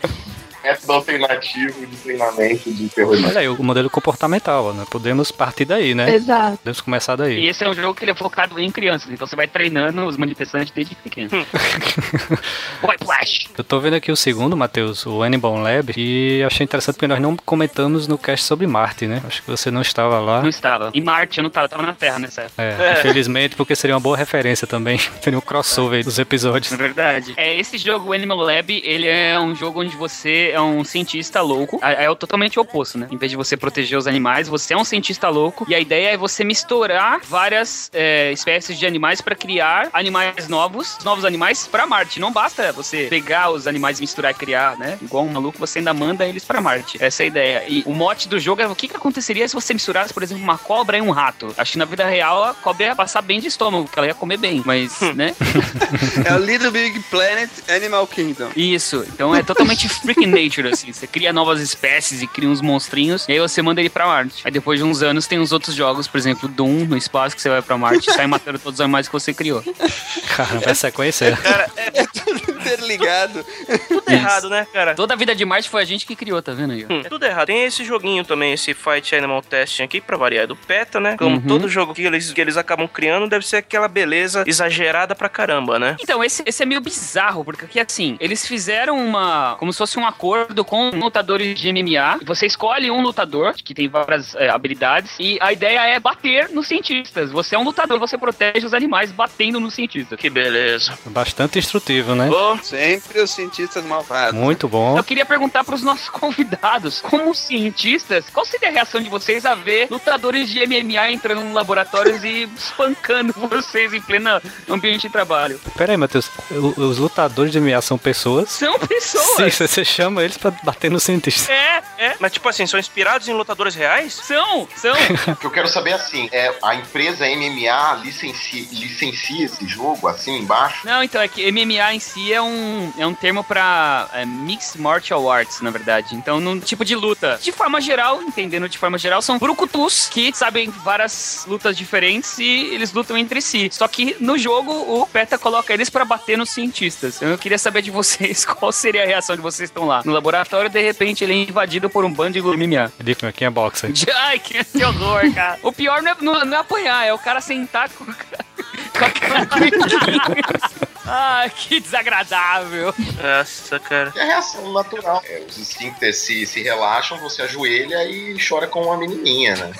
Método 0.62 0.92
alternativo 0.92 1.86
de 1.86 1.96
treinamento 1.96 2.72
de 2.72 2.88
terrorismo. 2.88 3.28
Olha 3.28 3.40
aí, 3.40 3.48
o 3.48 3.62
modelo 3.62 3.90
comportamental, 3.90 4.72
né? 4.72 4.84
Podemos 4.90 5.30
partir 5.30 5.64
daí, 5.64 5.94
né? 5.94 6.14
Exato. 6.14 6.58
Podemos 6.58 6.80
começar 6.80 7.16
daí. 7.16 7.40
E 7.40 7.48
esse 7.48 7.64
é 7.64 7.68
um 7.68 7.74
jogo 7.74 7.94
que 7.94 8.04
ele 8.04 8.12
é 8.12 8.14
focado 8.14 8.58
em 8.58 8.70
crianças, 8.70 9.10
então 9.10 9.26
você 9.26 9.34
vai 9.34 9.46
treinando 9.46 10.04
os 10.04 10.16
manifestantes 10.16 10.72
desde 10.72 10.94
pequeno. 10.94 11.30
Whiplash! 12.82 13.48
Eu 13.56 13.64
tô 13.64 13.80
vendo 13.80 13.94
aqui 13.94 14.12
o 14.12 14.16
segundo, 14.16 14.56
Matheus, 14.56 15.04
o 15.06 15.22
Animal 15.22 15.56
Lab, 15.56 15.92
e 15.96 16.42
achei 16.44 16.64
interessante 16.64 16.94
porque 16.94 17.08
nós 17.08 17.20
não 17.20 17.36
comentamos 17.36 18.06
no 18.06 18.16
cast 18.16 18.46
sobre 18.46 18.66
Marte, 18.66 19.06
né? 19.06 19.22
Acho 19.26 19.42
que 19.42 19.50
você 19.50 19.70
não 19.70 19.82
estava 19.82 20.20
lá. 20.20 20.42
Não 20.42 20.48
estava. 20.48 20.90
Em 20.94 21.00
Marte 21.00 21.38
eu 21.38 21.42
não 21.42 21.48
estava, 21.48 21.64
eu 21.64 21.66
estava 21.66 21.82
na 21.82 21.94
Terra 21.94 22.18
nessa 22.18 22.42
época. 22.42 22.62
É, 22.62 22.98
infelizmente, 22.98 23.56
porque 23.56 23.74
seria 23.74 23.94
uma 23.94 24.00
boa 24.00 24.16
referência 24.16 24.66
também. 24.66 24.98
Seria 25.22 25.38
um 25.38 25.42
crossover 25.42 26.04
dos 26.04 26.18
episódios. 26.18 26.72
É 26.72 26.76
verdade. 26.76 27.34
É, 27.36 27.58
esse 27.58 27.78
jogo, 27.78 28.10
o 28.10 28.12
Animal 28.12 28.38
Lab, 28.38 28.82
ele 28.84 29.06
é 29.06 29.38
um 29.38 29.54
jogo 29.54 29.80
onde 29.80 29.96
você 29.96 30.51
é 30.52 30.60
um 30.60 30.84
cientista 30.84 31.40
louco. 31.40 31.80
É, 31.82 32.04
é 32.04 32.10
o 32.10 32.16
totalmente 32.16 32.58
oposto, 32.58 32.98
né? 32.98 33.08
Em 33.10 33.16
vez 33.16 33.30
de 33.30 33.36
você 33.36 33.56
proteger 33.56 33.98
os 33.98 34.06
animais, 34.06 34.48
você 34.48 34.74
é 34.74 34.76
um 34.76 34.84
cientista 34.84 35.28
louco. 35.28 35.66
E 35.68 35.74
a 35.74 35.80
ideia 35.80 36.10
é 36.10 36.16
você 36.16 36.44
misturar 36.44 37.20
várias 37.24 37.90
é, 37.92 38.32
espécies 38.32 38.78
de 38.78 38.86
animais 38.86 39.20
para 39.20 39.34
criar 39.34 39.88
animais 39.92 40.48
novos, 40.48 40.98
novos 41.04 41.24
animais 41.24 41.66
para 41.66 41.86
Marte. 41.86 42.20
Não 42.20 42.32
basta 42.32 42.72
você 42.72 43.06
pegar 43.08 43.50
os 43.50 43.66
animais, 43.66 44.00
misturar 44.00 44.32
e 44.32 44.34
criar, 44.34 44.76
né? 44.76 44.98
Igual 45.00 45.24
um 45.24 45.32
maluco, 45.32 45.58
você 45.58 45.78
ainda 45.78 45.94
manda 45.94 46.26
eles 46.26 46.44
para 46.44 46.60
Marte. 46.60 46.98
Essa 47.00 47.22
é 47.22 47.24
a 47.24 47.26
ideia. 47.26 47.64
E 47.68 47.82
o 47.86 47.94
mote 47.94 48.28
do 48.28 48.38
jogo 48.38 48.62
é 48.62 48.66
o 48.66 48.74
que, 48.74 48.88
que 48.88 48.96
aconteceria 48.96 49.46
se 49.46 49.54
você 49.54 49.72
misturasse, 49.72 50.12
por 50.12 50.22
exemplo, 50.22 50.42
uma 50.42 50.58
cobra 50.58 50.98
e 50.98 51.00
um 51.00 51.10
rato. 51.10 51.54
Acho 51.56 51.72
que 51.72 51.78
na 51.78 51.84
vida 51.84 52.04
real 52.06 52.44
a 52.44 52.54
cobra 52.54 52.86
ia 52.86 52.96
passar 52.96 53.22
bem 53.22 53.40
de 53.40 53.48
estômago, 53.48 53.84
porque 53.84 53.98
ela 53.98 54.08
ia 54.08 54.14
comer 54.14 54.36
bem. 54.36 54.62
Mas, 54.64 55.00
né? 55.14 55.34
É 56.24 56.34
o 56.34 56.38
Little 56.38 56.70
Big 56.70 56.98
Planet 57.10 57.50
Animal 57.68 58.06
Kingdom. 58.06 58.50
Isso. 58.56 59.04
Então 59.08 59.34
é 59.34 59.42
totalmente 59.42 59.88
freaking 59.88 60.26
Nature, 60.42 60.68
assim. 60.68 60.92
Você 60.92 61.06
cria 61.06 61.32
novas 61.32 61.60
espécies 61.60 62.22
e 62.22 62.26
cria 62.26 62.48
uns 62.48 62.60
monstrinhos, 62.60 63.26
e 63.28 63.32
aí 63.32 63.38
você 63.38 63.62
manda 63.62 63.80
ele 63.80 63.90
pra 63.90 64.06
Marte. 64.06 64.42
Aí 64.44 64.50
depois 64.50 64.78
de 64.78 64.84
uns 64.84 65.02
anos 65.02 65.26
tem 65.26 65.38
os 65.38 65.52
outros 65.52 65.74
jogos, 65.74 66.06
por 66.06 66.18
exemplo, 66.18 66.48
Doom 66.48 66.84
no 66.84 66.96
espaço, 66.96 67.34
que 67.34 67.42
você 67.42 67.48
vai 67.48 67.62
pra 67.62 67.76
Marte 67.78 68.10
e 68.10 68.12
sai 68.12 68.26
matando 68.26 68.58
todos 68.58 68.78
os 68.78 68.80
animais 68.80 69.06
que 69.06 69.12
você 69.12 69.32
criou. 69.32 69.62
Caramba, 70.36 70.70
é 70.70 70.74
sequência. 70.74 71.36
Cara, 71.36 71.70
é 71.76 72.06
tudo 72.06 72.51
interligado. 72.62 73.44
tudo 73.88 74.10
errado, 74.10 74.48
né, 74.50 74.66
cara? 74.72 74.94
Toda 74.94 75.14
a 75.14 75.16
vida 75.16 75.34
de 75.34 75.44
Marte 75.44 75.68
foi 75.68 75.82
a 75.82 75.84
gente 75.84 76.06
que 76.06 76.14
criou, 76.16 76.40
tá 76.42 76.52
vendo 76.52 76.72
aí? 76.72 76.84
Hum, 76.88 77.00
é 77.04 77.08
tudo 77.08 77.24
errado. 77.24 77.46
Tem 77.46 77.64
esse 77.64 77.84
joguinho 77.84 78.24
também, 78.24 78.52
esse 78.52 78.74
Fight 78.74 79.14
Animal 79.14 79.42
Testing 79.42 79.82
aqui, 79.82 80.00
pra 80.00 80.16
variar, 80.16 80.44
é 80.44 80.46
do 80.46 80.56
PETA, 80.56 81.00
né? 81.00 81.16
Como 81.16 81.36
Uhum. 81.36 81.42
todo 81.46 81.68
jogo 81.68 81.94
que 81.94 82.02
eles, 82.02 82.32
que 82.32 82.40
eles 82.40 82.56
acabam 82.56 82.86
criando, 82.88 83.28
deve 83.28 83.46
ser 83.46 83.56
aquela 83.56 83.88
beleza 83.88 84.44
exagerada 84.46 85.14
pra 85.14 85.28
caramba, 85.28 85.78
né? 85.78 85.96
Então, 86.00 86.22
esse, 86.22 86.42
esse 86.46 86.62
é 86.62 86.66
meio 86.66 86.80
bizarro, 86.80 87.44
porque 87.44 87.64
aqui, 87.64 87.80
assim, 87.80 88.16
eles 88.20 88.46
fizeram 88.46 88.96
uma. 88.98 89.56
como 89.58 89.72
se 89.72 89.78
fosse 89.78 89.98
um 89.98 90.06
acordo 90.06 90.64
com 90.64 90.90
lutadores 90.90 91.58
de 91.58 91.72
MMA. 91.72 92.20
Você 92.24 92.46
escolhe 92.46 92.90
um 92.90 93.00
lutador, 93.02 93.54
que 93.54 93.74
tem 93.74 93.88
várias 93.88 94.34
é, 94.34 94.48
habilidades, 94.48 95.12
e 95.18 95.38
a 95.40 95.52
ideia 95.52 95.80
é 95.86 95.98
bater 96.00 96.48
nos 96.50 96.66
cientistas. 96.68 97.30
Você 97.30 97.54
é 97.54 97.58
um 97.58 97.64
lutador, 97.64 97.98
você 97.98 98.16
protege 98.18 98.66
os 98.66 98.74
animais 98.74 99.10
batendo 99.12 99.58
nos 99.60 99.74
cientistas. 99.74 100.18
Que 100.18 100.28
beleza. 100.30 100.98
Bastante 101.06 101.58
instrutivo, 101.58 102.14
né? 102.14 102.28
Sempre 102.62 103.20
os 103.20 103.30
cientistas 103.30 103.84
malvados. 103.84 104.38
Muito 104.38 104.68
bom. 104.68 104.96
Eu 104.98 105.04
queria 105.04 105.24
perguntar 105.24 105.64
para 105.64 105.74
os 105.74 105.82
nossos 105.82 106.08
convidados, 106.10 107.00
como 107.00 107.34
cientistas, 107.34 108.24
qual 108.32 108.44
seria 108.44 108.68
a 108.68 108.72
reação 108.72 109.00
de 109.00 109.08
vocês 109.08 109.44
a 109.46 109.54
ver 109.54 109.86
lutadores 109.90 110.48
de 110.48 110.66
MMA 110.66 111.10
entrando 111.12 111.40
em 111.42 111.52
laboratórios 111.52 112.22
e 112.24 112.48
espancando 112.56 113.32
vocês 113.48 113.92
em 113.94 114.00
pleno 114.00 114.40
ambiente 114.68 115.02
de 115.02 115.10
trabalho? 115.10 115.60
Pera 115.76 115.92
aí, 115.92 115.96
Matheus. 115.96 116.30
Os 116.50 116.98
lutadores 116.98 117.52
de 117.52 117.60
MMA 117.60 117.80
são 117.82 117.96
pessoas? 117.98 118.50
São 118.50 118.78
pessoas! 118.78 119.54
Sim, 119.54 119.66
você- 119.66 119.82
chama 119.84 120.22
eles 120.22 120.38
pra 120.38 120.50
bater 120.62 120.90
no 120.90 120.98
cientista. 121.00 121.52
É, 121.52 121.82
é. 121.98 122.14
Mas 122.18 122.32
tipo 122.32 122.48
assim, 122.48 122.66
são 122.66 122.78
inspirados 122.80 123.28
em 123.28 123.32
lutadores 123.32 123.74
reais? 123.74 124.14
São, 124.14 124.66
são. 124.76 124.92
O 125.32 125.36
que 125.36 125.46
eu 125.46 125.50
quero 125.50 125.68
saber 125.68 125.92
assim, 125.92 126.28
é 126.32 126.54
a 126.62 126.74
empresa 126.74 127.24
MMA 127.26 128.00
licencia, 128.04 128.64
licencia 128.72 129.44
esse 129.44 129.66
jogo 129.66 130.06
assim 130.08 130.38
embaixo? 130.38 130.86
Não, 130.86 131.02
então 131.02 131.20
é 131.20 131.28
que 131.28 131.50
MMA 131.50 131.94
em 131.94 132.00
si 132.00 132.32
é 132.32 132.40
um, 132.42 132.92
é 132.98 133.06
um 133.06 133.14
termo 133.14 133.42
pra 133.44 134.08
é, 134.12 134.24
Mixed 134.24 134.80
Martial 134.80 135.30
Arts, 135.30 135.60
na 135.60 135.70
verdade. 135.70 136.14
Então, 136.14 136.40
num 136.40 136.58
tipo 136.60 136.84
de 136.84 136.94
luta. 136.94 137.38
De 137.42 137.52
forma 137.52 137.80
geral, 137.80 138.22
entendendo 138.22 138.68
de 138.68 138.78
forma 138.78 138.98
geral, 138.98 139.22
são 139.22 139.38
brucutus 139.38 140.08
que 140.08 140.32
sabem 140.34 140.70
várias 140.70 141.44
lutas 141.46 141.76
diferentes 141.76 142.38
e 142.38 142.74
eles 142.74 142.92
lutam 142.92 143.16
entre 143.16 143.40
si. 143.40 143.68
Só 143.72 143.86
que 143.88 144.16
no 144.20 144.38
jogo, 144.38 144.72
o 144.72 145.06
PETA 145.06 145.38
coloca 145.38 145.72
eles 145.72 145.90
pra 145.90 146.04
bater 146.04 146.36
nos 146.36 146.50
cientistas. 146.50 147.20
Eu 147.20 147.38
queria 147.38 147.58
saber 147.58 147.82
de 147.82 147.90
vocês 147.90 148.44
qual 148.46 148.72
seria 148.72 149.02
a 149.02 149.06
reação 149.06 149.36
de 149.36 149.42
vocês 149.42 149.70
que 149.70 149.76
estão 149.76 149.86
lá. 149.86 150.02
No 150.04 150.12
laboratório, 150.12 150.70
de 150.70 150.80
repente, 150.80 151.24
ele 151.24 151.32
é 151.32 151.36
invadido 151.36 151.88
por 151.88 152.04
um 152.04 152.12
bando 152.12 152.32
de 152.32 152.42
MMA. 152.42 152.92
Ele 152.98 153.14
quem 153.32 153.46
é 153.46 153.50
boxer. 153.50 153.92
Ai, 154.14 154.38
que, 154.38 154.64
que 154.64 154.84
horror, 154.84 155.32
cara. 155.34 155.58
O 155.62 155.72
pior 155.72 156.02
não 156.02 156.10
é, 156.12 156.16
não, 156.20 156.44
não 156.44 156.56
é 156.56 156.60
apanhar, 156.60 157.06
é 157.06 157.12
o 157.12 157.18
cara 157.18 157.40
sentar 157.40 157.88
com, 157.90 158.04
com 158.04 158.10
aquela 158.10 158.44
Ah, 161.04 161.50
que 161.54 161.80
desagradável. 161.80 162.94
Nossa, 163.20 163.78
cara. 163.80 164.12
É 164.16 164.22
a 164.22 164.24
reação 164.24 164.72
natural. 164.72 165.20
É, 165.26 165.42
os 165.48 165.58
esfíncteres 165.58 166.16
se, 166.18 166.46
se 166.46 166.62
relaxam, 166.62 167.18
você 167.18 167.42
ajoelha 167.42 168.04
e 168.04 168.36
chora 168.38 168.66
com 168.68 168.82
uma 168.84 168.96
menininha, 168.96 169.56
né? 169.56 169.72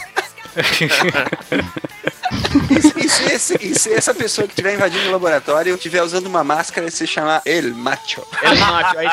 E 2.99 3.09
se, 3.09 3.25
esse- 3.33 3.59
e 3.61 3.75
se 3.79 3.93
essa 3.93 4.13
pessoa 4.15 4.47
que 4.47 4.53
estiver 4.53 4.75
invadindo 4.75 5.09
o 5.09 5.13
laboratório 5.13 5.75
estiver 5.75 6.03
usando 6.03 6.27
uma 6.27 6.43
máscara 6.43 6.89
e 6.89 6.91
se 6.91 7.07
chamar 7.07 7.41
El 7.47 7.73
Macho? 7.75 8.27
El 8.43 8.57
Macho. 8.59 8.99
Aí, 8.99 9.09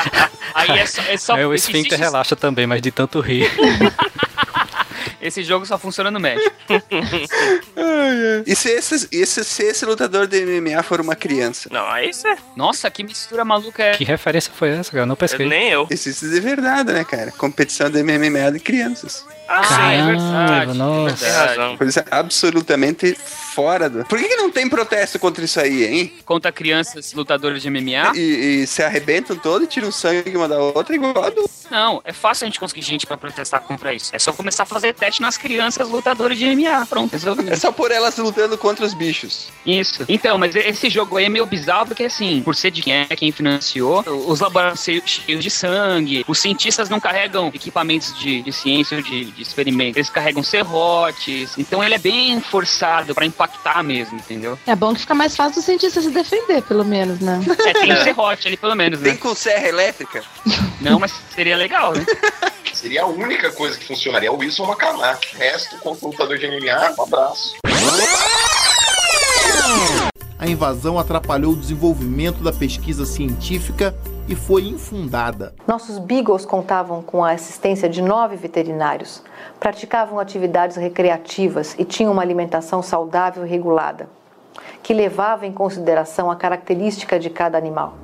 aí 0.54 0.78
é 0.80 0.86
só. 0.86 1.02
É 1.02 1.16
só 1.16 1.36
É, 1.38 1.46
o 1.46 1.54
existe- 1.54 1.70
esfíncter 1.76 1.98
relaxa 1.98 2.34
também, 2.34 2.66
mas 2.66 2.82
de 2.82 2.90
tanto 2.90 3.20
rir. 3.20 3.48
Esse 5.20 5.42
jogo 5.42 5.66
só 5.66 5.78
funciona 5.78 6.10
no 6.10 6.20
México. 6.20 6.54
E 8.46 8.54
se 8.56 8.70
esse, 8.70 9.08
esse, 9.12 9.44
se 9.44 9.62
esse 9.62 9.84
lutador 9.84 10.26
de 10.26 10.44
MMA 10.44 10.82
for 10.82 11.00
uma 11.00 11.14
criança? 11.14 11.68
Não, 11.72 11.86
aí 11.86 12.10
isso 12.10 12.26
é. 12.26 12.36
Nossa, 12.56 12.90
que 12.90 13.02
mistura 13.02 13.44
maluca 13.44 13.82
é. 13.82 13.92
Que 13.92 14.04
referência 14.04 14.52
foi 14.54 14.70
essa, 14.70 14.90
cara? 14.90 15.02
Eu 15.02 15.06
não 15.06 15.16
pesquei. 15.16 15.46
Nem 15.46 15.68
eu. 15.68 15.86
Existe 15.90 16.28
de 16.28 16.40
verdade, 16.40 16.92
né, 16.92 17.04
cara? 17.04 17.30
Competição 17.32 17.90
de 17.90 18.02
MMA 18.02 18.52
de 18.52 18.60
crianças. 18.60 19.24
Ah, 19.48 19.64
sim, 19.64 19.74
é 19.74 20.06
verdade. 20.06 20.78
nossa. 20.78 21.24
Tem 21.24 21.34
razão. 21.34 21.76
Coisa 21.76 22.04
absolutamente 22.10 23.14
fora 23.14 23.90
do. 23.90 24.04
Por 24.04 24.18
que, 24.18 24.28
que 24.28 24.36
não 24.36 24.50
tem 24.50 24.68
protesto 24.68 25.18
contra 25.18 25.44
isso 25.44 25.60
aí, 25.60 25.84
hein? 25.84 26.12
Contra 26.24 26.52
crianças 26.52 27.12
lutadores 27.12 27.62
de 27.62 27.68
MMA? 27.68 28.12
E, 28.14 28.62
e 28.62 28.66
se 28.66 28.82
arrebentam 28.82 29.36
todo 29.36 29.64
e 29.64 29.66
tiram 29.66 29.90
sangue 29.90 30.36
uma 30.36 30.46
da 30.48 30.58
outra 30.58 30.94
igual 30.94 31.24
a 31.24 31.30
do. 31.30 31.50
Não, 31.68 32.00
é 32.04 32.12
fácil 32.12 32.44
a 32.44 32.48
gente 32.48 32.60
conseguir 32.60 32.82
gente 32.82 33.06
pra 33.06 33.16
protestar 33.16 33.60
contra 33.60 33.92
isso. 33.92 34.10
É 34.14 34.18
só 34.18 34.32
começar 34.32 34.62
a 34.62 34.66
fazer 34.66 34.94
teste 34.94 35.09
nas 35.18 35.36
crianças 35.36 35.88
lutadoras 35.88 36.38
de 36.38 36.44
MMA. 36.44 36.86
Pronto, 36.86 37.12
resolvido. 37.12 37.52
É 37.52 37.56
só 37.56 37.72
por 37.72 37.90
elas 37.90 38.16
lutando 38.18 38.56
contra 38.56 38.84
os 38.84 38.94
bichos. 38.94 39.48
Isso. 39.64 40.04
Então, 40.08 40.38
mas 40.38 40.54
esse 40.54 40.88
jogo 40.88 41.16
aí 41.16 41.24
é 41.24 41.28
meio 41.28 41.46
bizarro 41.46 41.86
porque, 41.86 42.04
assim, 42.04 42.42
por 42.42 42.54
ser 42.54 42.70
de 42.70 42.82
quem 42.82 42.94
é 42.94 43.06
quem 43.06 43.32
financiou, 43.32 44.04
os 44.06 44.40
laboratórios 44.40 45.02
cheios 45.04 45.42
de 45.42 45.50
sangue, 45.50 46.24
os 46.28 46.38
cientistas 46.38 46.88
não 46.88 47.00
carregam 47.00 47.48
equipamentos 47.48 48.18
de, 48.18 48.42
de 48.42 48.52
ciência 48.52 48.98
ou 48.98 49.02
de, 49.02 49.26
de 49.26 49.42
experimento, 49.42 49.98
eles 49.98 50.10
carregam 50.10 50.42
serrotes. 50.42 51.56
Então 51.58 51.82
ele 51.82 51.94
é 51.94 51.98
bem 51.98 52.40
forçado 52.40 53.14
pra 53.14 53.24
impactar 53.26 53.82
mesmo, 53.82 54.18
entendeu? 54.18 54.58
É 54.66 54.76
bom 54.76 54.94
que 54.94 55.00
fica 55.00 55.14
mais 55.14 55.34
fácil 55.36 55.60
do 55.60 55.64
cientista 55.64 56.00
se 56.00 56.10
defender, 56.10 56.62
pelo 56.62 56.84
menos, 56.84 57.20
né? 57.20 57.40
É, 57.66 57.72
tem 57.72 57.92
um 57.92 58.02
serrote 58.04 58.48
ali 58.48 58.56
pelo 58.56 58.74
menos, 58.74 59.00
Tem 59.00 59.12
né? 59.12 59.18
com 59.18 59.34
serra 59.34 59.68
elétrica? 59.68 60.22
Não, 60.80 60.98
mas 60.98 61.12
seria 61.34 61.56
legal, 61.56 61.92
né? 61.94 62.04
Seria 62.72 63.02
a 63.02 63.06
única 63.06 63.50
coisa 63.52 63.76
que 63.76 63.84
funcionaria. 63.84 64.32
O 64.32 64.38
Wilson. 64.38 64.64
O 64.64 64.74
resto, 64.74 64.99
contra 65.82 66.06
o 66.06 66.10
lutador 66.10 66.38
de 66.38 66.46
MMA, 66.46 66.94
um 66.98 67.02
abraço. 67.02 67.56
A 70.38 70.46
invasão 70.46 70.98
atrapalhou 70.98 71.52
o 71.52 71.56
desenvolvimento 71.56 72.42
da 72.42 72.52
pesquisa 72.52 73.04
científica 73.04 73.94
e 74.26 74.34
foi 74.34 74.62
infundada. 74.62 75.54
Nossos 75.66 75.98
Beagles 75.98 76.46
contavam 76.46 77.02
com 77.02 77.22
a 77.22 77.32
assistência 77.32 77.88
de 77.88 78.00
nove 78.00 78.36
veterinários, 78.36 79.22
praticavam 79.58 80.18
atividades 80.18 80.76
recreativas 80.76 81.74
e 81.78 81.84
tinham 81.84 82.12
uma 82.12 82.22
alimentação 82.22 82.82
saudável 82.82 83.44
e 83.44 83.48
regulada, 83.48 84.08
que 84.82 84.94
levava 84.94 85.46
em 85.46 85.52
consideração 85.52 86.30
a 86.30 86.36
característica 86.36 87.18
de 87.18 87.28
cada 87.28 87.58
animal. 87.58 87.98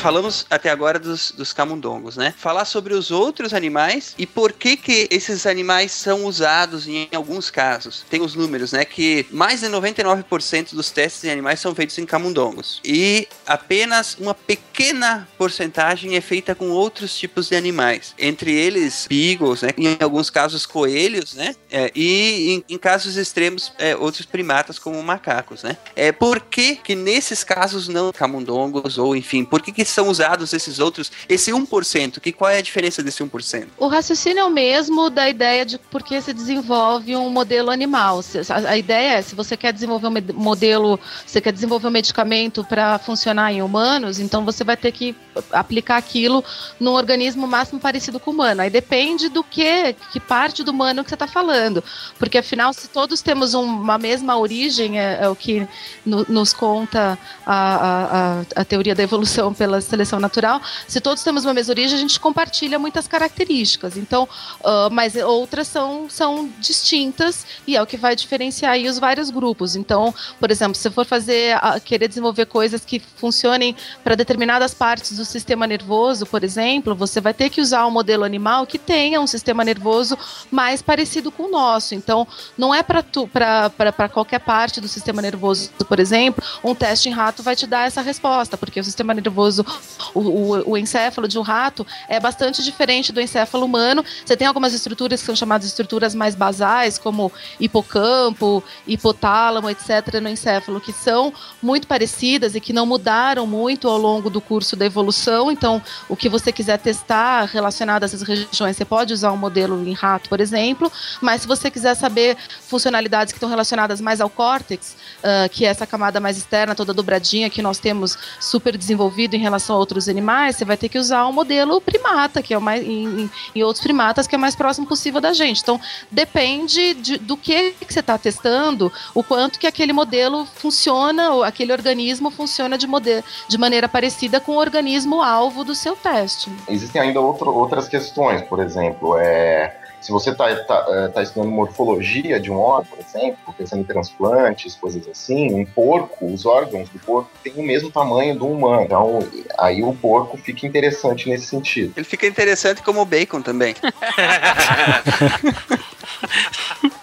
Falamos 0.00 0.46
até 0.48 0.70
agora 0.70 0.98
dos, 0.98 1.30
dos 1.30 1.52
camundongos, 1.52 2.16
né? 2.16 2.32
Falar 2.34 2.64
sobre 2.64 2.94
os 2.94 3.10
outros 3.10 3.52
animais 3.52 4.14
e 4.16 4.26
por 4.26 4.50
que 4.50 4.74
que 4.74 5.06
esses 5.10 5.44
animais 5.44 5.92
são 5.92 6.24
usados 6.24 6.88
em 6.88 7.06
alguns 7.14 7.50
casos. 7.50 8.02
Tem 8.08 8.22
os 8.22 8.34
números, 8.34 8.72
né? 8.72 8.82
Que 8.86 9.26
mais 9.30 9.60
de 9.60 9.66
99% 9.66 10.74
dos 10.74 10.90
testes 10.90 11.24
em 11.24 11.30
animais 11.30 11.60
são 11.60 11.74
feitos 11.74 11.98
em 11.98 12.06
camundongos. 12.06 12.80
E 12.82 13.28
apenas 13.46 14.16
uma 14.18 14.32
pequena 14.34 15.28
porcentagem 15.36 16.16
é 16.16 16.20
feita 16.22 16.54
com 16.54 16.70
outros 16.70 17.14
tipos 17.18 17.50
de 17.50 17.54
animais. 17.54 18.14
Entre 18.18 18.54
eles, 18.54 19.06
beagles, 19.06 19.60
né? 19.60 19.68
Em 19.76 19.98
alguns 20.00 20.30
casos, 20.30 20.64
coelhos, 20.64 21.34
né? 21.34 21.54
É, 21.70 21.92
e 21.94 22.54
em, 22.54 22.74
em 22.74 22.78
casos 22.78 23.18
extremos, 23.18 23.70
é, 23.78 23.94
outros 23.94 24.24
primatas 24.24 24.78
como 24.78 25.02
macacos, 25.02 25.62
né? 25.62 25.76
É, 25.94 26.10
por 26.10 26.40
que 26.40 26.76
que 26.76 26.94
nesses 26.94 27.44
casos 27.44 27.86
não 27.86 28.10
camundongos 28.12 28.96
ou 28.96 29.14
enfim, 29.14 29.44
por 29.44 29.60
que 29.60 29.70
que 29.70 29.89
são 29.90 30.08
usados 30.08 30.52
esses 30.52 30.78
outros, 30.78 31.10
esse 31.28 31.50
1%? 31.52 32.20
Que 32.20 32.32
qual 32.32 32.50
é 32.50 32.58
a 32.58 32.62
diferença 32.62 33.02
desse 33.02 33.22
1%? 33.22 33.66
O 33.78 33.86
raciocínio 33.88 34.40
é 34.40 34.44
o 34.44 34.50
mesmo 34.50 35.10
da 35.10 35.28
ideia 35.28 35.64
de 35.66 35.78
por 35.78 36.02
que 36.02 36.20
se 36.20 36.32
desenvolve 36.32 37.14
um 37.16 37.30
modelo 37.30 37.70
animal. 37.70 38.20
A 38.66 38.76
ideia 38.76 39.18
é, 39.18 39.22
se 39.22 39.34
você 39.34 39.56
quer 39.56 39.72
desenvolver 39.72 40.06
um 40.08 40.14
modelo, 40.34 40.98
você 41.26 41.40
quer 41.40 41.52
desenvolver 41.52 41.88
um 41.88 41.90
medicamento 41.90 42.64
para 42.64 42.98
funcionar 42.98 43.52
em 43.52 43.62
humanos, 43.62 44.18
então 44.18 44.44
você 44.44 44.62
vai 44.64 44.76
ter 44.76 44.92
que 44.92 45.14
aplicar 45.52 45.96
aquilo 45.96 46.44
num 46.78 46.92
organismo 46.92 47.46
máximo 47.46 47.80
parecido 47.80 48.18
com 48.20 48.30
o 48.30 48.34
humano. 48.34 48.62
Aí 48.62 48.70
depende 48.70 49.28
do 49.28 49.42
que, 49.42 49.94
que 50.12 50.20
parte 50.20 50.62
do 50.62 50.70
humano 50.70 51.02
que 51.02 51.08
você 51.10 51.14
está 51.14 51.26
falando. 51.26 51.82
Porque 52.18 52.38
afinal, 52.38 52.72
se 52.72 52.88
todos 52.88 53.20
temos 53.22 53.54
um- 53.54 53.62
uma 53.62 53.98
mesma 53.98 54.36
origem, 54.36 54.98
é, 54.98 55.18
é 55.22 55.28
o 55.28 55.34
que 55.36 55.66
no- 56.04 56.26
nos 56.28 56.52
conta 56.52 57.18
a, 57.46 57.54
a, 57.54 58.40
a, 58.40 58.40
a 58.56 58.64
teoria 58.64 58.94
da 58.94 59.02
evolução 59.02 59.52
pela 59.54 59.79
seleção 59.80 60.20
natural, 60.20 60.60
se 60.86 61.00
todos 61.00 61.22
temos 61.22 61.44
uma 61.44 61.54
mesma 61.54 61.72
origem, 61.72 61.96
a 61.96 62.00
gente 62.00 62.18
compartilha 62.18 62.78
muitas 62.78 63.06
características. 63.06 63.96
Então, 63.96 64.28
ah, 64.64 64.88
mas 64.90 65.14
outras 65.16 65.68
são, 65.68 66.08
são 66.08 66.50
distintas 66.58 67.46
e 67.66 67.76
é 67.76 67.82
o 67.82 67.86
que 67.86 67.96
vai 67.96 68.14
diferenciar 68.14 68.72
aí 68.72 68.88
os 68.88 68.98
vários 68.98 69.30
grupos. 69.30 69.76
Então, 69.76 70.14
por 70.38 70.50
exemplo, 70.50 70.74
se 70.74 70.90
for 70.90 71.06
fazer, 71.06 71.56
ah, 71.60 71.78
querer 71.80 72.08
desenvolver 72.08 72.46
coisas 72.46 72.84
que 72.84 73.00
funcionem 73.16 73.76
para 74.02 74.14
determinadas 74.14 74.74
partes 74.74 75.16
do 75.16 75.24
sistema 75.24 75.66
nervoso, 75.66 76.26
por 76.26 76.44
exemplo, 76.44 76.94
você 76.94 77.20
vai 77.20 77.34
ter 77.34 77.50
que 77.50 77.60
usar 77.60 77.86
um 77.86 77.90
modelo 77.90 78.24
animal 78.24 78.66
que 78.66 78.78
tenha 78.78 79.20
um 79.20 79.26
sistema 79.26 79.64
nervoso 79.64 80.16
mais 80.50 80.82
parecido 80.82 81.30
com 81.30 81.44
o 81.44 81.50
nosso. 81.50 81.94
Então, 81.94 82.26
não 82.56 82.74
é 82.74 82.82
para 82.82 84.08
qualquer 84.08 84.40
parte 84.40 84.80
do 84.80 84.88
sistema 84.88 85.22
nervoso, 85.22 85.70
por 85.88 85.98
exemplo, 85.98 86.42
um 86.62 86.74
teste 86.74 87.08
em 87.08 87.12
rato 87.12 87.42
vai 87.42 87.56
te 87.56 87.66
dar 87.66 87.86
essa 87.86 88.00
resposta, 88.00 88.56
porque 88.56 88.80
o 88.80 88.84
sistema 88.84 89.14
nervoso 89.14 89.64
o, 90.14 90.20
o, 90.20 90.70
o, 90.70 90.76
encéfalo 90.76 91.28
de 91.28 91.38
um 91.38 91.42
rato 91.42 91.86
é 92.08 92.18
bastante 92.18 92.62
diferente 92.62 93.12
do 93.12 93.20
encéfalo 93.20 93.64
humano. 93.64 94.04
Você 94.24 94.36
tem 94.36 94.46
algumas 94.46 94.72
estruturas 94.72 95.20
que 95.20 95.26
são 95.26 95.36
chamadas 95.36 95.66
estruturas 95.66 96.14
mais 96.14 96.34
basais, 96.34 96.98
como 96.98 97.32
hipocampo, 97.58 98.62
hipotálamo, 98.86 99.70
etc., 99.70 100.20
no 100.20 100.28
encéfalo, 100.28 100.80
que 100.80 100.92
são 100.92 101.32
muito 101.62 101.86
parecidas 101.86 102.54
e 102.54 102.60
que 102.60 102.72
não 102.72 102.86
mudaram 102.86 103.46
muito 103.46 103.88
ao 103.88 103.98
longo 103.98 104.30
do 104.30 104.40
curso 104.40 104.76
da 104.76 104.84
evolução. 104.84 105.50
Então, 105.50 105.82
o 106.08 106.16
que 106.16 106.28
você 106.28 106.52
quiser 106.52 106.78
testar 106.78 107.44
relacionado 107.44 108.02
a 108.02 108.06
essas 108.06 108.22
regiões, 108.22 108.76
você 108.76 108.84
pode 108.84 109.12
usar 109.12 109.32
um 109.32 109.36
modelo 109.36 109.86
em 109.86 109.92
rato, 109.92 110.28
por 110.28 110.40
exemplo, 110.40 110.90
mas 111.20 111.42
se 111.42 111.48
você 111.48 111.70
quiser 111.70 111.94
saber 111.94 112.36
funcionalidades 112.66 113.32
que 113.32 113.36
estão 113.36 113.48
relacionadas 113.48 114.00
mais 114.00 114.20
ao 114.20 114.30
córtex, 114.30 114.96
uh, 115.18 115.48
que 115.50 115.64
é 115.64 115.68
essa 115.68 115.86
camada 115.86 116.20
mais 116.20 116.36
externa, 116.36 116.74
toda 116.74 116.92
dobradinha, 116.92 117.50
que 117.50 117.62
nós 117.62 117.78
temos 117.78 118.16
super 118.38 118.76
desenvolvido 118.76 119.34
em 119.34 119.38
relação 119.38 119.59
a 119.68 119.76
outros 119.76 120.08
animais, 120.08 120.56
você 120.56 120.64
vai 120.64 120.76
ter 120.76 120.88
que 120.88 120.98
usar 120.98 121.26
um 121.26 121.32
modelo 121.32 121.80
primata, 121.80 122.42
que 122.42 122.54
é 122.54 122.58
o 122.58 122.60
mais 122.60 122.86
em, 122.86 123.30
em 123.54 123.62
outros 123.62 123.82
primatas, 123.82 124.26
que 124.26 124.34
é 124.34 124.38
o 124.38 124.40
mais 124.40 124.54
próximo 124.54 124.86
possível 124.86 125.20
da 125.20 125.32
gente. 125.32 125.60
Então, 125.62 125.80
depende 126.10 126.94
de, 126.94 127.18
do 127.18 127.36
que, 127.36 127.72
que 127.72 127.92
você 127.92 128.00
está 128.00 128.16
testando, 128.16 128.92
o 129.14 129.22
quanto 129.22 129.58
que 129.58 129.66
aquele 129.66 129.92
modelo 129.92 130.46
funciona, 130.46 131.32
ou 131.32 131.42
aquele 131.42 131.72
organismo 131.72 132.30
funciona 132.30 132.78
de, 132.78 132.86
modelo, 132.86 133.24
de 133.48 133.58
maneira 133.58 133.88
parecida 133.88 134.40
com 134.40 134.52
o 134.52 134.58
organismo 134.58 135.20
alvo 135.20 135.64
do 135.64 135.74
seu 135.74 135.96
teste. 135.96 136.50
Existem 136.68 137.02
ainda 137.02 137.20
outro, 137.20 137.52
outras 137.52 137.88
questões, 137.88 138.42
por 138.42 138.60
exemplo, 138.60 139.16
é 139.18 139.79
se 140.00 140.10
você 140.10 140.30
está 140.30 140.54
tá, 140.64 140.86
é, 140.88 141.08
tá 141.08 141.22
estudando 141.22 141.50
morfologia 141.50 142.40
de 142.40 142.50
um 142.50 142.58
órgão, 142.58 142.96
por 142.96 142.98
exemplo, 143.00 143.54
pensando 143.56 143.82
em 143.82 143.84
transplantes, 143.84 144.74
coisas 144.74 145.06
assim, 145.06 145.52
um 145.52 145.64
porco, 145.64 146.26
os 146.26 146.46
órgãos 146.46 146.88
do 146.88 146.98
porco 146.98 147.30
têm 147.44 147.52
o 147.56 147.62
mesmo 147.62 147.90
tamanho 147.90 148.34
do 148.38 148.46
humano. 148.46 148.82
Então, 148.82 149.18
aí 149.58 149.82
o 149.82 149.94
porco 149.94 150.38
fica 150.38 150.66
interessante 150.66 151.28
nesse 151.28 151.46
sentido. 151.46 151.92
Ele 151.96 152.06
fica 152.06 152.26
interessante 152.26 152.82
como 152.82 153.02
o 153.02 153.04
bacon 153.04 153.42
também. 153.42 153.74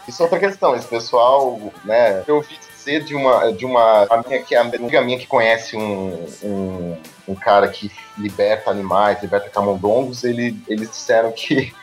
Isso 0.07 0.21
é 0.21 0.25
outra 0.25 0.39
questão. 0.39 0.75
Esse 0.75 0.87
pessoal, 0.87 1.59
né, 1.85 2.23
eu 2.27 2.37
ouvi 2.37 2.57
dizer 2.57 3.03
de 3.03 3.13
uma, 3.13 3.51
de 3.51 3.65
uma 3.65 4.07
amiga 4.09 4.39
que, 4.39 4.55
amiga 4.55 5.01
minha 5.01 5.19
que 5.19 5.27
conhece 5.27 5.75
um, 5.75 6.25
um, 6.41 6.97
um 7.27 7.35
cara 7.35 7.67
que 7.67 7.91
liberta 8.17 8.71
animais, 8.71 9.21
liberta 9.21 9.49
camundongos, 9.49 10.23
ele, 10.23 10.57
eles 10.67 10.89
disseram 10.89 11.31
que 11.31 11.73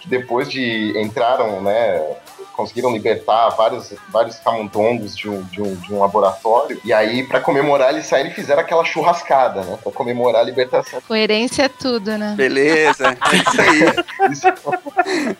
que 0.00 0.08
depois 0.08 0.50
de 0.50 0.92
entraram, 0.98 1.60
né, 1.62 2.16
conseguiram 2.54 2.92
libertar 2.92 3.50
vários, 3.50 3.94
vários 4.08 4.36
camundongos 4.38 5.16
de 5.16 5.28
um, 5.28 5.42
de, 5.44 5.60
um, 5.60 5.74
de 5.74 5.92
um 5.92 5.98
laboratório. 5.98 6.80
E 6.84 6.92
aí, 6.92 7.24
para 7.24 7.40
comemorar, 7.40 7.92
eles 7.92 8.06
saíram 8.06 8.30
e 8.30 8.34
fizeram 8.34 8.60
aquela 8.60 8.84
churrascada, 8.84 9.62
né? 9.62 9.78
Pra 9.82 9.92
comemorar 9.92 10.42
a 10.42 10.44
libertação. 10.44 11.00
Coerência 11.02 11.64
é 11.64 11.68
tudo, 11.68 12.16
né? 12.16 12.34
Beleza, 12.36 13.08
é 13.32 13.36
isso 13.36 13.60
aí. 13.60 14.30
isso... 14.32 15.34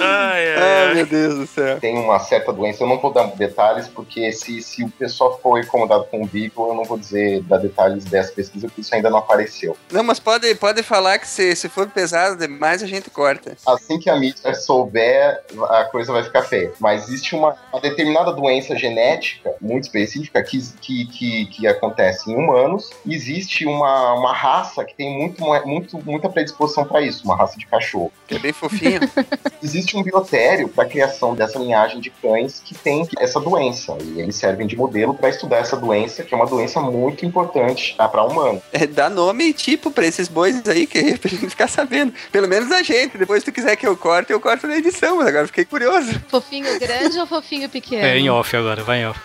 Ai, 0.00 0.54
ai, 0.54 0.86
ai, 0.88 0.94
meu 0.94 1.06
Deus 1.06 1.34
do 1.38 1.46
céu. 1.46 1.78
Tem 1.80 1.98
uma 1.98 2.18
certa 2.18 2.52
doença, 2.52 2.82
eu 2.82 2.88
não 2.88 2.98
vou 2.98 3.12
dar 3.12 3.26
detalhes, 3.28 3.88
porque 3.88 4.32
se, 4.32 4.62
se 4.62 4.84
o 4.84 4.90
pessoal 4.90 5.36
ficou 5.36 5.58
incomodado 5.58 6.04
com 6.04 6.22
o 6.22 6.26
Beagle, 6.26 6.68
eu 6.68 6.74
não 6.74 6.84
vou 6.84 6.98
dizer 6.98 7.42
dar 7.42 7.58
detalhes 7.58 8.04
dessa 8.04 8.32
pesquisa, 8.32 8.66
porque 8.66 8.80
isso 8.80 8.94
ainda 8.94 9.10
não 9.10 9.18
apareceu. 9.18 9.76
Não, 9.90 10.02
mas 10.02 10.18
pode, 10.18 10.54
pode 10.56 10.82
falar 10.82 11.18
que 11.18 11.26
se, 11.26 11.54
se 11.56 11.68
for 11.68 11.88
pesado 11.88 12.36
demais, 12.36 12.82
a 12.82 12.86
gente 12.86 13.10
corta. 13.10 13.56
Assim 13.66 13.98
que 13.98 14.10
a 14.10 14.16
mídia 14.16 14.54
souber, 14.54 15.42
a 15.68 15.84
coisa 15.84 16.12
vai 16.12 16.22
ficar 16.22 16.42
feia. 16.42 16.72
Mas 16.78 17.08
existe 17.08 17.34
uma, 17.34 17.56
uma 17.72 17.80
determinada 17.80 18.32
doença 18.32 18.76
genética 18.76 19.54
muito 19.60 19.84
específica 19.84 20.42
que, 20.42 20.60
que, 20.80 21.06
que, 21.06 21.46
que 21.46 21.66
acontece 21.66 22.30
em 22.30 22.36
humanos. 22.36 22.90
Existe 23.06 23.66
uma, 23.66 24.14
uma 24.14 24.32
raça 24.32 24.84
que 24.84 24.94
tem 24.94 25.10
muito, 25.16 25.42
muito, 25.66 25.98
muita 26.04 26.28
predisposição 26.28 26.84
para 26.84 27.00
isso, 27.00 27.24
uma 27.24 27.36
raça 27.36 27.58
de 27.58 27.66
cachorro. 27.66 28.12
Que 28.26 28.36
é 28.36 28.38
bem 28.38 28.52
fofinho. 28.52 29.00
existe 29.62 29.87
existe 29.88 29.96
um 29.96 30.02
biotério 30.02 30.68
para 30.68 30.84
a 30.84 30.86
criação 30.86 31.34
dessa 31.34 31.58
linhagem 31.58 32.00
de 32.00 32.10
cães 32.10 32.60
que 32.64 32.74
tem 32.74 33.08
essa 33.18 33.40
doença. 33.40 33.96
E 34.02 34.20
eles 34.20 34.36
servem 34.36 34.66
de 34.66 34.76
modelo 34.76 35.14
para 35.14 35.28
estudar 35.28 35.58
essa 35.58 35.76
doença, 35.76 36.22
que 36.22 36.34
é 36.34 36.36
uma 36.36 36.46
doença 36.46 36.80
muito 36.80 37.24
importante 37.24 37.94
tá, 37.96 38.08
para 38.08 38.22
humano. 38.22 38.62
É, 38.72 38.86
dá 38.86 39.08
nome 39.08 39.44
e 39.44 39.52
tipo 39.52 39.90
para 39.90 40.06
esses 40.06 40.28
bois 40.28 40.66
aí, 40.68 40.86
que 40.86 40.98
é 40.98 41.16
pra 41.18 41.30
gente 41.30 41.48
ficar 41.48 41.68
sabendo. 41.68 42.12
Pelo 42.30 42.48
menos 42.48 42.70
a 42.70 42.82
gente. 42.82 43.16
Depois, 43.16 43.42
se 43.42 43.50
tu 43.50 43.54
quiser 43.54 43.76
que 43.76 43.86
eu 43.86 43.96
corte, 43.96 44.32
eu 44.32 44.40
corto 44.40 44.66
na 44.66 44.76
edição, 44.76 45.16
mas 45.16 45.28
agora 45.28 45.46
fiquei 45.46 45.64
curioso. 45.64 46.20
Fofinho 46.28 46.78
grande 46.78 47.18
ou 47.18 47.26
fofinho 47.26 47.68
pequeno? 47.68 48.04
É 48.04 48.18
em 48.18 48.28
off 48.28 48.54
agora, 48.56 48.82
vai 48.84 49.02
em 49.02 49.06
off. 49.06 49.20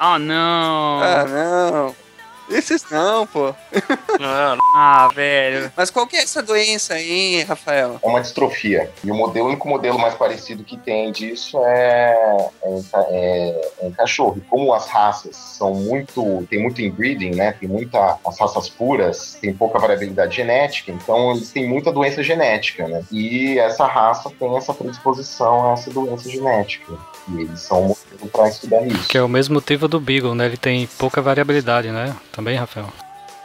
oh, 0.00 0.18
não. 0.18 1.00
Ah, 1.02 1.26
não. 1.28 2.03
Esses 2.48 2.84
não, 2.90 3.26
pô. 3.26 3.54
Não. 4.20 4.58
Ah, 4.76 5.08
velho. 5.14 5.70
Mas 5.76 5.88
qual 5.88 6.04
que 6.04 6.16
é 6.16 6.22
essa 6.22 6.42
doença 6.42 6.94
aí, 6.94 7.44
Rafael? 7.44 8.00
É 8.02 8.06
uma 8.08 8.20
distrofia. 8.20 8.90
E 9.04 9.10
o 9.10 9.14
modelo, 9.14 9.46
o 9.46 9.48
único 9.50 9.68
modelo 9.68 9.96
mais 10.00 10.14
parecido 10.14 10.64
que 10.64 10.76
tem 10.76 11.12
disso 11.12 11.64
é, 11.64 12.50
é, 12.64 12.80
é, 13.10 13.70
é 13.82 13.86
em 13.86 13.92
cachorro. 13.92 14.36
E 14.38 14.40
como 14.40 14.74
as 14.74 14.88
raças 14.88 15.36
são 15.36 15.74
muito. 15.74 16.44
tem 16.50 16.60
muito 16.60 16.82
inbreeding, 16.82 17.36
né? 17.36 17.52
Tem 17.52 17.68
muita. 17.68 18.18
As 18.26 18.40
raças 18.40 18.68
puras 18.68 19.38
tem 19.40 19.54
pouca 19.54 19.78
variabilidade 19.78 20.34
genética, 20.34 20.90
então 20.90 21.30
eles 21.30 21.52
têm 21.52 21.68
muita 21.68 21.92
doença 21.92 22.20
genética, 22.20 22.88
né? 22.88 23.04
E 23.12 23.56
essa 23.60 23.86
raça 23.86 24.28
tem 24.36 24.56
essa 24.56 24.74
predisposição 24.74 25.70
a 25.70 25.74
essa 25.74 25.90
doença 25.92 26.28
genética. 26.28 26.94
E 27.28 27.42
eles 27.42 27.60
são 27.60 27.84
um 27.84 27.88
motivo 27.88 28.28
para 28.32 28.48
estudar 28.48 28.84
isso. 28.84 29.08
Que 29.08 29.18
é 29.18 29.22
o 29.22 29.28
mesmo 29.28 29.54
motivo 29.54 29.86
do 29.86 30.00
Beagle, 30.00 30.34
né? 30.34 30.46
Ele 30.46 30.56
tem 30.56 30.88
pouca 30.98 31.22
variabilidade, 31.22 31.92
né? 31.92 32.12
também, 32.34 32.43
Rafael? 32.46 33.03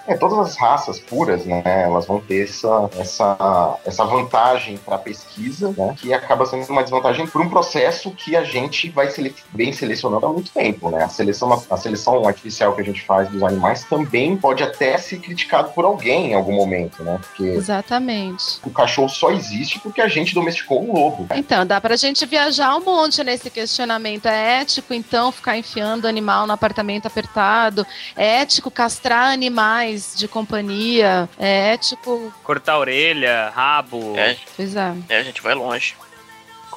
É, 0.10 0.18
todas 0.18 0.40
as 0.40 0.58
raças 0.58 1.00
puras, 1.00 1.46
né, 1.46 1.62
elas 1.66 2.08
vão 2.08 2.20
ter 2.20 2.46
essa, 2.46 2.90
essa, 2.98 3.78
essa 3.86 4.06
vantagem 4.06 4.76
para 4.78 4.96
a 4.96 4.98
pesquisa, 4.98 5.72
né, 5.78 5.94
que 5.96 6.12
acaba 6.12 6.48
sendo 6.48 6.68
uma 6.72 6.82
desvantagem 6.82 7.28
por 7.28 7.40
um 7.40 7.48
processo 7.48 8.10
que 8.10 8.36
a 8.36 8.44
gente 8.44 8.90
vai 8.90 9.12
sele 9.12 9.36
bem 9.52 9.72
selecionando 9.72 10.26
há 10.26 10.34
muito 10.34 10.52
tempo, 10.52 10.90
né. 10.90 11.04
A 11.04 11.10
seleção, 11.10 11.64
a 11.70 11.78
seleção 11.78 12.28
artificial 12.28 12.74
que 12.74 12.82
a 12.82 12.84
gente 12.84 13.06
faz 13.06 13.30
dos 13.30 13.44
animais 13.44 13.84
também 13.84 14.36
pode 14.36 14.64
até 14.64 14.98
ser 14.98 15.20
criticado 15.20 15.70
por 15.74 15.86
alguém 15.86 16.32
em 16.32 16.34
algum 16.34 16.54
momento, 16.54 17.04
né, 17.04 17.20
porque 17.22 17.44
Exatamente. 17.44 18.60
o 18.66 18.72
cachorro 18.72 19.10
só 19.10 19.30
existe 19.30 19.78
porque 19.80 20.02
a 20.02 20.08
gente 20.08 20.34
domesticou 20.34 20.90
o 20.90 20.92
lobo. 20.92 21.28
Né? 21.30 21.38
Então, 21.38 21.64
dá 21.68 21.80
pra 21.80 21.96
gente 21.96 22.26
viajar 22.26 22.76
um 22.76 22.84
monte 22.84 23.24
nesse 23.24 23.52
questionamento. 23.52 24.26
É 24.26 24.62
ético, 24.62 24.92
então, 24.92 25.32
ficar 25.32 25.56
enfiando 25.56 26.08
animal 26.08 26.48
no 26.48 26.54
apartamento 26.54 27.06
apertado? 27.06 27.86
É 28.16 28.42
ético 28.42 28.72
castrar 28.72 29.32
animais 29.32 29.99
de 30.16 30.28
companhia. 30.28 31.30
É 31.38 31.74
ético. 31.74 32.34
Cortar 32.44 32.74
a 32.74 32.80
orelha, 32.80 33.52
rabo. 33.54 34.16
É. 34.18 34.38
Pois 34.56 34.76
é. 34.76 34.94
É, 35.10 35.18
a 35.18 35.24
gente 35.24 35.42
vai 35.42 35.54
longe. 35.54 35.96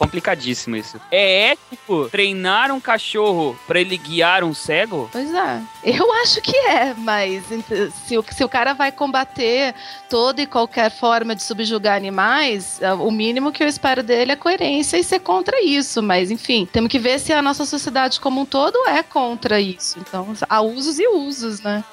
Complicadíssimo 0.02 0.74
isso. 0.74 1.00
É 1.10 1.52
ético 1.52 2.08
treinar 2.10 2.72
um 2.72 2.80
cachorro 2.80 3.56
para 3.68 3.80
ele 3.80 3.96
guiar 3.96 4.42
um 4.42 4.52
cego? 4.52 5.08
Pois 5.12 5.32
é. 5.32 5.60
Eu 5.84 6.12
acho 6.14 6.40
que 6.40 6.56
é, 6.56 6.94
mas 6.94 7.44
se 8.06 8.18
o, 8.18 8.24
se 8.28 8.42
o 8.42 8.48
cara 8.48 8.72
vai 8.72 8.90
combater 8.90 9.74
toda 10.10 10.42
e 10.42 10.46
qualquer 10.46 10.90
forma 10.90 11.36
de 11.36 11.42
subjugar 11.42 11.96
animais, 11.96 12.80
é, 12.82 12.92
o 12.92 13.10
mínimo 13.10 13.52
que 13.52 13.62
eu 13.62 13.68
espero 13.68 14.02
dele 14.02 14.32
é 14.32 14.36
coerência 14.36 14.96
e 14.96 15.04
ser 15.04 15.20
contra 15.20 15.62
isso. 15.62 16.02
Mas, 16.02 16.30
enfim, 16.30 16.68
temos 16.72 16.90
que 16.90 16.98
ver 16.98 17.20
se 17.20 17.32
a 17.32 17.42
nossa 17.42 17.64
sociedade 17.64 18.18
como 18.18 18.40
um 18.40 18.46
todo 18.46 18.76
é 18.88 19.02
contra 19.02 19.60
isso. 19.60 19.98
Então, 20.00 20.34
há 20.48 20.60
usos 20.62 20.98
e 20.98 21.06
usos, 21.06 21.60
né? 21.60 21.84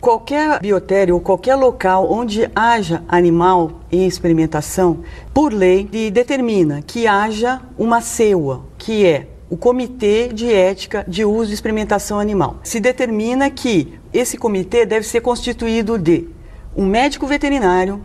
Qualquer 0.00 0.60
biotério 0.60 1.14
ou 1.14 1.20
qualquer 1.20 1.54
local 1.54 2.10
onde 2.10 2.50
haja 2.54 3.02
animal 3.08 3.80
em 3.92 4.06
experimentação, 4.06 5.00
por 5.34 5.52
lei, 5.52 5.84
determina 6.10 6.82
que 6.82 7.06
haja 7.06 7.60
uma 7.78 8.00
CEUA, 8.00 8.62
que 8.78 9.04
é 9.04 9.26
o 9.50 9.56
Comitê 9.56 10.28
de 10.28 10.52
Ética 10.52 11.04
de 11.06 11.24
Uso 11.24 11.50
e 11.50 11.54
Experimentação 11.54 12.18
Animal. 12.18 12.58
Se 12.62 12.80
determina 12.80 13.50
que 13.50 13.98
esse 14.12 14.38
comitê 14.38 14.86
deve 14.86 15.06
ser 15.06 15.20
constituído 15.20 15.98
de 15.98 16.28
um 16.74 16.86
médico 16.86 17.26
veterinário, 17.26 18.00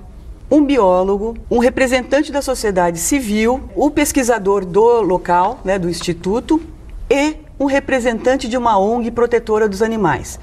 um 0.50 0.64
biólogo, 0.64 1.36
um 1.50 1.60
representante 1.60 2.32
da 2.32 2.42
sociedade 2.42 3.00
civil, 3.00 3.70
o 3.76 3.90
pesquisador 3.90 4.66
do 4.66 5.02
local, 5.02 5.60
né, 5.64 5.80
do 5.80 5.90
instituto, 5.90 6.62
e 7.10 7.36
um 7.60 7.66
representante 7.66 8.48
de 8.48 8.58
uma 8.58 8.78
ONG 8.78 9.12
protetora 9.12 9.70
dos 9.70 9.82
animais. 9.82 10.40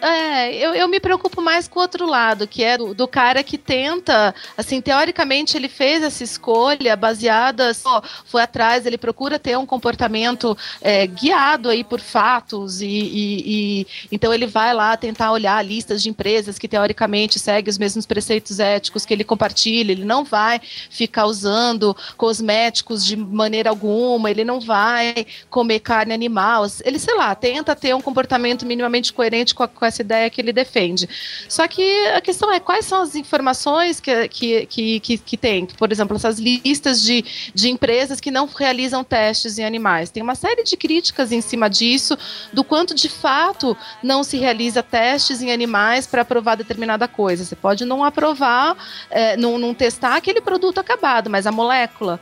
É, 0.00 0.27
É, 0.38 0.54
eu, 0.54 0.72
eu 0.72 0.86
me 0.86 1.00
preocupo 1.00 1.42
mais 1.42 1.66
com 1.66 1.80
o 1.80 1.82
outro 1.82 2.06
lado, 2.06 2.46
que 2.46 2.62
é 2.62 2.78
do, 2.78 2.94
do 2.94 3.08
cara 3.08 3.42
que 3.42 3.58
tenta, 3.58 4.32
assim, 4.56 4.80
teoricamente 4.80 5.56
ele 5.56 5.68
fez 5.68 6.02
essa 6.02 6.22
escolha 6.22 6.94
baseada, 6.94 7.74
só 7.74 8.00
foi 8.24 8.42
atrás, 8.42 8.86
ele 8.86 8.96
procura 8.96 9.38
ter 9.38 9.58
um 9.58 9.66
comportamento 9.66 10.56
é, 10.80 11.06
guiado 11.06 11.68
aí 11.68 11.82
por 11.82 12.00
fatos 12.00 12.80
e, 12.80 12.86
e, 12.86 13.80
e, 13.80 13.86
então 14.12 14.32
ele 14.32 14.46
vai 14.46 14.72
lá 14.72 14.96
tentar 14.96 15.32
olhar 15.32 15.60
listas 15.64 16.02
de 16.02 16.08
empresas 16.08 16.56
que 16.56 16.68
teoricamente 16.68 17.38
seguem 17.38 17.68
os 17.68 17.78
mesmos 17.78 18.06
preceitos 18.06 18.60
éticos 18.60 19.04
que 19.04 19.12
ele 19.12 19.24
compartilha, 19.24 19.90
ele 19.90 20.04
não 20.04 20.22
vai 20.22 20.60
ficar 20.88 21.26
usando 21.26 21.96
cosméticos 22.16 23.04
de 23.04 23.16
maneira 23.16 23.70
alguma, 23.70 24.30
ele 24.30 24.44
não 24.44 24.60
vai 24.60 25.26
comer 25.50 25.80
carne 25.80 26.14
animal, 26.14 26.64
ele, 26.84 26.98
sei 26.98 27.16
lá, 27.16 27.34
tenta 27.34 27.74
ter 27.74 27.94
um 27.94 28.00
comportamento 28.00 28.64
minimamente 28.64 29.12
coerente 29.12 29.54
com, 29.54 29.64
a, 29.64 29.68
com 29.68 29.84
essa 29.84 30.02
ideia 30.02 30.27
que 30.30 30.40
ele 30.40 30.52
defende. 30.52 31.08
Só 31.48 31.66
que 31.66 32.06
a 32.08 32.20
questão 32.20 32.52
é 32.52 32.60
quais 32.60 32.84
são 32.84 33.02
as 33.02 33.14
informações 33.14 34.00
que, 34.00 34.28
que, 34.28 34.66
que, 34.66 35.00
que, 35.00 35.18
que 35.18 35.36
tem, 35.36 35.66
por 35.66 35.90
exemplo, 35.92 36.16
essas 36.16 36.38
listas 36.38 37.02
de, 37.02 37.24
de 37.54 37.68
empresas 37.68 38.20
que 38.20 38.30
não 38.30 38.46
realizam 38.46 39.04
testes 39.04 39.58
em 39.58 39.64
animais. 39.64 40.10
Tem 40.10 40.22
uma 40.22 40.34
série 40.34 40.62
de 40.62 40.76
críticas 40.76 41.32
em 41.32 41.40
cima 41.40 41.68
disso, 41.68 42.16
do 42.52 42.64
quanto 42.64 42.94
de 42.94 43.08
fato 43.08 43.76
não 44.02 44.22
se 44.22 44.36
realiza 44.36 44.82
testes 44.82 45.40
em 45.42 45.52
animais 45.52 46.06
para 46.06 46.22
aprovar 46.22 46.56
determinada 46.56 47.06
coisa. 47.08 47.44
Você 47.44 47.56
pode 47.56 47.84
não 47.84 48.04
aprovar, 48.04 48.76
é, 49.10 49.36
não, 49.36 49.58
não 49.58 49.74
testar 49.74 50.16
aquele 50.16 50.40
produto 50.40 50.78
acabado, 50.78 51.30
mas 51.30 51.46
a 51.46 51.52
molécula, 51.52 52.20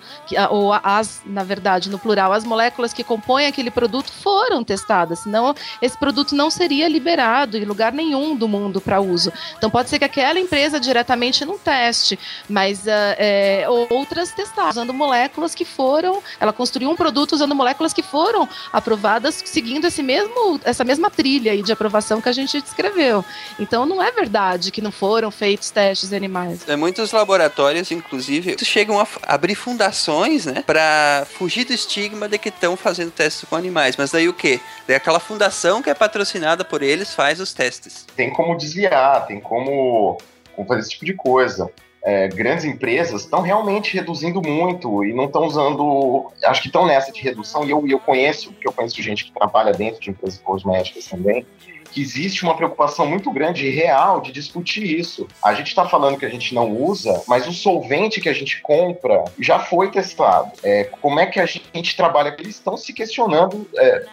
ou 0.51 0.73
as, 0.73 1.23
na 1.25 1.43
verdade, 1.43 1.91
no 1.91 1.99
plural, 1.99 2.33
as 2.33 2.45
moléculas 2.45 2.93
que 2.93 3.05
compõem 3.05 3.47
aquele 3.47 3.71
produto 3.71 4.11
foram 4.13 4.63
testadas, 4.65 5.21
senão 5.21 5.55
esse 5.81 5.97
produto 5.97 6.35
não 6.35 6.51
seria 6.51 6.89
liberado 6.89 7.57
em 7.57 7.65
lugar 7.65 7.93
nenhum 7.97 8.37
do 8.37 8.47
mundo 8.47 8.81
para 8.81 9.01
uso. 9.01 9.33
Então 9.57 9.71
pode 9.71 9.89
ser 9.89 9.99
que 9.99 10.05
aquela 10.05 10.39
empresa 10.39 10.79
diretamente 10.79 11.45
não 11.45 11.59
teste, 11.59 12.19
mas 12.49 12.81
uh, 12.81 13.17
é, 13.19 13.65
outras 13.91 14.31
testaram 14.33 14.71
usando 14.71 14.93
moléculas 14.93 15.55
que 15.55 15.65
foram, 15.65 16.23
ela 16.39 16.53
construiu 16.53 16.91
um 16.91 16.97
produto 16.97 17.33
usando 17.33 17.55
moléculas 17.55 17.93
que 17.93 18.03
foram 18.03 18.49
aprovadas 18.73 19.43
seguindo 19.45 19.87
esse 19.87 20.03
mesmo, 20.03 20.61
essa 20.65 20.85
mesma 20.85 21.11
trilha 21.11 21.53
aí 21.53 21.63
de 21.63 21.73
aprovação 21.73 22.21
que 22.21 22.29
a 22.29 22.33
gente 22.33 22.61
descreveu. 22.61 23.25
Então 23.59 23.87
não 23.87 24.03
é 24.03 24.11
verdade 24.11 24.71
que 24.71 24.83
não 24.83 24.93
foram 24.93 25.31
feitos 25.31 25.71
testes 25.71 26.13
em 26.13 26.17
animais. 26.17 26.69
É, 26.69 26.77
muitos 26.77 27.13
laboratórios, 27.13 27.91
inclusive, 27.91 28.57
chegam 28.63 29.01
a 29.01 29.07
abrir 29.23 29.55
fundações, 29.55 30.45
né, 30.45 30.63
para 30.67 31.27
fugir 31.39 31.65
do 31.65 31.73
estigma 31.73 32.29
de 32.29 32.39
que 32.39 32.51
estão 32.51 32.77
fazendo 32.77 33.11
testes 33.11 33.49
com 33.49 33.57
animais. 33.57 33.97
Mas 33.97 34.11
daí 34.11 34.29
o 34.29 34.35
quê? 34.35 34.61
Daí 34.87 34.97
aquela 34.97 35.21
fundação 35.21 35.83
que 35.83 35.89
é 35.89 35.95
patrocinada 35.95 36.65
por 36.65 36.83
eles 36.83 37.15
faz 37.15 37.41
os 37.41 37.53
testes. 37.55 37.86
Tem 38.15 38.31
como 38.31 38.57
desviar, 38.57 39.27
tem 39.27 39.41
como, 39.41 40.19
como 40.55 40.69
fazer 40.69 40.81
esse 40.81 40.91
tipo 40.91 41.05
de 41.05 41.15
coisa. 41.15 41.71
É, 42.05 42.29
grandes 42.29 42.65
empresas 42.65 43.23
estão 43.23 43.41
realmente 43.41 43.93
reduzindo 43.93 44.41
muito 44.41 45.05
e 45.05 45.13
não 45.13 45.25
estão 45.25 45.45
usando. 45.45 46.31
Acho 46.45 46.63
que 46.63 46.69
estão 46.69 46.87
nessa 46.87 47.11
de 47.11 47.21
redução, 47.21 47.65
e 47.65 47.71
eu, 47.71 47.85
eu 47.89 47.99
conheço, 47.99 48.53
porque 48.53 48.69
eu 48.69 48.73
conheço 48.73 49.03
gente 49.03 49.25
que 49.25 49.33
trabalha 49.33 49.73
dentro 49.73 50.01
de 50.01 50.11
empresas 50.11 50.39
cosméticas 50.39 51.07
também, 51.07 51.45
que 51.91 52.01
existe 52.01 52.45
uma 52.45 52.57
preocupação 52.57 53.07
muito 53.07 53.29
grande 53.33 53.67
e 53.67 53.71
real 53.71 54.21
de 54.21 54.31
discutir 54.31 54.85
isso. 54.85 55.27
A 55.43 55.55
gente 55.55 55.69
está 55.69 55.89
falando 55.89 56.17
que 56.17 56.25
a 56.25 56.29
gente 56.29 56.55
não 56.55 56.71
usa, 56.71 57.23
mas 57.27 57.49
o 57.49 57.53
solvente 57.53 58.21
que 58.21 58.29
a 58.29 58.33
gente 58.33 58.61
compra 58.61 59.25
já 59.41 59.59
foi 59.59 59.91
testado. 59.91 60.53
É, 60.63 60.85
como 60.85 61.19
é 61.19 61.27
que 61.27 61.41
a 61.41 61.47
gente 61.47 61.97
trabalha? 61.97 62.37
Eles 62.39 62.55
estão 62.55 62.77
se 62.77 62.93
questionando. 62.93 63.69
É, 63.77 64.05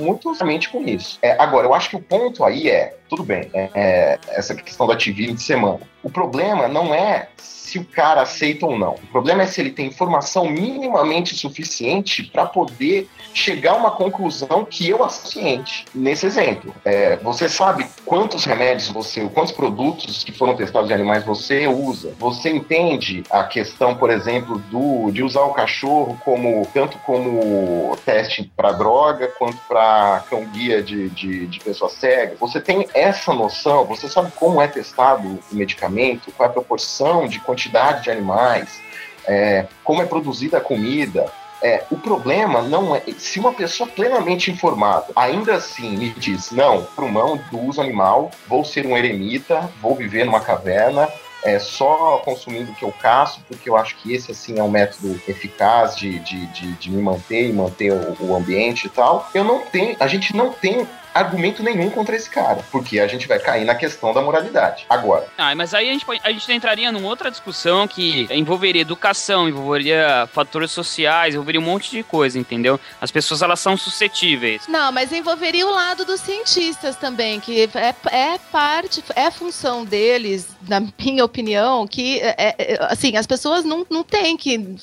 muito 0.00 0.34
somente 0.34 0.68
com 0.68 0.82
isso. 0.86 1.18
É, 1.22 1.40
agora, 1.40 1.66
eu 1.66 1.74
acho 1.74 1.88
que 1.90 1.96
o 1.96 2.02
ponto 2.02 2.44
aí 2.44 2.68
é, 2.68 2.96
tudo 3.08 3.22
bem, 3.22 3.48
é, 3.52 3.70
é, 3.74 4.18
essa 4.28 4.54
questão 4.54 4.86
do 4.86 4.92
ativismo 4.92 5.34
de 5.34 5.42
semana. 5.42 5.80
O 6.02 6.10
problema 6.10 6.68
não 6.68 6.94
é 6.94 7.28
se 7.36 7.78
o 7.78 7.84
cara 7.84 8.22
aceita 8.22 8.64
ou 8.64 8.78
não. 8.78 8.94
O 8.94 9.06
problema 9.08 9.42
é 9.42 9.46
se 9.46 9.60
ele 9.60 9.70
tem 9.70 9.86
informação 9.86 10.48
minimamente 10.48 11.34
suficiente 11.34 12.22
para 12.22 12.46
poder 12.46 13.08
chegar 13.34 13.72
a 13.72 13.76
uma 13.76 13.90
conclusão 13.90 14.64
que 14.64 14.88
eu 14.88 15.08
ciente. 15.08 15.84
Nesse 15.94 16.26
exemplo, 16.26 16.74
é, 16.84 17.16
você 17.16 17.48
sabe 17.48 17.86
quantos 18.04 18.44
remédios 18.44 18.88
você, 18.88 19.26
quantos 19.28 19.52
produtos 19.52 20.24
que 20.24 20.32
foram 20.32 20.56
testados 20.56 20.90
em 20.90 20.94
animais 20.94 21.24
você 21.24 21.66
usa. 21.66 22.14
Você 22.18 22.50
entende 22.50 23.22
a 23.30 23.44
questão, 23.44 23.94
por 23.94 24.10
exemplo, 24.10 24.58
do 24.70 25.10
de 25.10 25.22
usar 25.22 25.42
o 25.42 25.52
cachorro 25.52 26.18
como 26.24 26.66
tanto 26.74 26.98
como 26.98 27.96
teste 28.04 28.50
para 28.56 28.72
droga 28.72 29.28
quanto 29.38 29.56
para 29.68 30.24
cão 30.28 30.44
guia 30.46 30.82
de, 30.82 31.08
de, 31.10 31.46
de 31.46 31.60
pessoa 31.60 31.90
cega. 31.90 32.36
Você 32.40 32.60
tem 32.60 32.86
essa 32.98 33.32
noção. 33.32 33.84
Você 33.86 34.08
sabe 34.08 34.32
como 34.36 34.60
é 34.60 34.68
testado 34.68 35.26
o 35.28 35.54
medicamento, 35.54 36.32
qual 36.32 36.48
é 36.48 36.50
a 36.50 36.52
proporção 36.52 37.26
de 37.26 37.40
quantidade 37.40 38.04
de 38.04 38.10
animais, 38.10 38.80
é, 39.26 39.66
como 39.84 40.02
é 40.02 40.06
produzida 40.06 40.58
a 40.58 40.60
comida. 40.60 41.30
É, 41.60 41.84
o 41.90 41.96
problema 41.96 42.62
não 42.62 42.94
é 42.94 43.02
se 43.18 43.40
uma 43.40 43.52
pessoa 43.52 43.88
plenamente 43.88 44.48
informada 44.48 45.06
ainda 45.16 45.56
assim 45.56 45.96
me 45.96 46.10
diz 46.10 46.52
não, 46.52 46.84
pro 46.84 47.08
mão 47.08 47.36
do 47.50 47.58
uso 47.58 47.80
animal, 47.80 48.30
vou 48.46 48.64
ser 48.64 48.86
um 48.86 48.96
eremita, 48.96 49.68
vou 49.82 49.96
viver 49.96 50.24
numa 50.24 50.38
caverna, 50.38 51.08
é, 51.42 51.58
só 51.58 52.18
consumindo 52.24 52.72
o 52.72 52.74
que 52.74 52.84
eu 52.84 52.92
caço, 52.92 53.40
porque 53.48 53.68
eu 53.68 53.76
acho 53.76 53.96
que 53.96 54.12
esse 54.12 54.30
assim 54.30 54.58
é 54.58 54.62
um 54.62 54.70
método 54.70 55.20
eficaz 55.28 55.96
de, 55.96 56.18
de, 56.20 56.46
de, 56.46 56.72
de 56.74 56.90
me 56.90 57.00
manter 57.00 57.48
e 57.48 57.52
manter 57.52 57.92
o, 57.92 58.16
o, 58.20 58.36
ambiente 58.36 58.86
e 58.86 58.90
tal. 58.90 59.28
Eu 59.34 59.44
não 59.44 59.60
tenho, 59.60 59.96
a 60.00 60.06
gente 60.06 60.34
não 60.34 60.52
tem 60.52 60.86
argumento 61.18 61.62
nenhum 61.62 61.90
contra 61.90 62.16
esse 62.16 62.28
cara, 62.28 62.64
porque 62.70 62.98
a 63.00 63.06
gente 63.06 63.26
vai 63.26 63.38
cair 63.38 63.64
na 63.64 63.74
questão 63.74 64.12
da 64.12 64.22
moralidade. 64.22 64.86
Agora. 64.88 65.26
Ah, 65.36 65.54
mas 65.54 65.74
aí 65.74 65.88
a 65.88 65.92
gente, 65.92 66.06
a 66.22 66.30
gente 66.30 66.52
entraria 66.52 66.90
numa 66.92 67.08
outra 67.08 67.30
discussão 67.30 67.86
que 67.86 68.26
envolveria 68.30 68.82
educação, 68.82 69.48
envolveria 69.48 70.28
fatores 70.32 70.70
sociais, 70.70 71.34
envolveria 71.34 71.60
um 71.60 71.64
monte 71.64 71.90
de 71.90 72.02
coisa, 72.02 72.38
entendeu? 72.38 72.78
As 73.00 73.10
pessoas 73.10 73.42
elas 73.42 73.60
são 73.60 73.76
suscetíveis. 73.76 74.62
Não, 74.68 74.92
mas 74.92 75.12
envolveria 75.12 75.66
o 75.66 75.70
lado 75.70 76.04
dos 76.04 76.20
cientistas 76.20 76.96
também, 76.96 77.40
que 77.40 77.68
é, 77.74 77.94
é 78.12 78.38
parte, 78.50 79.02
é 79.14 79.30
função 79.30 79.84
deles, 79.84 80.48
na 80.66 80.80
minha 80.98 81.24
opinião, 81.24 81.86
que 81.86 82.20
é, 82.20 82.54
é, 82.58 82.78
assim, 82.82 83.16
as 83.16 83.26
pessoas 83.26 83.64
não, 83.64 83.86
não 83.90 84.04
têm 84.04 84.36
que 84.36 84.76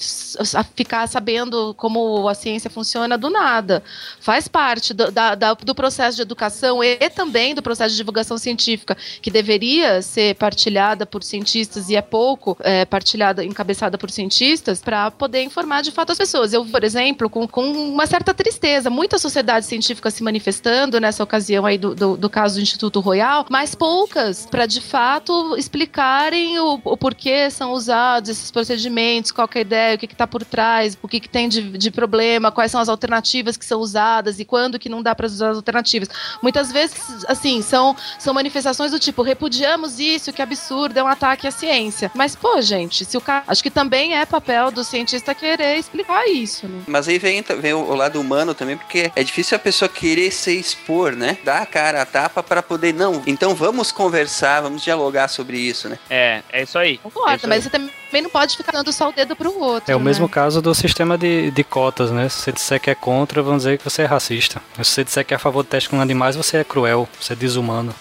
ficar 0.75 1.07
sabendo 1.07 1.73
como 1.75 2.27
a 2.27 2.33
ciência 2.33 2.69
funciona 2.69 3.17
do 3.17 3.29
nada. 3.29 3.83
Faz 4.19 4.47
parte 4.47 4.93
do, 4.93 5.11
da, 5.11 5.35
da, 5.35 5.53
do 5.53 5.75
processo 5.75 6.17
de 6.17 6.24
educação 6.25 6.83
e 6.83 6.97
também 7.09 7.55
do 7.55 7.61
processo 7.61 7.91
de 7.91 7.97
divulgação 7.97 8.37
científica, 8.37 8.97
que 9.21 9.31
deveria 9.31 10.01
ser 10.01 10.35
partilhada 10.35 11.05
por 11.05 11.23
cientistas 11.23 11.89
e 11.89 11.95
é 11.95 12.01
pouco 12.01 12.57
é, 12.61 12.85
partilhada, 12.85 13.43
encabeçada 13.43 13.97
por 13.97 14.11
cientistas, 14.11 14.81
para 14.81 15.09
poder 15.11 15.41
informar 15.41 15.81
de 15.81 15.91
fato 15.91 16.11
as 16.11 16.17
pessoas. 16.17 16.53
Eu, 16.53 16.65
por 16.65 16.83
exemplo, 16.83 17.29
com, 17.29 17.47
com 17.47 17.63
uma 17.71 18.05
certa 18.05 18.33
tristeza, 18.33 18.89
muita 18.89 19.17
sociedade 19.17 19.65
científica 19.65 20.11
se 20.11 20.23
manifestando 20.23 20.99
nessa 20.99 21.23
ocasião 21.23 21.65
aí 21.65 21.77
do, 21.77 21.95
do, 21.95 22.17
do 22.17 22.29
caso 22.29 22.55
do 22.55 22.61
Instituto 22.61 22.99
Royal, 22.99 23.45
mas 23.49 23.75
poucas 23.75 24.45
para 24.45 24.65
de 24.65 24.81
fato 24.81 25.55
explicarem 25.57 26.59
o, 26.59 26.79
o, 26.83 26.97
porquê 26.97 27.49
são 27.49 27.71
usados 27.71 28.29
esses 28.29 28.51
procedimentos, 28.51 29.31
qual 29.31 29.49
é 29.53 29.57
a 29.57 29.61
ideia, 29.61 29.95
o 29.95 29.97
que 29.97 30.05
está 30.05 30.27
por 30.27 30.43
trás, 30.43 30.97
o 31.01 31.07
que, 31.07 31.19
que 31.19 31.29
tem 31.29 31.47
de, 31.47 31.77
de 31.77 31.91
problema, 31.91 32.51
quais 32.51 32.71
são 32.71 32.81
as 32.81 32.89
alternativas 32.89 33.57
que 33.57 33.65
são 33.65 33.79
usadas 33.79 34.39
e 34.39 34.45
quando 34.45 34.79
que 34.79 34.89
não 34.89 35.01
dá 35.01 35.13
para 35.13 35.25
usar 35.25 35.49
as 35.49 35.57
alternativas. 35.57 36.09
Muitas 36.41 36.71
vezes, 36.71 37.25
assim, 37.27 37.61
são, 37.61 37.95
são 38.17 38.33
manifestações 38.33 38.91
do 38.91 38.99
tipo, 38.99 39.21
repudiamos 39.21 39.99
isso, 39.99 40.33
que 40.33 40.41
absurdo, 40.41 40.97
é 40.97 41.03
um 41.03 41.07
ataque 41.07 41.47
à 41.47 41.51
ciência. 41.51 42.11
Mas, 42.13 42.35
pô, 42.35 42.61
gente, 42.61 43.05
se 43.05 43.17
o 43.17 43.21
cara. 43.21 43.43
Acho 43.47 43.61
que 43.61 43.69
também 43.69 44.17
é 44.17 44.25
papel 44.25 44.71
do 44.71 44.83
cientista 44.83 45.33
querer 45.35 45.77
explicar 45.77 46.27
isso, 46.27 46.67
né? 46.67 46.81
Mas 46.87 47.07
aí 47.07 47.17
vem, 47.17 47.43
vem 47.59 47.73
o, 47.73 47.95
lado 47.95 48.19
humano 48.19 48.53
também, 48.53 48.77
porque 48.77 49.11
é 49.15 49.23
difícil 49.23 49.55
a 49.55 49.59
pessoa 49.59 49.87
querer 49.89 50.31
se 50.31 50.57
expor, 50.57 51.13
né? 51.13 51.37
Dar 51.43 51.61
a 51.61 51.65
cara 51.65 52.01
a 52.01 52.05
tapa 52.05 52.43
para 52.43 52.61
poder, 52.61 52.93
não, 52.93 53.21
então 53.25 53.55
vamos 53.55 53.91
conversar, 53.91 54.61
vamos 54.61 54.83
dialogar 54.83 55.27
sobre 55.27 55.57
isso, 55.57 55.89
né? 55.89 55.97
É, 56.09 56.41
é 56.51 56.63
isso 56.63 56.77
aí. 56.77 56.97
Concordo, 56.97 57.31
é 57.31 57.35
isso 57.35 57.47
mas 57.47 57.57
aí. 57.57 57.63
você 57.63 57.69
também 57.69 57.91
não 58.21 58.29
pode 58.29 58.55
ficar 58.57 58.71
dando 58.71 58.91
só 58.91 59.09
o 59.09 59.11
dedo 59.11 59.35
pro 59.35 59.57
outro. 59.59 59.91
É 59.91 59.95
o 59.95 59.99
né? 59.99 60.05
mesmo 60.05 60.27
caso 60.27 60.61
do 60.61 60.73
sistema 60.73 61.17
de, 61.17 61.51
de 61.51 61.63
cotas, 61.63 62.11
né? 62.11 62.29
Se 62.29 62.41
você 62.41 62.51
disser 62.51 62.79
que 62.79 62.89
é 62.89 62.95
contra, 62.95 63.41
vão 63.41 63.57
dizer 63.57 63.77
que 63.77 63.83
você 63.83 64.03
é 64.03 64.05
racista. 64.05 64.61
Se 64.73 64.83
você 64.83 65.03
disser 65.03 65.25
que 65.25 65.33
é 65.33 65.37
a 65.37 65.39
favor 65.39 65.63
do 65.63 65.69
teste 65.69 65.89
com 65.89 65.99
animais, 65.99 66.35
você 66.35 66.57
é 66.57 66.63
cruel, 66.63 67.07
você 67.19 67.33
é 67.33 67.35
desumano. 67.35 67.93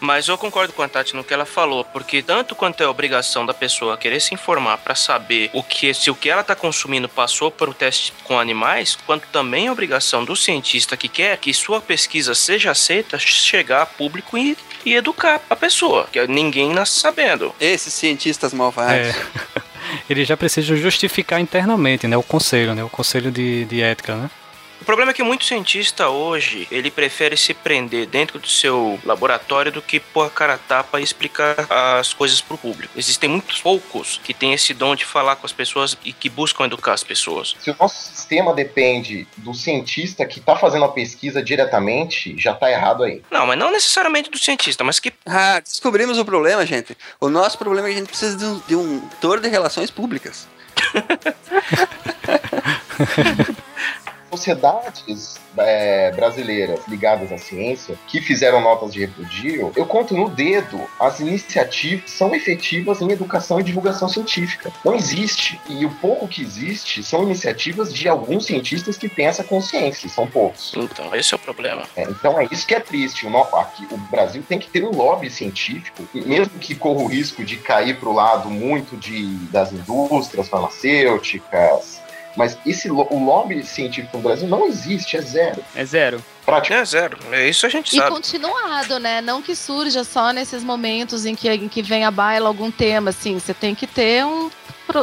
Mas 0.00 0.28
eu 0.28 0.38
concordo 0.38 0.72
com 0.72 0.82
a 0.82 0.88
Tati 0.88 1.16
no 1.16 1.24
que 1.24 1.34
ela 1.34 1.44
falou, 1.44 1.84
porque 1.84 2.22
tanto 2.22 2.54
quanto 2.54 2.82
é 2.82 2.86
obrigação 2.88 3.44
da 3.44 3.52
pessoa 3.52 3.96
querer 3.96 4.20
se 4.20 4.34
informar 4.34 4.78
para 4.78 4.94
saber 4.94 5.50
o 5.52 5.62
que 5.62 5.92
se 5.92 6.10
o 6.10 6.14
que 6.14 6.30
ela 6.30 6.42
está 6.42 6.54
consumindo 6.54 7.08
passou 7.08 7.50
por 7.50 7.68
o 7.68 7.74
teste 7.74 8.12
com 8.24 8.38
animais, 8.38 8.96
quanto 9.06 9.26
também 9.28 9.66
é 9.66 9.72
obrigação 9.72 10.24
do 10.24 10.36
cientista 10.36 10.96
que 10.96 11.08
quer 11.08 11.36
que 11.38 11.52
sua 11.52 11.80
pesquisa 11.80 12.34
seja 12.34 12.70
aceita 12.70 13.18
chegar 13.18 13.82
a 13.82 13.86
público 13.86 14.38
e, 14.38 14.56
e 14.84 14.94
educar 14.94 15.40
a 15.50 15.56
pessoa, 15.56 16.08
que 16.12 16.24
ninguém 16.26 16.72
nasce 16.72 17.00
sabendo. 17.00 17.54
Esses 17.60 17.92
cientistas 17.92 18.52
malvados. 18.52 19.08
É. 19.08 19.14
Ele 20.08 20.24
já 20.24 20.36
precisa 20.36 20.76
justificar 20.76 21.40
internamente, 21.40 22.06
né? 22.06 22.16
O 22.16 22.22
conselho, 22.22 22.74
né? 22.74 22.84
O 22.84 22.90
conselho 22.90 23.30
de, 23.30 23.64
de 23.64 23.80
ética, 23.80 24.14
né? 24.14 24.30
O 24.80 24.84
problema 24.84 25.10
é 25.10 25.14
que 25.14 25.22
muito 25.22 25.44
cientista 25.44 26.08
hoje, 26.08 26.66
ele 26.70 26.90
prefere 26.90 27.36
se 27.36 27.52
prender 27.52 28.06
dentro 28.06 28.38
do 28.38 28.48
seu 28.48 28.98
laboratório 29.04 29.72
do 29.72 29.82
que 29.82 30.00
pôr 30.00 30.26
a 30.26 30.30
cara 30.30 30.54
a 30.54 30.58
tapa 30.58 31.00
e 31.00 31.02
explicar 31.02 31.56
as 31.98 32.14
coisas 32.14 32.40
pro 32.40 32.56
público. 32.56 32.92
Existem 32.96 33.28
muitos 33.28 33.60
poucos 33.60 34.20
que 34.22 34.32
têm 34.32 34.52
esse 34.52 34.72
dom 34.72 34.94
de 34.94 35.04
falar 35.04 35.36
com 35.36 35.46
as 35.46 35.52
pessoas 35.52 35.96
e 36.04 36.12
que 36.12 36.28
buscam 36.28 36.64
educar 36.64 36.92
as 36.92 37.02
pessoas. 37.02 37.56
Se 37.58 37.70
o 37.70 37.76
nosso 37.78 38.14
sistema 38.14 38.54
depende 38.54 39.26
do 39.36 39.52
cientista 39.52 40.24
que 40.24 40.38
está 40.38 40.56
fazendo 40.56 40.84
a 40.84 40.88
pesquisa 40.88 41.42
diretamente, 41.42 42.36
já 42.38 42.52
está 42.52 42.70
errado 42.70 43.02
aí. 43.02 43.22
Não, 43.30 43.46
mas 43.46 43.58
não 43.58 43.70
necessariamente 43.70 44.30
do 44.30 44.38
cientista, 44.38 44.84
mas 44.84 44.98
que. 44.98 45.12
Ah, 45.26 45.60
descobrimos 45.60 46.18
o 46.18 46.24
problema, 46.24 46.64
gente. 46.64 46.96
O 47.20 47.28
nosso 47.28 47.58
problema 47.58 47.88
é 47.88 47.90
que 47.90 47.96
a 47.96 47.98
gente 47.98 48.08
precisa 48.08 48.36
de 48.36 48.44
um, 48.44 48.62
de 48.66 48.76
um 48.76 48.98
ator 49.12 49.40
de 49.40 49.48
relações 49.48 49.90
públicas. 49.90 50.46
sociedades 54.38 55.36
é, 55.56 56.12
brasileiras 56.12 56.80
ligadas 56.86 57.32
à 57.32 57.38
ciência 57.38 57.96
que 58.06 58.20
fizeram 58.20 58.60
notas 58.60 58.92
de 58.92 59.00
repudio, 59.00 59.72
eu 59.74 59.86
conto 59.86 60.14
no 60.14 60.28
dedo 60.28 60.80
as 61.00 61.20
iniciativas 61.20 62.04
que 62.04 62.10
são 62.10 62.34
efetivas 62.34 63.00
em 63.00 63.10
educação 63.10 63.58
e 63.60 63.62
divulgação 63.62 64.08
científica. 64.08 64.72
Não 64.84 64.94
existe. 64.94 65.60
E 65.68 65.84
o 65.84 65.90
pouco 65.90 66.28
que 66.28 66.42
existe 66.42 67.02
são 67.02 67.22
iniciativas 67.22 67.92
de 67.92 68.08
alguns 68.08 68.46
cientistas 68.46 68.96
que 68.96 69.08
têm 69.08 69.26
essa 69.26 69.42
consciência, 69.42 70.08
são 70.08 70.26
poucos. 70.26 70.72
Então, 70.76 71.14
esse 71.14 71.34
é 71.34 71.36
o 71.36 71.40
problema. 71.40 71.82
É, 71.96 72.02
então 72.02 72.38
é 72.38 72.46
isso 72.50 72.66
que 72.66 72.74
é 72.74 72.80
triste. 72.80 73.26
O, 73.26 73.36
aqui, 73.56 73.86
o 73.90 73.96
Brasil 73.96 74.42
tem 74.48 74.58
que 74.58 74.68
ter 74.68 74.84
um 74.84 74.90
lobby 74.90 75.30
científico, 75.30 76.08
mesmo 76.14 76.58
que 76.58 76.74
corra 76.74 77.02
o 77.02 77.06
risco 77.06 77.44
de 77.44 77.56
cair 77.56 77.98
para 77.98 78.08
o 78.08 78.12
lado 78.12 78.48
muito 78.48 78.96
de, 78.96 79.26
das 79.50 79.72
indústrias 79.72 80.48
farmacêuticas, 80.48 82.00
mas 82.38 82.56
esse, 82.64 82.88
o 82.88 83.24
lobby 83.24 83.64
científico 83.64 84.16
no 84.16 84.22
Brasil 84.22 84.46
não 84.46 84.64
existe, 84.68 85.16
é 85.16 85.20
zero. 85.20 85.62
É 85.74 85.84
zero. 85.84 86.24
Prático. 86.46 86.72
É 86.72 86.84
zero. 86.84 87.18
É 87.32 87.48
isso 87.48 87.66
a 87.66 87.68
gente 87.68 87.88
e 87.88 87.96
sabe. 87.96 88.08
E 88.08 88.14
continuado, 88.14 89.00
né? 89.00 89.20
Não 89.20 89.42
que 89.42 89.56
surja 89.56 90.04
só 90.04 90.30
nesses 90.30 90.62
momentos 90.62 91.26
em 91.26 91.34
que, 91.34 91.50
em 91.50 91.68
que 91.68 91.82
vem 91.82 92.04
a 92.04 92.12
baila 92.12 92.46
algum 92.46 92.70
tema, 92.70 93.10
assim. 93.10 93.34
Você 93.34 93.52
tem 93.52 93.74
que 93.74 93.88
ter 93.88 94.24
um 94.24 94.48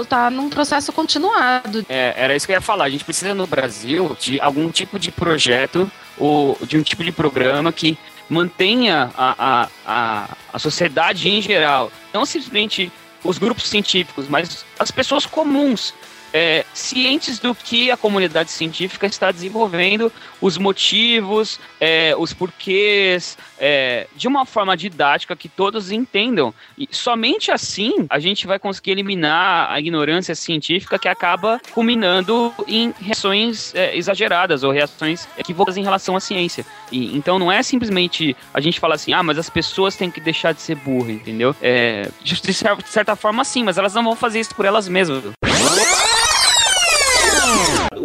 tá 0.08 0.32
num 0.32 0.50
processo 0.50 0.94
continuado. 0.94 1.86
É, 1.90 2.14
era 2.18 2.36
isso 2.36 2.46
que 2.48 2.54
eu 2.54 2.56
ia 2.56 2.62
falar. 2.62 2.86
A 2.86 2.90
gente 2.90 3.04
precisa 3.04 3.36
no 3.36 3.46
Brasil 3.46 4.16
de 4.18 4.40
algum 4.40 4.72
tipo 4.72 4.98
de 4.98 5.12
projeto 5.12 5.92
ou 6.18 6.58
de 6.62 6.78
um 6.78 6.82
tipo 6.82 7.04
de 7.04 7.12
programa 7.12 7.72
que 7.72 7.98
mantenha 8.30 9.12
a, 9.16 9.36
a, 9.38 9.70
a, 9.86 10.30
a 10.54 10.58
sociedade 10.58 11.30
em 11.30 11.42
geral, 11.42 11.92
não 12.12 12.26
simplesmente 12.26 12.92
os 13.24 13.38
grupos 13.38 13.68
científicos, 13.68 14.28
mas 14.28 14.66
as 14.80 14.90
pessoas 14.90 15.26
comuns 15.26 15.94
é, 16.36 16.66
cientes 16.74 17.40
do 17.40 17.56
que 17.56 17.90
a 17.90 17.96
comunidade 17.96 18.52
científica 18.52 19.08
está 19.08 19.32
desenvolvendo, 19.32 20.12
os 20.42 20.58
motivos, 20.58 21.62
é, 21.80 22.14
os 22.18 22.34
porquês, 22.34 23.38
é, 23.58 24.06
de 24.14 24.28
uma 24.28 24.46
forma 24.46 24.76
didática 24.76 25.34
que 25.34 25.48
todos 25.48 25.92
entendam. 25.92 26.54
E 26.78 26.90
somente 26.92 27.52
assim 27.52 28.06
a 28.10 28.20
gente 28.20 28.46
vai 28.46 28.60
conseguir 28.60 28.92
eliminar 28.92 29.72
a 29.72 29.80
ignorância 29.80 30.36
científica 30.36 31.00
que 31.00 31.08
acaba 31.08 31.62
culminando 31.72 32.54
em 32.68 32.94
reações 33.00 33.74
é, 33.74 33.96
exageradas 33.96 34.62
ou 34.62 34.74
reações 34.74 35.30
equívocas 35.38 35.78
em 35.78 35.84
relação 35.84 36.18
à 36.18 36.20
ciência. 36.20 36.66
E, 36.92 37.16
então 37.16 37.40
não 37.40 37.50
é 37.50 37.64
simplesmente 37.64 38.36
a 38.54 38.60
gente 38.60 38.78
falar 38.78 38.96
assim, 38.96 39.14
ah, 39.14 39.24
mas 39.24 39.38
as 39.38 39.50
pessoas 39.50 39.96
têm 39.96 40.12
que 40.12 40.20
deixar 40.20 40.54
de 40.54 40.62
ser 40.62 40.76
burras, 40.76 41.12
entendeu? 41.12 41.56
É, 41.62 42.10
de 42.22 42.54
certa 42.84 43.16
forma 43.16 43.46
sim, 43.46 43.64
mas 43.64 43.78
elas 43.78 43.94
não 43.94 44.04
vão 44.04 44.18
fazer 44.18 44.42
isso 44.42 44.54
por 44.54 44.66
elas 44.66 44.90
mesmas. 44.90 45.24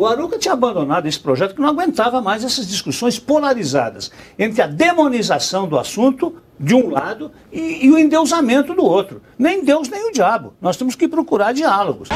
O 0.00 0.06
Aruca 0.06 0.38
tinha 0.38 0.54
abandonado 0.54 1.06
esse 1.06 1.20
projeto 1.20 1.54
que 1.54 1.60
não 1.60 1.68
aguentava 1.68 2.22
mais 2.22 2.42
essas 2.42 2.66
discussões 2.66 3.18
polarizadas 3.18 4.10
entre 4.38 4.62
a 4.62 4.66
demonização 4.66 5.68
do 5.68 5.78
assunto 5.78 6.36
de 6.58 6.74
um 6.74 6.88
lado 6.88 7.30
e, 7.52 7.84
e 7.84 7.90
o 7.90 7.98
endeusamento 7.98 8.72
do 8.72 8.82
outro. 8.82 9.20
Nem 9.38 9.62
Deus 9.62 9.90
nem 9.90 10.08
o 10.08 10.10
diabo. 10.10 10.54
Nós 10.58 10.78
temos 10.78 10.94
que 10.94 11.06
procurar 11.06 11.52
diálogos 11.52 12.08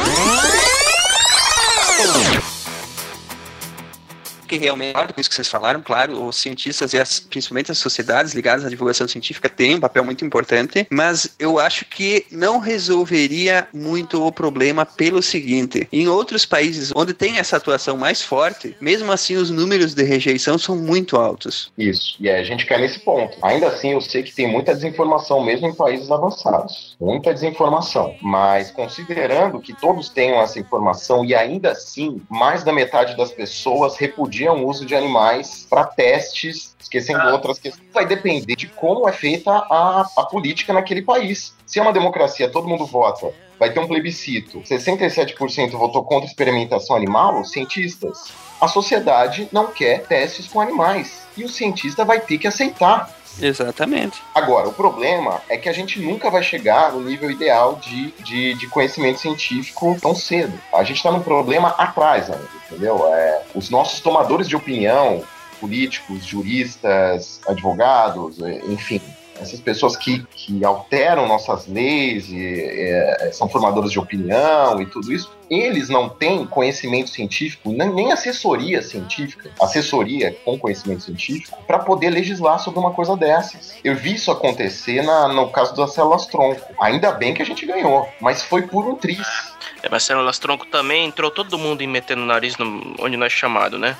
que 4.44 4.56
realmente, 4.56 4.94
com 4.94 5.20
isso 5.20 5.28
que 5.28 5.34
vocês 5.34 5.48
falaram, 5.48 5.82
claro, 5.82 6.24
os 6.24 6.36
cientistas 6.36 6.92
e 6.92 6.98
as, 6.98 7.20
principalmente 7.20 7.70
as 7.70 7.78
sociedades 7.78 8.34
ligadas 8.34 8.64
à 8.64 8.68
divulgação 8.68 9.06
científica 9.08 9.48
têm 9.48 9.76
um 9.76 9.80
papel 9.80 10.04
muito 10.04 10.24
importante, 10.24 10.86
mas 10.90 11.34
eu 11.38 11.58
acho 11.58 11.84
que 11.84 12.26
não 12.30 12.58
resolveria 12.58 13.68
muito 13.72 14.24
o 14.24 14.32
problema 14.32 14.84
pelo 14.84 15.22
seguinte: 15.22 15.88
em 15.92 16.08
outros 16.08 16.44
países 16.44 16.92
onde 16.94 17.14
tem 17.14 17.38
essa 17.38 17.56
atuação 17.56 17.96
mais 17.96 18.22
forte, 18.22 18.76
mesmo 18.80 19.10
assim 19.10 19.36
os 19.36 19.50
números 19.50 19.94
de 19.94 20.02
rejeição 20.02 20.58
são 20.58 20.76
muito 20.76 21.16
altos. 21.16 21.72
Isso, 21.76 22.16
e 22.20 22.28
a 22.28 22.42
gente 22.44 22.66
cai 22.66 22.78
nesse 22.78 23.00
ponto. 23.00 23.36
Ainda 23.42 23.68
assim, 23.68 23.92
eu 23.92 24.00
sei 24.00 24.22
que 24.22 24.34
tem 24.34 24.46
muita 24.46 24.74
desinformação 24.74 25.42
mesmo 25.44 25.66
em 25.66 25.74
países 25.74 26.10
avançados. 26.10 26.96
Muita 27.00 27.32
desinformação. 27.32 28.14
Mas 28.20 28.70
considerando 28.70 29.60
que 29.60 29.72
todos 29.72 30.08
tenham 30.08 30.40
essa 30.40 30.58
informação 30.58 31.24
e 31.24 31.34
ainda 31.34 31.72
assim, 31.72 32.20
mais 32.28 32.62
da 32.64 32.72
metade 32.72 33.16
das 33.16 33.30
pessoas 33.30 33.96
repudiam 33.96 34.33
o 34.42 34.66
uso 34.66 34.84
de 34.84 34.94
animais 34.94 35.66
para 35.68 35.84
testes, 35.84 36.74
esquecendo 36.80 37.20
ah. 37.20 37.32
outras 37.32 37.58
questões. 37.58 37.88
Vai 37.92 38.06
depender 38.06 38.56
de 38.56 38.66
como 38.66 39.08
é 39.08 39.12
feita 39.12 39.50
a, 39.50 40.06
a 40.16 40.24
política 40.24 40.72
naquele 40.72 41.02
país. 41.02 41.54
Se 41.66 41.78
é 41.78 41.82
uma 41.82 41.92
democracia, 41.92 42.48
todo 42.48 42.68
mundo 42.68 42.86
vota, 42.86 43.32
vai 43.58 43.72
ter 43.72 43.80
um 43.80 43.86
plebiscito, 43.86 44.60
67% 44.60 45.70
votou 45.72 46.04
contra 46.04 46.28
experimentação 46.28 46.96
animal, 46.96 47.44
cientistas. 47.44 48.32
A 48.60 48.68
sociedade 48.68 49.48
não 49.52 49.68
quer 49.68 50.04
testes 50.06 50.48
com 50.48 50.60
animais. 50.60 51.26
E 51.36 51.44
o 51.44 51.48
cientista 51.48 52.04
vai 52.04 52.20
ter 52.20 52.38
que 52.38 52.46
aceitar. 52.46 53.10
Exatamente. 53.40 54.22
Agora, 54.34 54.68
o 54.68 54.72
problema 54.72 55.40
é 55.48 55.56
que 55.56 55.68
a 55.68 55.72
gente 55.72 56.00
nunca 56.00 56.30
vai 56.30 56.42
chegar 56.42 56.92
no 56.92 57.00
nível 57.00 57.30
ideal 57.30 57.76
de, 57.76 58.12
de, 58.22 58.54
de 58.54 58.66
conhecimento 58.68 59.20
científico 59.20 59.96
tão 60.00 60.14
cedo. 60.14 60.58
A 60.72 60.84
gente 60.84 60.96
está 60.96 61.10
num 61.10 61.22
problema 61.22 61.68
atrás 61.70 62.30
ainda, 62.30 62.48
entendeu? 62.66 63.06
É, 63.14 63.42
os 63.54 63.70
nossos 63.70 64.00
tomadores 64.00 64.48
de 64.48 64.56
opinião, 64.56 65.22
políticos, 65.60 66.24
juristas, 66.24 67.40
advogados, 67.46 68.38
enfim, 68.68 69.00
essas 69.40 69.60
pessoas 69.60 69.96
que, 69.96 70.24
que 70.30 70.64
alteram 70.64 71.26
nossas 71.26 71.66
leis, 71.66 72.28
e, 72.28 72.60
é, 72.60 73.30
são 73.32 73.48
formadores 73.48 73.90
de 73.90 73.98
opinião 73.98 74.80
e 74.80 74.86
tudo 74.86 75.12
isso, 75.12 75.30
eles 75.50 75.88
não 75.88 76.08
têm 76.08 76.46
conhecimento 76.46 77.10
científico, 77.10 77.70
nem, 77.70 78.12
assessoria 78.12 78.82
científica, 78.82 79.50
assessoria 79.60 80.36
com 80.44 80.58
conhecimento 80.58 81.02
científico, 81.02 81.58
para 81.66 81.78
poder 81.78 82.10
legislar 82.10 82.58
sobre 82.58 82.80
uma 82.80 82.92
coisa 82.92 83.16
dessas. 83.16 83.74
Eu 83.84 83.94
vi 83.94 84.14
isso 84.14 84.30
acontecer 84.30 85.02
na, 85.02 85.28
no 85.28 85.50
caso 85.50 85.74
das 85.76 85.92
células 85.92 86.26
tronco. 86.26 86.62
Ainda 86.80 87.12
bem 87.12 87.34
que 87.34 87.42
a 87.42 87.46
gente 87.46 87.66
ganhou, 87.66 88.08
mas 88.20 88.42
foi 88.42 88.62
por 88.62 88.86
um 88.86 88.94
triz. 88.94 89.53
É, 89.84 89.88
mas 89.90 90.02
células 90.02 90.38
tronco 90.38 90.64
também 90.64 91.04
entrou 91.04 91.30
todo 91.30 91.58
mundo 91.58 91.82
em 91.82 91.86
metendo 91.86 92.22
o 92.22 92.26
nariz 92.26 92.56
no, 92.56 92.94
onde 92.98 93.18
nós 93.18 93.30
é 93.30 93.36
chamado, 93.36 93.78
né? 93.78 93.94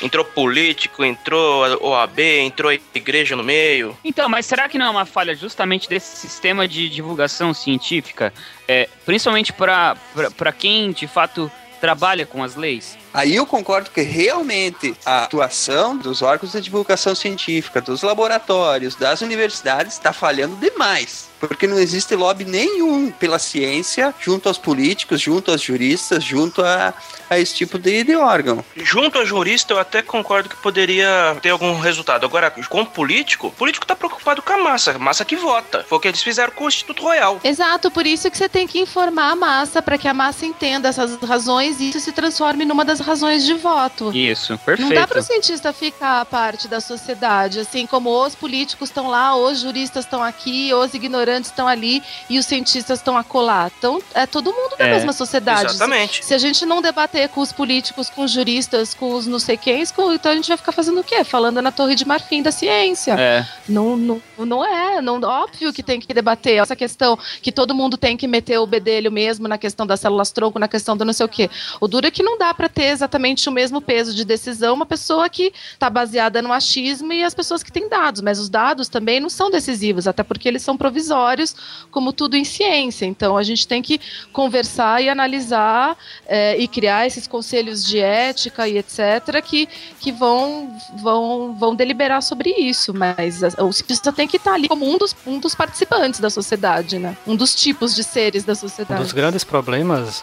Entrou 0.00 0.24
político, 0.24 1.04
entrou 1.04 1.64
OAB, 1.82 2.20
entrou 2.20 2.70
a 2.70 2.74
igreja 2.74 3.34
no 3.34 3.42
meio. 3.42 3.96
Então, 4.04 4.28
mas 4.28 4.46
será 4.46 4.68
que 4.68 4.78
não 4.78 4.86
é 4.86 4.90
uma 4.90 5.04
falha 5.04 5.34
justamente 5.34 5.88
desse 5.88 6.16
sistema 6.16 6.68
de 6.68 6.88
divulgação 6.88 7.52
científica? 7.52 8.32
É, 8.68 8.88
principalmente 9.04 9.52
para 9.52 10.52
quem 10.56 10.92
de 10.92 11.08
fato 11.08 11.50
trabalha 11.80 12.24
com 12.24 12.42
as 12.42 12.54
leis? 12.54 12.96
Aí 13.14 13.36
eu 13.36 13.46
concordo 13.46 13.90
que 13.90 14.00
realmente 14.00 14.96
a 15.06 15.22
atuação 15.22 15.96
dos 15.96 16.20
órgãos 16.20 16.50
de 16.50 16.60
divulgação 16.60 17.14
científica, 17.14 17.80
dos 17.80 18.02
laboratórios, 18.02 18.96
das 18.96 19.20
universidades 19.20 19.92
está 19.92 20.12
falhando 20.12 20.56
demais. 20.56 21.32
Porque 21.38 21.66
não 21.66 21.78
existe 21.78 22.16
lobby 22.16 22.44
nenhum 22.44 23.12
pela 23.12 23.38
ciência 23.38 24.12
junto 24.20 24.48
aos 24.48 24.58
políticos, 24.58 25.20
junto 25.20 25.52
aos 25.52 25.60
juristas, 25.60 26.24
junto 26.24 26.62
a, 26.62 26.92
a 27.28 27.38
esse 27.38 27.54
tipo 27.54 27.78
de, 27.78 28.02
de 28.02 28.16
órgão. 28.16 28.64
Junto 28.76 29.18
a 29.18 29.24
jurista, 29.24 29.74
eu 29.74 29.78
até 29.78 30.02
concordo 30.02 30.48
que 30.48 30.56
poderia 30.56 31.36
ter 31.40 31.50
algum 31.50 31.78
resultado. 31.78 32.24
Agora, 32.26 32.50
com 32.50 32.80
o 32.80 32.86
político, 32.86 33.48
o 33.48 33.52
político 33.52 33.84
está 33.84 33.94
preocupado 33.94 34.42
com 34.42 34.52
a 34.52 34.58
massa, 34.58 34.92
a 34.92 34.98
massa 34.98 35.24
que 35.24 35.36
vota. 35.36 35.84
Foi 35.88 35.98
o 35.98 36.00
que 36.00 36.08
eles 36.08 36.22
fizeram 36.22 36.52
com 36.52 36.64
o 36.64 36.68
Instituto 36.68 37.02
Royal. 37.02 37.38
Exato, 37.44 37.90
por 37.90 38.06
isso 38.06 38.30
que 38.30 38.38
você 38.38 38.48
tem 38.48 38.66
que 38.66 38.80
informar 38.80 39.30
a 39.30 39.36
massa 39.36 39.82
para 39.82 39.98
que 39.98 40.08
a 40.08 40.14
massa 40.14 40.46
entenda 40.46 40.88
essas 40.88 41.16
razões 41.20 41.78
e 41.78 41.90
isso 41.90 42.00
se 42.00 42.12
transforme 42.12 42.64
numa 42.64 42.84
das 42.84 43.03
razões 43.04 43.44
de 43.44 43.54
voto. 43.54 44.10
Isso, 44.14 44.58
perfeito. 44.58 44.88
Não 44.88 44.94
dá 44.94 45.06
para 45.06 45.20
o 45.20 45.22
cientista 45.22 45.72
ficar 45.72 46.24
parte 46.26 46.66
da 46.66 46.80
sociedade, 46.80 47.60
assim 47.60 47.86
como 47.86 48.10
os 48.24 48.34
políticos 48.34 48.88
estão 48.88 49.08
lá, 49.08 49.36
os 49.36 49.60
juristas 49.60 50.04
estão 50.04 50.22
aqui, 50.22 50.72
os 50.72 50.94
ignorantes 50.94 51.50
estão 51.50 51.68
ali 51.68 52.02
e 52.28 52.38
os 52.38 52.46
cientistas 52.46 52.98
estão 52.98 53.16
acolá. 53.16 53.70
Então, 53.78 54.02
é 54.14 54.26
todo 54.26 54.52
mundo 54.52 54.76
da 54.76 54.86
é, 54.86 54.94
mesma 54.94 55.12
sociedade. 55.12 55.70
Exatamente. 55.72 56.22
Se, 56.22 56.28
se, 56.28 56.34
a 56.34 56.38
gente 56.38 56.64
não 56.64 56.80
debater 56.80 57.28
com 57.28 57.40
os 57.40 57.52
políticos, 57.52 58.08
com 58.08 58.22
os 58.22 58.30
juristas, 58.30 58.94
com 58.94 59.14
os 59.14 59.26
não 59.26 59.38
sei 59.38 59.56
quem, 59.56 59.82
então 59.82 60.32
a 60.32 60.34
gente 60.34 60.48
vai 60.48 60.56
ficar 60.56 60.72
fazendo 60.72 61.00
o 61.00 61.04
quê? 61.04 61.22
Falando 61.24 61.60
na 61.60 61.70
torre 61.70 61.94
de 61.94 62.04
marfim 62.04 62.42
da 62.42 62.50
ciência. 62.50 63.14
É. 63.18 63.46
Não, 63.68 63.96
não, 63.96 64.22
não 64.38 64.64
é. 64.64 65.00
Não, 65.00 65.20
óbvio 65.22 65.72
que 65.72 65.82
tem 65.82 66.00
que 66.00 66.12
debater 66.12 66.60
essa 66.60 66.74
questão 66.74 67.18
que 67.42 67.52
todo 67.52 67.74
mundo 67.74 67.96
tem 67.96 68.16
que 68.16 68.26
meter 68.26 68.58
o 68.58 68.66
bedelho 68.66 69.12
mesmo 69.12 69.46
na 69.46 69.58
questão 69.58 69.86
das 69.86 70.00
células 70.00 70.30
tronco, 70.30 70.58
na 70.58 70.68
questão 70.68 70.96
do 70.96 71.04
não 71.04 71.12
sei 71.12 71.26
o 71.26 71.28
quê. 71.28 71.50
O 71.80 71.86
duro 71.86 72.06
é 72.06 72.10
que 72.10 72.22
não 72.22 72.38
dá 72.38 72.52
para 72.54 72.68
ter 72.68 72.93
exatamente 72.94 73.48
o 73.48 73.52
mesmo 73.52 73.80
peso 73.80 74.14
de 74.14 74.24
decisão 74.24 74.74
uma 74.74 74.86
pessoa 74.86 75.28
que 75.28 75.52
está 75.72 75.90
baseada 75.90 76.40
no 76.40 76.52
achismo 76.52 77.12
e 77.12 77.22
as 77.22 77.34
pessoas 77.34 77.62
que 77.62 77.70
têm 77.70 77.88
dados, 77.88 78.20
mas 78.20 78.38
os 78.38 78.48
dados 78.48 78.88
também 78.88 79.20
não 79.20 79.28
são 79.28 79.50
decisivos, 79.50 80.06
até 80.06 80.22
porque 80.22 80.48
eles 80.48 80.62
são 80.62 80.76
provisórios, 80.76 81.54
como 81.90 82.12
tudo 82.12 82.36
em 82.36 82.44
ciência. 82.44 83.06
Então 83.06 83.36
a 83.36 83.42
gente 83.42 83.66
tem 83.66 83.82
que 83.82 84.00
conversar 84.32 85.02
e 85.02 85.08
analisar 85.08 85.96
é, 86.26 86.56
e 86.58 86.66
criar 86.66 87.06
esses 87.06 87.26
conselhos 87.26 87.84
de 87.84 87.98
ética 87.98 88.68
e 88.68 88.78
etc. 88.78 89.42
que, 89.44 89.68
que 90.00 90.12
vão, 90.12 90.76
vão, 90.96 91.54
vão 91.54 91.74
deliberar 91.74 92.22
sobre 92.22 92.50
isso, 92.50 92.94
mas 92.94 93.42
o 93.58 93.72
cientista 93.72 94.12
tem 94.12 94.26
que 94.26 94.36
estar 94.36 94.54
ali 94.54 94.68
como 94.68 94.88
um 94.88 94.96
dos, 94.98 95.14
um 95.26 95.38
dos 95.38 95.54
participantes 95.54 96.20
da 96.20 96.30
sociedade, 96.30 96.98
né? 96.98 97.16
Um 97.26 97.36
dos 97.36 97.54
tipos 97.54 97.94
de 97.94 98.02
seres 98.02 98.44
da 98.44 98.54
sociedade. 98.54 99.00
Um 99.00 99.04
dos 99.04 99.12
grandes 99.12 99.44
problemas, 99.44 100.22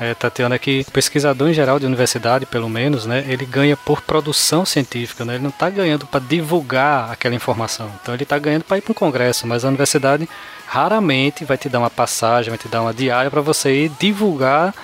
é, 0.00 0.14
Tatiana, 0.14 0.54
é 0.54 0.58
que 0.58 0.84
o 0.86 0.92
pesquisador 0.92 1.48
em 1.48 1.52
geral 1.52 1.78
de 1.78 1.86
universidade, 1.86 2.46
pelo 2.46 2.68
menos, 2.68 3.04
né, 3.04 3.24
ele 3.28 3.44
ganha 3.44 3.76
por 3.76 4.00
produção 4.00 4.64
científica, 4.64 5.24
né? 5.24 5.34
Ele 5.34 5.42
não 5.42 5.50
está 5.50 5.68
ganhando 5.68 6.06
para 6.06 6.20
divulgar 6.20 7.10
aquela 7.10 7.34
informação. 7.34 7.90
Então 8.00 8.14
ele 8.14 8.22
está 8.22 8.38
ganhando 8.38 8.62
para 8.62 8.78
ir 8.78 8.80
para 8.80 8.92
um 8.92 8.94
congresso, 8.94 9.46
mas 9.46 9.64
a 9.64 9.68
universidade 9.68 10.28
raramente 10.66 11.44
vai 11.44 11.58
te 11.58 11.68
dar 11.68 11.80
uma 11.80 11.90
passagem, 11.90 12.50
vai 12.50 12.58
te 12.58 12.68
dar 12.68 12.82
uma 12.82 12.94
diária 12.94 13.30
para 13.30 13.40
você 13.40 13.84
ir 13.84 13.92
divulgar 13.98 14.74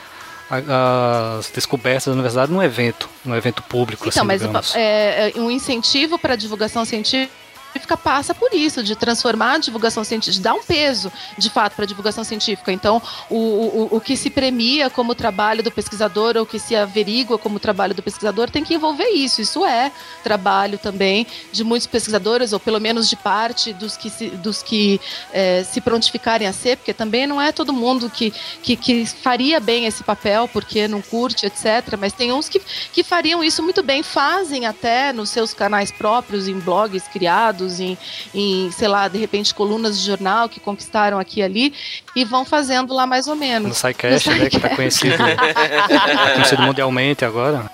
as 0.51 1.51
descobertas 1.51 2.07
da 2.07 2.13
universidade 2.13 2.53
num 2.53 2.63
evento, 2.63 3.09
num 3.25 3.35
evento 3.35 3.63
público. 3.63 4.09
Então, 4.09 4.29
assim, 4.31 4.49
mas 4.49 4.75
é, 4.75 5.33
um 5.37 5.51
incentivo 5.51 6.19
para 6.19 6.35
a 6.35 6.37
divulgação 6.37 6.85
científica 6.85 7.44
científica 7.75 7.97
passa 7.97 8.35
por 8.35 8.55
isso, 8.55 8.83
de 8.83 8.95
transformar 8.95 9.55
a 9.55 9.59
divulgação 9.59 10.05
científica, 10.05 10.37
de 10.37 10.41
dar 10.41 10.55
um 10.55 10.63
peso, 10.63 11.13
de 11.37 11.51
fato, 11.51 11.75
para 11.75 11.85
a 11.85 11.89
divulgação 11.89 12.23
científica. 12.23 12.73
Então, 12.73 13.03
o, 13.29 13.37
o, 13.37 13.89
o 13.97 14.01
que 14.01 14.17
se 14.17 14.31
premia 14.31 14.89
como 14.89 15.15
trabalho 15.15 15.63
do 15.63 15.71
pesquisador, 15.71 16.37
ou 16.37 16.43
o 16.43 16.47
que 16.47 16.59
se 16.59 16.77
averigua 16.77 17.37
como 17.37 17.59
trabalho 17.59 17.95
do 17.95 18.03
pesquisador, 18.03 18.51
tem 18.51 18.65
que 18.65 18.75
envolver 18.75 19.09
isso. 19.09 19.41
Isso 19.41 19.65
é 19.65 19.91
trabalho 20.23 20.79
também 20.79 21.27
de 21.53 21.65
muitos 21.65 21.87
pesquisadores, 21.87 22.53
ou 22.53 22.61
pelo 22.61 22.81
menos 22.81 23.09
de 23.09 23.17
parte 23.17 23.73
dos 23.73 23.97
que 23.97 24.09
se, 24.09 24.29
dos 24.31 24.63
que, 24.63 25.01
é, 25.33 25.65
se 25.65 25.81
prontificarem 25.81 26.47
a 26.47 26.53
ser, 26.53 26.77
porque 26.77 26.95
também 26.95 27.27
não 27.27 27.41
é 27.41 27.51
todo 27.51 27.73
mundo 27.73 28.09
que, 28.09 28.33
que, 28.63 28.77
que 28.77 29.07
faria 29.07 29.59
bem 29.59 29.87
esse 29.87 30.05
papel, 30.05 30.49
porque 30.49 30.87
não 30.87 31.03
curte, 31.03 31.47
etc. 31.47 31.97
Mas 31.99 32.13
tem 32.13 32.33
uns 32.33 32.49
que, 32.49 32.61
que 32.93 33.03
fariam 33.03 33.43
isso 33.43 33.63
muito 33.63 33.83
bem, 33.83 34.03
fazem 34.03 34.67
até 34.67 35.13
nos 35.13 35.31
seus 35.31 35.53
canais 35.53 35.91
próprios, 35.91 36.47
em 36.47 36.59
blogs 36.59 37.09
criados 37.09 37.64
em, 37.81 37.97
em, 38.35 38.71
sei 38.71 38.89
lá, 38.89 39.09
de 39.09 39.19
repente 39.19 39.55
colunas 39.55 39.99
de 39.99 40.07
jornal 40.07 40.49
que 40.49 40.61
conquistaram 40.61 41.19
aqui 41.19 41.41
e 41.41 41.43
ali 41.43 41.75
e 42.15 42.25
vão 42.25 42.45
fazendo 42.45 42.95
lá 42.95 43.07
mais 43.07 43.27
ou 43.27 43.35
menos. 43.35 43.69
No 43.69 43.75
SciCast, 43.75 44.31
né, 44.31 44.49
que 44.49 44.57
está 44.57 44.71
conhecido, 44.77 45.17
tá 45.19 46.33
conhecido 46.35 46.63
mundialmente 46.63 47.25
agora. 47.25 47.71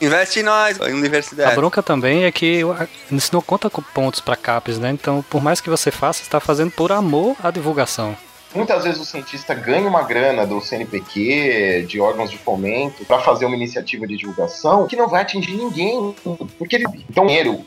Investe 0.00 0.40
em 0.40 0.42
nós, 0.42 0.78
universidade. 0.80 1.52
A 1.52 1.54
bronca 1.54 1.82
também 1.82 2.24
é 2.24 2.32
que 2.32 2.60
isso 3.10 3.30
não 3.32 3.40
conta 3.40 3.70
com 3.70 3.80
pontos 3.80 4.20
para 4.20 4.36
CAPES, 4.36 4.78
né? 4.78 4.90
Então, 4.90 5.24
por 5.30 5.42
mais 5.42 5.60
que 5.60 5.70
você 5.70 5.90
faça, 5.90 6.18
você 6.18 6.24
está 6.24 6.40
fazendo 6.40 6.70
por 6.72 6.92
amor 6.92 7.36
à 7.42 7.50
divulgação. 7.50 8.16
Muitas 8.54 8.84
vezes 8.84 9.00
o 9.00 9.04
cientista 9.04 9.52
ganha 9.52 9.88
uma 9.88 10.02
grana 10.02 10.46
do 10.46 10.60
CNPq, 10.60 11.86
de 11.88 12.00
órgãos 12.00 12.30
de 12.30 12.38
fomento, 12.38 13.04
para 13.04 13.18
fazer 13.18 13.46
uma 13.46 13.56
iniciativa 13.56 14.06
de 14.06 14.16
divulgação 14.16 14.86
que 14.86 14.96
não 14.96 15.08
vai 15.08 15.22
atingir 15.22 15.56
ninguém. 15.56 16.14
Porque 16.58 16.76
ele. 16.76 16.84
Então, 17.10 17.26
dinheiro, 17.26 17.64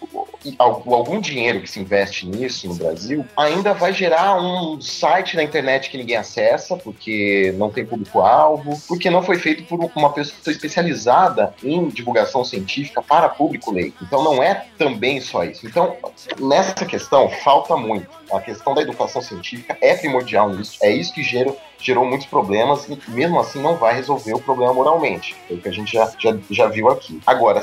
algum 0.57 1.19
dinheiro 1.19 1.61
que 1.61 1.69
se 1.69 1.79
investe 1.79 2.25
nisso 2.25 2.67
no 2.67 2.75
Brasil 2.75 3.25
ainda 3.35 3.73
vai 3.73 3.91
gerar 3.91 4.39
um 4.41 4.79
site 4.79 5.35
na 5.35 5.43
internet 5.43 5.89
que 5.89 5.97
ninguém 5.97 6.15
acessa, 6.15 6.77
porque 6.77 7.53
não 7.57 7.69
tem 7.69 7.85
público-alvo, 7.85 8.79
porque 8.87 9.09
não 9.09 9.21
foi 9.21 9.37
feito 9.37 9.63
por 9.63 9.91
uma 9.95 10.13
pessoa 10.13 10.53
especializada 10.53 11.53
em 11.63 11.89
divulgação 11.89 12.45
científica 12.45 13.01
para 13.01 13.27
público 13.27 13.71
leigo. 13.71 13.95
Então, 14.01 14.23
não 14.23 14.41
é 14.41 14.67
também 14.77 15.19
só 15.19 15.43
isso. 15.43 15.65
Então, 15.65 15.97
nessa 16.39 16.85
questão, 16.85 17.29
falta 17.43 17.75
muito. 17.75 18.07
A 18.31 18.39
questão 18.41 18.73
da 18.73 18.81
educação 18.81 19.21
científica 19.21 19.77
é 19.81 19.95
primordial 19.95 20.49
nisso 20.49 20.76
é 20.81 20.91
isso 20.91 21.13
que 21.13 21.23
gerou, 21.23 21.57
gerou 21.79 22.05
muitos 22.05 22.27
problemas 22.27 22.87
e 22.87 22.99
mesmo 23.09 23.39
assim 23.39 23.61
não 23.61 23.75
vai 23.75 23.95
resolver 23.95 24.33
o 24.33 24.39
problema 24.39 24.73
moralmente. 24.73 25.35
É 25.49 25.53
o 25.53 25.57
que 25.57 25.69
a 25.69 25.71
gente 25.71 25.93
já, 25.93 26.11
já, 26.17 26.37
já 26.49 26.67
viu 26.67 26.89
aqui. 26.89 27.19
Agora, 27.25 27.61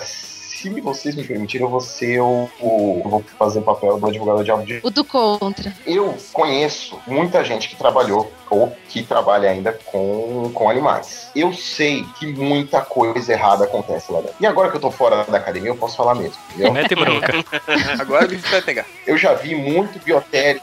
se 0.70 0.80
vocês 0.80 1.14
me 1.14 1.24
permitirem, 1.24 1.66
eu 1.66 1.70
vou 1.70 1.80
ser 1.80 2.20
o, 2.20 2.48
o 2.60 3.02
eu 3.04 3.10
vou 3.10 3.24
fazer 3.38 3.58
o 3.58 3.62
papel 3.62 3.98
do 3.98 4.06
advogado 4.06 4.64
de 4.64 4.80
O 4.82 4.90
do 4.90 5.04
contra. 5.04 5.74
Eu 5.86 6.16
conheço 6.32 6.98
muita 7.06 7.44
gente 7.44 7.68
que 7.68 7.76
trabalhou 7.76 8.32
ou 8.48 8.74
que 8.88 9.02
trabalha 9.02 9.50
ainda 9.50 9.78
com, 9.84 10.50
com 10.54 10.70
animais. 10.70 11.30
Eu 11.36 11.52
sei 11.52 12.04
que 12.18 12.26
muita 12.26 12.80
coisa 12.80 13.32
errada 13.32 13.64
acontece 13.64 14.10
lá 14.10 14.20
dentro. 14.20 14.36
E 14.40 14.46
agora 14.46 14.70
que 14.70 14.76
eu 14.76 14.80
tô 14.80 14.90
fora 14.90 15.24
da 15.24 15.36
academia, 15.36 15.70
eu 15.70 15.76
posso 15.76 15.96
falar 15.96 16.14
mesmo. 16.14 16.36
Entendeu? 16.50 16.72
Mete 16.72 16.94
bronca. 16.94 17.44
agora 18.00 18.24
o 18.24 18.28
bicho 18.28 18.48
vai 18.50 18.62
pegar. 18.62 18.86
Eu 19.06 19.18
já 19.18 19.34
vi 19.34 19.54
muito 19.54 20.02
biotério 20.02 20.62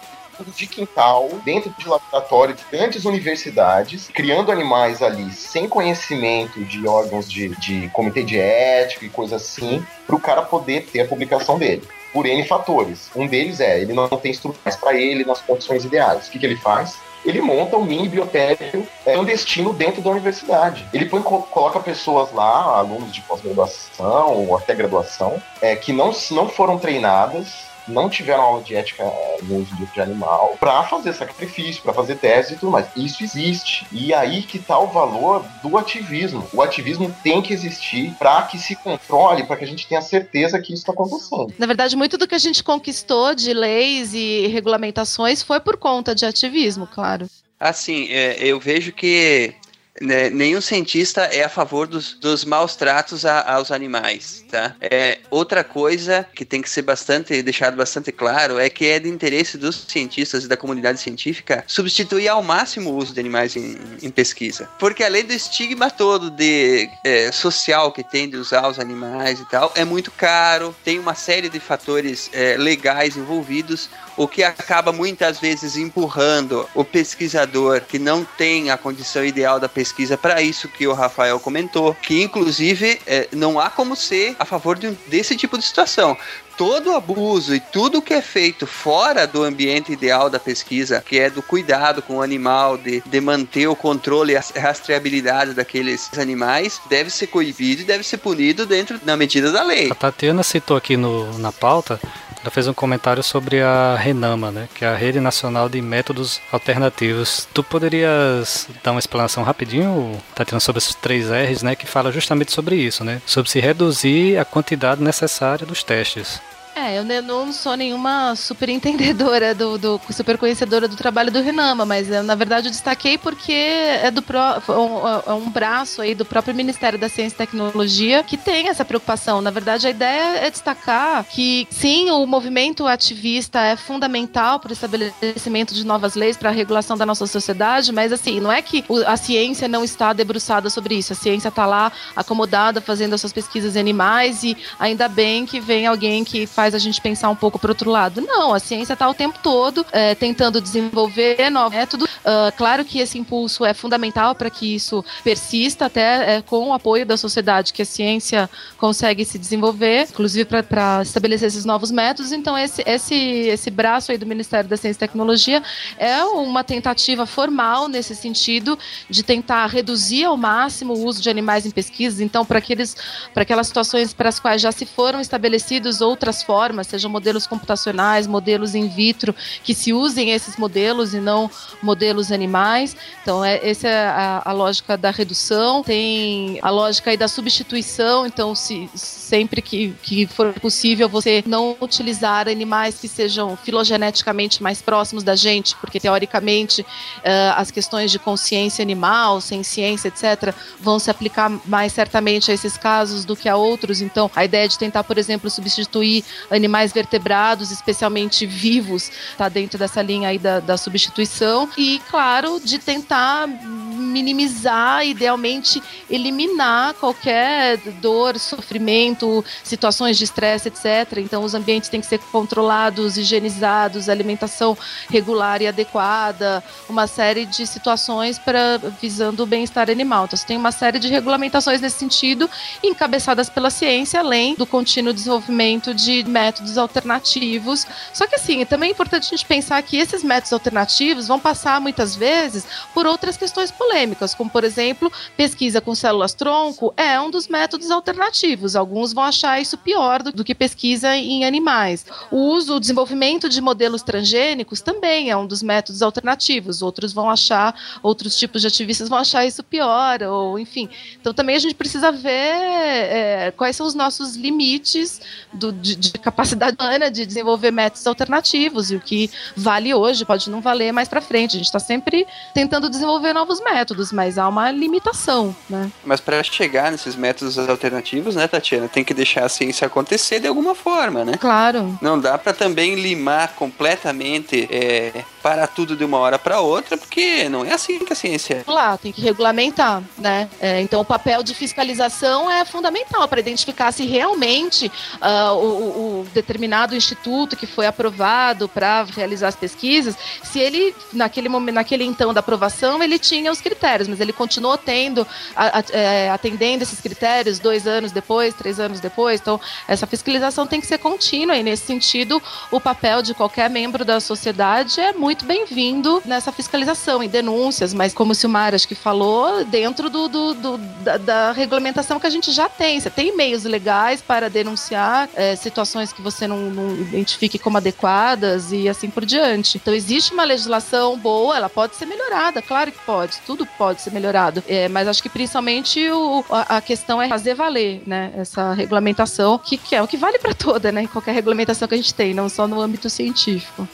de 0.49 0.65
quintal, 0.65 1.29
dentro 1.45 1.73
de 1.77 1.87
laboratório 1.87 2.55
de 2.55 2.63
grandes 2.71 3.05
universidades, 3.05 4.09
criando 4.13 4.51
animais 4.51 5.01
ali 5.01 5.31
sem 5.31 5.67
conhecimento 5.67 6.63
de 6.63 6.87
órgãos 6.87 7.29
de, 7.29 7.49
de 7.57 7.89
comitê 7.89 8.23
de 8.23 8.39
ética 8.39 9.05
e 9.05 9.09
coisa 9.09 9.35
assim, 9.35 9.85
para 10.07 10.15
o 10.15 10.19
cara 10.19 10.41
poder 10.41 10.85
ter 10.85 11.01
a 11.01 11.07
publicação 11.07 11.57
dele. 11.59 11.83
Por 12.13 12.25
N 12.25 12.45
fatores. 12.45 13.09
Um 13.15 13.27
deles 13.27 13.59
é, 13.59 13.79
ele 13.79 13.93
não 13.93 14.07
tem 14.09 14.31
instrumentos 14.31 14.75
para 14.75 14.93
ele 14.93 15.23
nas 15.23 15.39
condições 15.41 15.85
ideais. 15.85 16.27
O 16.27 16.31
que, 16.31 16.39
que 16.39 16.45
ele 16.45 16.57
faz? 16.57 16.97
ele 17.25 17.41
monta 17.41 17.77
um 17.77 17.85
mini 17.85 18.09
biotério 18.09 18.87
é, 19.05 19.13
clandestino 19.13 19.73
dentro 19.73 20.01
da 20.01 20.09
universidade. 20.09 20.87
Ele 20.93 21.05
põe, 21.05 21.21
coloca 21.21 21.79
pessoas 21.79 22.31
lá, 22.33 22.79
alunos 22.79 23.13
de 23.13 23.21
pós-graduação 23.21 24.33
ou 24.33 24.57
até 24.57 24.73
graduação, 24.73 25.41
é, 25.61 25.75
que 25.75 25.93
não, 25.93 26.11
não 26.31 26.49
foram 26.49 26.77
treinadas 26.77 27.70
não 27.87 28.09
tiveram 28.09 28.43
aula 28.43 28.63
de 28.63 28.75
ética 28.75 29.03
no 29.43 29.57
uso 29.57 29.75
de 29.75 30.01
animal 30.01 30.55
para 30.59 30.83
fazer 30.83 31.13
sacrifício, 31.13 31.81
para 31.81 31.93
fazer 31.93 32.15
tese 32.15 32.53
e 32.53 32.57
tudo 32.57 32.71
mais. 32.71 32.87
Isso 32.95 33.23
existe. 33.23 33.85
E 33.91 34.13
aí 34.13 34.43
que 34.43 34.59
tá 34.59 34.77
o 34.79 34.87
valor 34.87 35.45
do 35.61 35.77
ativismo. 35.77 36.47
O 36.53 36.61
ativismo 36.61 37.13
tem 37.23 37.41
que 37.41 37.53
existir 37.53 38.13
para 38.17 38.43
que 38.43 38.57
se 38.57 38.75
controle, 38.75 39.43
para 39.43 39.55
que 39.55 39.63
a 39.63 39.67
gente 39.67 39.87
tenha 39.87 40.01
certeza 40.01 40.59
que 40.59 40.73
isso 40.73 40.81
está 40.81 40.91
acontecendo. 40.91 41.53
Na 41.57 41.65
verdade, 41.65 41.95
muito 41.95 42.17
do 42.17 42.27
que 42.27 42.35
a 42.35 42.39
gente 42.39 42.63
conquistou 42.63 43.33
de 43.35 43.53
leis 43.53 44.13
e 44.13 44.47
regulamentações 44.47 45.41
foi 45.41 45.59
por 45.59 45.77
conta 45.77 46.13
de 46.15 46.25
ativismo, 46.25 46.87
claro. 46.87 47.27
Assim, 47.59 48.07
é, 48.09 48.37
eu 48.39 48.59
vejo 48.59 48.91
que 48.91 49.53
né, 49.99 50.29
nenhum 50.29 50.61
cientista 50.61 51.21
é 51.23 51.43
a 51.43 51.49
favor 51.49 51.87
dos, 51.87 52.13
dos 52.13 52.45
maus 52.45 52.75
tratos 52.75 53.25
a, 53.25 53.53
aos 53.53 53.71
animais, 53.71 54.45
tá? 54.49 54.75
É, 54.79 55.19
outra 55.29 55.63
coisa 55.63 56.25
que 56.33 56.45
tem 56.45 56.61
que 56.61 56.69
ser 56.69 56.83
bastante 56.83 57.41
deixado 57.41 57.75
bastante 57.75 58.11
claro 58.11 58.57
é 58.57 58.69
que 58.69 58.85
é 58.85 58.99
de 58.99 59.09
interesse 59.09 59.57
dos 59.57 59.85
cientistas 59.87 60.45
e 60.45 60.47
da 60.47 60.55
comunidade 60.55 60.99
científica 60.99 61.63
substituir 61.67 62.29
ao 62.29 62.41
máximo 62.41 62.91
o 62.91 62.95
uso 62.95 63.13
de 63.13 63.19
animais 63.19 63.55
em, 63.55 63.77
em 64.01 64.09
pesquisa, 64.09 64.69
porque 64.79 65.03
além 65.03 65.25
do 65.25 65.33
estigma 65.33 65.89
todo 65.89 66.29
de 66.29 66.89
é, 67.03 67.31
social 67.31 67.91
que 67.91 68.03
tem 68.03 68.29
de 68.29 68.37
usar 68.37 68.67
os 68.69 68.79
animais 68.79 69.39
e 69.39 69.49
tal, 69.49 69.71
é 69.75 69.83
muito 69.83 70.11
caro, 70.11 70.75
tem 70.83 70.99
uma 70.99 71.15
série 71.15 71.49
de 71.49 71.59
fatores 71.59 72.29
é, 72.33 72.55
legais 72.57 73.17
envolvidos, 73.17 73.89
o 74.15 74.27
que 74.27 74.43
acaba 74.43 74.91
muitas 74.91 75.39
vezes 75.39 75.75
empurrando 75.75 76.67
o 76.75 76.83
pesquisador 76.83 77.81
que 77.81 77.97
não 77.97 78.23
tem 78.23 78.69
a 78.69 78.77
condição 78.77 79.23
ideal 79.25 79.59
da 79.59 79.67
pesquisa 79.67 79.80
pesquisa 79.81 80.15
para 80.15 80.43
isso 80.43 80.67
que 80.67 80.87
o 80.87 80.93
Rafael 80.93 81.39
comentou, 81.39 81.95
que 81.95 82.21
inclusive 82.21 82.99
é, 83.07 83.27
não 83.31 83.59
há 83.59 83.67
como 83.67 83.95
ser 83.95 84.35
a 84.37 84.45
favor 84.45 84.77
de, 84.77 84.91
desse 85.07 85.35
tipo 85.35 85.57
de 85.57 85.63
situação 85.63 86.15
todo 86.55 86.91
abuso 86.91 87.55
e 87.55 87.59
tudo 87.59 88.03
que 88.03 88.13
é 88.13 88.21
feito 88.21 88.67
fora 88.67 89.25
do 89.25 89.41
ambiente 89.41 89.91
ideal 89.91 90.29
da 90.29 90.39
pesquisa, 90.39 91.03
que 91.03 91.17
é 91.17 91.27
do 91.27 91.41
cuidado 91.41 92.03
com 92.03 92.17
o 92.17 92.21
animal, 92.21 92.77
de, 92.77 93.01
de 93.03 93.19
manter 93.19 93.65
o 93.65 93.75
controle 93.75 94.33
e 94.33 94.37
a 94.37 94.43
rastreabilidade 94.61 95.55
daqueles 95.55 96.15
animais, 96.19 96.79
deve 96.87 97.09
ser 97.09 97.27
coibido 97.27 97.81
e 97.81 97.85
deve 97.85 98.03
ser 98.03 98.17
punido 98.17 98.67
dentro 98.67 98.99
da 98.99 99.17
medida 99.17 99.51
da 99.51 99.63
lei. 99.63 99.89
A 99.91 99.95
Tatiana 99.95 100.43
citou 100.43 100.77
aqui 100.77 100.95
no, 100.95 101.35
na 101.39 101.51
pauta 101.51 101.99
ela 102.41 102.51
fez 102.51 102.67
um 102.67 102.73
comentário 102.73 103.21
sobre 103.21 103.61
a 103.61 103.95
RENAMA, 103.95 104.51
né, 104.51 104.69
que 104.73 104.83
é 104.83 104.87
a 104.87 104.95
Rede 104.95 105.19
Nacional 105.19 105.69
de 105.69 105.81
Métodos 105.81 106.41
Alternativos. 106.51 107.47
Tu 107.53 107.63
poderias 107.63 108.67
dar 108.83 108.91
uma 108.91 108.99
explanação 108.99 109.43
rapidinho, 109.43 110.19
Tatiana, 110.33 110.59
sobre 110.59 110.79
esses 110.79 110.95
três 110.95 111.29
R's, 111.29 111.61
né, 111.61 111.75
que 111.75 111.85
fala 111.85 112.11
justamente 112.11 112.51
sobre 112.51 112.75
isso, 112.75 113.03
né, 113.03 113.21
sobre 113.25 113.49
se 113.49 113.59
reduzir 113.59 114.37
a 114.37 114.45
quantidade 114.45 115.03
necessária 115.03 115.65
dos 115.65 115.83
testes. 115.83 116.41
É, 116.73 116.97
eu 116.97 117.03
não 117.21 117.51
sou 117.51 117.75
nenhuma 117.75 118.33
super 118.33 118.69
entendedora 118.69 119.53
do, 119.53 119.77
do 119.77 119.99
super 120.09 120.37
conhecedora 120.37 120.87
do 120.87 120.95
trabalho 120.95 121.29
do 121.29 121.41
Renama, 121.41 121.85
mas 121.85 122.09
eu, 122.09 122.23
na 122.23 122.33
verdade 122.33 122.67
eu 122.67 122.71
destaquei 122.71 123.17
porque 123.17 123.51
é 123.51 124.09
do 124.09 124.21
pró- 124.21 124.61
é 124.65 124.71
um, 124.71 125.31
é 125.31 125.33
um 125.33 125.49
braço 125.49 126.01
aí 126.01 126.15
do 126.15 126.23
próprio 126.23 126.55
Ministério 126.55 126.97
da 126.97 127.09
Ciência 127.09 127.35
e 127.35 127.37
Tecnologia 127.37 128.23
que 128.23 128.37
tem 128.37 128.69
essa 128.69 128.85
preocupação. 128.85 129.41
Na 129.41 129.51
verdade, 129.51 129.85
a 129.85 129.89
ideia 129.89 130.37
é 130.37 130.49
destacar 130.49 131.25
que 131.25 131.67
sim, 131.69 132.09
o 132.09 132.25
movimento 132.25 132.87
ativista 132.87 133.59
é 133.59 133.75
fundamental 133.75 134.57
para 134.57 134.69
o 134.69 134.73
estabelecimento 134.73 135.73
de 135.73 135.85
novas 135.85 136.15
leis 136.15 136.37
para 136.37 136.49
a 136.51 136.53
regulação 136.53 136.95
da 136.97 137.05
nossa 137.05 137.27
sociedade, 137.27 137.91
mas 137.91 138.13
assim, 138.13 138.39
não 138.39 138.51
é 138.51 138.61
que 138.61 138.85
a 139.05 139.17
ciência 139.17 139.67
não 139.67 139.83
está 139.83 140.13
debruçada 140.13 140.69
sobre 140.69 140.95
isso. 140.95 141.11
A 141.11 141.17
ciência 141.17 141.49
está 141.49 141.65
lá 141.65 141.91
acomodada 142.15 142.79
fazendo 142.79 143.13
as 143.13 143.19
suas 143.19 143.33
pesquisas 143.33 143.75
em 143.75 143.79
animais 143.81 144.41
e 144.43 144.57
ainda 144.79 145.09
bem 145.09 145.45
que 145.45 145.59
vem 145.59 145.85
alguém 145.85 146.23
que 146.23 146.47
faz 146.47 146.60
a 146.61 146.79
gente 146.79 147.01
pensar 147.01 147.29
um 147.29 147.35
pouco 147.35 147.59
para 147.59 147.71
outro 147.71 147.89
lado. 147.89 148.21
Não, 148.21 148.53
a 148.53 148.59
ciência 148.59 148.93
está 148.93 149.09
o 149.09 149.13
tempo 149.13 149.39
todo 149.41 149.85
é, 149.91 150.15
tentando 150.15 150.61
desenvolver 150.61 151.49
novos 151.49 151.77
métodos. 151.77 152.07
Ah, 152.23 152.51
claro 152.55 152.85
que 152.85 152.99
esse 152.99 153.17
impulso 153.17 153.65
é 153.65 153.73
fundamental 153.73 154.35
para 154.35 154.49
que 154.49 154.75
isso 154.75 155.03
persista, 155.23 155.85
até 155.85 156.37
é, 156.37 156.41
com 156.41 156.69
o 156.69 156.73
apoio 156.73 157.05
da 157.05 157.17
sociedade 157.17 157.73
que 157.73 157.81
a 157.81 157.85
ciência 157.85 158.49
consegue 158.77 159.25
se 159.25 159.37
desenvolver, 159.37 160.07
inclusive 160.09 160.45
para 160.45 161.01
estabelecer 161.01 161.47
esses 161.47 161.65
novos 161.65 161.91
métodos. 161.91 162.31
Então, 162.31 162.57
esse, 162.57 162.83
esse, 162.85 163.15
esse 163.15 163.69
braço 163.71 164.11
aí 164.11 164.17
do 164.17 164.25
Ministério 164.25 164.69
da 164.69 164.77
Ciência 164.77 164.97
e 164.97 165.07
Tecnologia 165.07 165.63
é 165.97 166.23
uma 166.23 166.63
tentativa 166.63 167.25
formal 167.25 167.87
nesse 167.87 168.15
sentido 168.15 168.77
de 169.09 169.23
tentar 169.23 169.65
reduzir 169.67 170.25
ao 170.25 170.37
máximo 170.37 170.93
o 170.93 171.05
uso 171.05 171.21
de 171.21 171.29
animais 171.29 171.65
em 171.65 171.71
pesquisas. 171.71 172.19
Então, 172.19 172.45
para 172.45 172.59
aquelas 172.59 173.67
situações 173.67 174.13
para 174.13 174.29
as 174.29 174.39
quais 174.39 174.61
já 174.61 174.71
se 174.71 174.85
foram 174.85 175.19
estabelecidos 175.19 176.01
outras 176.01 176.43
formas, 176.43 176.50
sejam 176.83 177.09
modelos 177.09 177.47
computacionais, 177.47 178.27
modelos 178.27 178.75
in 178.75 178.87
vitro, 178.87 179.35
que 179.63 179.73
se 179.73 179.93
usem 179.93 180.31
esses 180.31 180.57
modelos 180.57 181.13
e 181.13 181.19
não 181.19 181.49
modelos 181.81 182.31
animais. 182.31 182.95
Então, 183.21 183.43
é, 183.43 183.59
essa 183.67 183.87
é 183.87 184.07
a, 184.07 184.41
a 184.45 184.51
lógica 184.51 184.97
da 184.97 185.11
redução. 185.11 185.83
Tem 185.83 186.59
a 186.61 186.69
lógica 186.69 187.15
da 187.15 187.27
substituição. 187.27 188.25
Então, 188.25 188.55
se 188.55 188.89
sempre 188.95 189.61
que, 189.61 189.93
que 190.01 190.27
for 190.27 190.53
possível, 190.59 191.07
você 191.07 191.43
não 191.45 191.75
utilizar 191.79 192.47
animais 192.47 192.99
que 192.99 193.07
sejam 193.07 193.55
filogeneticamente 193.57 194.61
mais 194.61 194.81
próximos 194.81 195.23
da 195.23 195.35
gente, 195.35 195.75
porque 195.77 195.99
teoricamente 195.99 196.85
eh, 197.23 197.53
as 197.55 197.71
questões 197.71 198.11
de 198.11 198.19
consciência 198.19 198.81
animal, 198.81 199.39
sem 199.41 199.63
ciência, 199.63 200.07
etc., 200.07 200.53
vão 200.79 200.99
se 200.99 201.09
aplicar 201.09 201.49
mais 201.65 201.93
certamente 201.93 202.51
a 202.51 202.53
esses 202.53 202.77
casos 202.77 203.25
do 203.25 203.35
que 203.35 203.47
a 203.47 203.55
outros. 203.55 204.01
Então, 204.01 204.29
a 204.35 204.43
ideia 204.43 204.67
de 204.67 204.77
tentar, 204.77 205.03
por 205.03 205.17
exemplo, 205.17 205.49
substituir 205.49 206.23
animais 206.49 206.91
vertebrados, 206.91 207.71
especialmente 207.71 208.45
vivos, 208.45 209.11
está 209.31 209.49
dentro 209.49 209.77
dessa 209.77 210.01
linha 210.01 210.29
aí 210.29 210.37
da, 210.37 210.59
da 210.59 210.77
substituição. 210.77 211.69
E, 211.77 212.01
claro, 212.09 212.59
de 212.59 212.79
tentar 212.79 213.47
minimizar, 213.47 215.05
idealmente 215.05 215.81
eliminar 216.09 216.93
qualquer 216.95 217.77
dor, 218.01 218.37
sofrimento, 218.37 219.43
situações 219.63 220.17
de 220.17 220.25
estresse, 220.25 220.67
etc. 220.67 221.17
Então, 221.17 221.43
os 221.43 221.53
ambientes 221.53 221.89
têm 221.89 222.01
que 222.01 222.07
ser 222.07 222.19
controlados, 222.31 223.17
higienizados, 223.17 224.09
alimentação 224.09 224.77
regular 225.09 225.61
e 225.61 225.67
adequada, 225.67 226.63
uma 226.89 227.07
série 227.07 227.45
de 227.45 227.65
situações 227.65 228.37
para 228.37 228.77
visando 229.01 229.43
o 229.43 229.45
bem-estar 229.45 229.89
animal. 229.89 230.25
Então, 230.25 230.37
você 230.37 230.45
tem 230.45 230.57
uma 230.57 230.71
série 230.71 230.99
de 230.99 231.07
regulamentações 231.07 231.79
nesse 231.79 231.99
sentido, 231.99 232.49
encabeçadas 232.83 233.49
pela 233.49 233.69
ciência, 233.69 234.19
além 234.19 234.55
do 234.55 234.65
contínuo 234.65 235.13
desenvolvimento 235.13 235.93
de 235.93 236.23
métodos 236.31 236.77
alternativos. 236.77 237.85
Só 238.13 238.25
que, 238.25 238.35
assim, 238.35 238.65
também 238.65 238.89
é 238.89 238.91
importante 238.93 239.27
a 239.27 239.29
gente 239.29 239.45
pensar 239.45 239.81
que 239.83 239.97
esses 239.97 240.23
métodos 240.23 240.53
alternativos 240.53 241.27
vão 241.27 241.39
passar 241.39 241.79
muitas 241.79 242.15
vezes 242.15 242.65
por 242.93 243.05
outras 243.05 243.37
questões 243.37 243.69
polêmicas, 243.69 244.33
como, 244.33 244.49
por 244.49 244.63
exemplo, 244.63 245.11
pesquisa 245.37 245.79
com 245.81 245.93
células-tronco 245.93 246.93
é 246.97 247.19
um 247.19 247.29
dos 247.29 247.47
métodos 247.47 247.91
alternativos. 247.91 248.75
Alguns 248.75 249.13
vão 249.13 249.23
achar 249.23 249.61
isso 249.61 249.77
pior 249.77 250.23
do, 250.23 250.31
do 250.31 250.43
que 250.43 250.55
pesquisa 250.55 251.15
em 251.15 251.45
animais. 251.45 252.05
O 252.31 252.37
uso, 252.37 252.75
o 252.75 252.79
desenvolvimento 252.79 253.49
de 253.49 253.61
modelos 253.61 254.01
transgênicos 254.01 254.81
também 254.81 255.29
é 255.29 255.37
um 255.37 255.45
dos 255.45 255.61
métodos 255.61 256.01
alternativos. 256.01 256.81
Outros 256.81 257.11
vão 257.13 257.29
achar, 257.29 257.75
outros 258.01 258.35
tipos 258.35 258.61
de 258.61 258.67
ativistas 258.67 259.09
vão 259.09 259.17
achar 259.17 259.45
isso 259.45 259.63
pior, 259.63 260.23
ou 260.23 260.57
enfim. 260.57 260.89
Então 261.19 261.33
também 261.33 261.55
a 261.55 261.59
gente 261.59 261.75
precisa 261.75 262.11
ver 262.11 262.31
é, 262.31 263.53
quais 263.55 263.75
são 263.75 263.85
os 263.85 263.93
nossos 263.93 264.35
limites 264.35 265.21
do, 265.51 265.71
de, 265.71 265.95
de 265.95 266.11
capacidade 266.21 266.77
humana 266.79 267.09
de 267.09 267.25
desenvolver 267.25 267.71
métodos 267.71 268.05
alternativos 268.07 268.91
e 268.91 268.95
o 268.95 268.99
que 268.99 269.29
vale 269.55 269.93
hoje 269.93 270.23
pode 270.25 270.49
não 270.49 270.61
valer 270.61 270.91
mais 270.91 271.07
para 271.07 271.21
frente. 271.21 271.51
A 271.55 271.57
gente 271.57 271.65
está 271.65 271.79
sempre 271.79 272.27
tentando 272.53 272.89
desenvolver 272.89 273.33
novos 273.33 273.59
métodos, 273.61 274.11
mas 274.11 274.37
há 274.37 274.47
uma 274.47 274.71
limitação, 274.71 275.55
né? 275.69 275.91
Mas 276.05 276.21
para 276.21 276.41
chegar 276.43 276.91
nesses 276.91 277.15
métodos 277.15 277.57
alternativos, 277.57 278.35
né, 278.35 278.47
Tatiana, 278.47 278.87
tem 278.87 279.03
que 279.03 279.13
deixar 279.13 279.45
a 279.45 279.49
ciência 279.49 279.87
acontecer 279.87 280.39
de 280.39 280.47
alguma 280.47 280.75
forma, 280.75 281.25
né? 281.25 281.33
Claro. 281.39 281.97
Não 282.01 282.19
dá 282.19 282.37
para 282.37 282.53
também 282.53 282.95
limar 282.95 283.53
completamente 283.55 284.67
é, 284.71 285.23
para 285.41 285.65
tudo 285.67 285.95
de 285.95 286.03
uma 286.03 286.17
hora 286.19 286.37
para 286.37 286.59
outra, 286.59 286.97
porque 286.97 287.49
não 287.49 287.65
é 287.65 287.73
assim 287.73 287.99
que 287.99 288.13
a 288.13 288.15
ciência 288.15 288.63
é. 288.67 288.71
Lá, 288.71 288.97
tem 288.97 289.11
que 289.11 289.21
regulamentar, 289.21 290.01
né? 290.17 290.47
É, 290.59 290.79
então, 290.81 291.01
o 291.01 291.05
papel 291.05 291.41
de 291.43 291.53
fiscalização 291.53 292.49
é 292.49 292.63
fundamental 292.65 293.27
para 293.27 293.39
identificar 293.39 293.91
se 293.91 294.05
realmente 294.05 294.91
ah, 295.19 295.53
o, 295.53 296.21
o 296.21 296.27
determinado 296.33 296.95
instituto 296.95 297.55
que 297.55 297.65
foi 297.65 297.85
aprovado 297.87 298.67
para 298.69 299.03
realizar 299.03 299.47
as 299.47 299.55
pesquisas, 299.55 300.15
se 300.43 300.59
ele, 300.59 300.95
naquele 301.13 301.49
momento, 301.49 301.75
naquele 301.75 302.03
então 302.03 302.33
da 302.33 302.39
aprovação, 302.39 303.01
ele 303.01 303.17
tinha 303.17 303.51
os 303.51 303.61
critérios, 303.61 304.07
mas 304.07 304.19
ele 304.19 304.33
continuou 304.33 304.77
tendo, 304.77 305.25
a- 305.55 305.79
a- 305.79 305.83
é, 305.91 306.29
atendendo 306.29 306.83
esses 306.83 306.99
critérios 306.99 307.57
dois 307.59 307.87
anos 307.87 308.11
depois, 308.11 308.53
três 308.53 308.79
anos 308.79 308.99
depois. 308.99 309.39
Então, 309.41 309.59
essa 309.87 310.05
fiscalização 310.05 310.67
tem 310.67 310.79
que 310.81 310.87
ser 310.87 310.97
contínua 310.97 311.55
e, 311.57 311.63
nesse 311.63 311.85
sentido, 311.85 312.41
o 312.69 312.79
papel 312.79 313.21
de 313.21 313.33
qualquer 313.33 313.69
membro 313.69 314.03
da 314.05 314.19
sociedade 314.19 314.99
é 314.99 315.13
muito 315.13 315.30
bem-vindo 315.45 316.21
nessa 316.25 316.51
fiscalização 316.51 317.23
e 317.23 317.27
denúncias, 317.27 317.93
mas 317.93 318.13
como 318.13 318.31
o 318.33 318.35
Silmar 318.35 318.75
acho 318.75 318.87
que 318.87 318.95
falou, 318.95 319.63
dentro 319.65 320.09
do, 320.09 320.27
do- 320.27 320.53
do- 320.53 320.77
da, 320.77 321.17
da 321.17 321.51
regulamentação 321.51 322.19
que 322.19 322.27
a 322.27 322.29
gente 322.29 322.51
já 322.51 322.67
tem. 322.69 322.99
Você 322.99 323.09
tem 323.09 323.35
meios 323.35 323.63
legais 323.63 324.21
para 324.21 324.49
denunciar 324.49 325.29
é, 325.33 325.55
situações 325.55 326.11
que 326.13 326.21
você 326.21 326.45
não, 326.47 326.57
não 326.69 326.93
identifique 326.95 327.57
como 327.57 327.77
adequadas 327.77 328.71
e 328.71 328.87
assim 328.89 329.09
por 329.09 329.25
diante. 329.25 329.77
Então, 329.77 329.93
existe 329.93 330.33
uma 330.33 330.43
legislação 330.43 331.17
boa, 331.17 331.55
ela 331.55 331.69
pode 331.69 331.95
ser 331.95 332.05
melhorada, 332.05 332.61
claro 332.61 332.91
que 332.91 332.99
pode, 333.05 333.37
tudo 333.45 333.65
pode 333.77 334.01
ser 334.01 334.11
melhorado, 334.11 334.63
É, 334.67 334.87
mas 334.89 335.07
acho 335.07 335.21
que 335.23 335.29
principalmente 335.29 336.09
o- 336.09 336.43
a, 336.49 336.77
a 336.77 336.81
questão 336.81 337.21
é 337.21 337.27
fazer 337.29 337.53
valer 337.55 338.01
né, 338.05 338.31
essa 338.35 338.73
regulamentação, 338.73 339.57
que, 339.57 339.77
que 339.77 339.95
é 339.95 340.01
o 340.01 340.07
que 340.07 340.17
vale 340.17 340.37
para 340.39 340.53
toda, 340.53 340.91
né? 340.91 341.07
Qualquer 341.07 341.33
regulamentação 341.33 341.87
que 341.87 341.93
a 341.93 341.97
gente 341.97 342.13
tem, 342.13 342.33
não 342.33 342.49
só 342.49 342.67
no 342.67 342.81
âmbito 342.81 343.09
científico. 343.09 343.87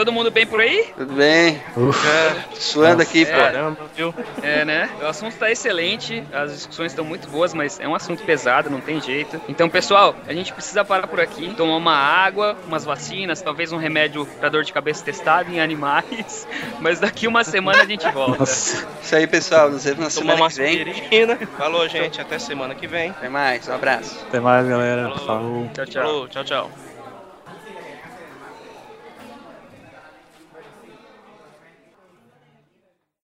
Todo 0.00 0.12
mundo 0.12 0.30
bem 0.30 0.46
por 0.46 0.62
aí? 0.62 0.94
Tudo 0.96 1.12
bem? 1.12 1.60
É. 1.76 2.54
Suando 2.54 3.02
aqui, 3.02 3.26
pô. 3.26 3.32
Caramba, 3.32 3.76
viu? 3.94 4.14
É, 4.42 4.64
né? 4.64 4.88
O 5.02 5.04
assunto 5.04 5.36
tá 5.36 5.50
excelente, 5.50 6.24
as 6.32 6.54
discussões 6.54 6.92
estão 6.92 7.04
muito 7.04 7.28
boas, 7.28 7.52
mas 7.52 7.78
é 7.78 7.86
um 7.86 7.94
assunto 7.94 8.22
pesado, 8.22 8.70
não 8.70 8.80
tem 8.80 8.98
jeito. 8.98 9.38
Então, 9.46 9.68
pessoal, 9.68 10.16
a 10.26 10.32
gente 10.32 10.54
precisa 10.54 10.82
parar 10.86 11.06
por 11.06 11.20
aqui, 11.20 11.52
tomar 11.54 11.76
uma 11.76 11.94
água, 11.94 12.56
umas 12.66 12.82
vacinas, 12.82 13.42
talvez 13.42 13.72
um 13.72 13.76
remédio 13.76 14.24
pra 14.24 14.48
dor 14.48 14.64
de 14.64 14.72
cabeça 14.72 15.04
testado 15.04 15.52
em 15.52 15.60
animais. 15.60 16.48
Mas 16.80 16.98
daqui 16.98 17.26
uma 17.26 17.44
semana 17.44 17.82
a 17.82 17.86
gente 17.86 18.08
volta. 18.10 18.44
Isso 18.44 18.86
aí, 19.14 19.26
pessoal. 19.26 19.68
Nos 19.70 19.84
vemos 19.84 20.00
na 20.00 20.08
Tomar 20.08 20.10
semana 20.10 20.40
uma 20.40 20.48
que 20.48 20.56
vem. 20.56 20.90
aspirina. 20.90 21.36
Falou, 21.58 21.86
gente. 21.90 22.18
Até 22.22 22.38
semana 22.38 22.74
que 22.74 22.86
vem. 22.86 23.10
Até 23.10 23.28
mais. 23.28 23.68
Um 23.68 23.74
abraço. 23.74 24.24
Até 24.26 24.40
mais, 24.40 24.66
galera. 24.66 25.10
Falou. 25.26 25.68
Tchau, 25.74 25.84
tchau. 25.84 26.02
Falou, 26.02 26.28
tchau, 26.28 26.44
tchau. 26.44 26.89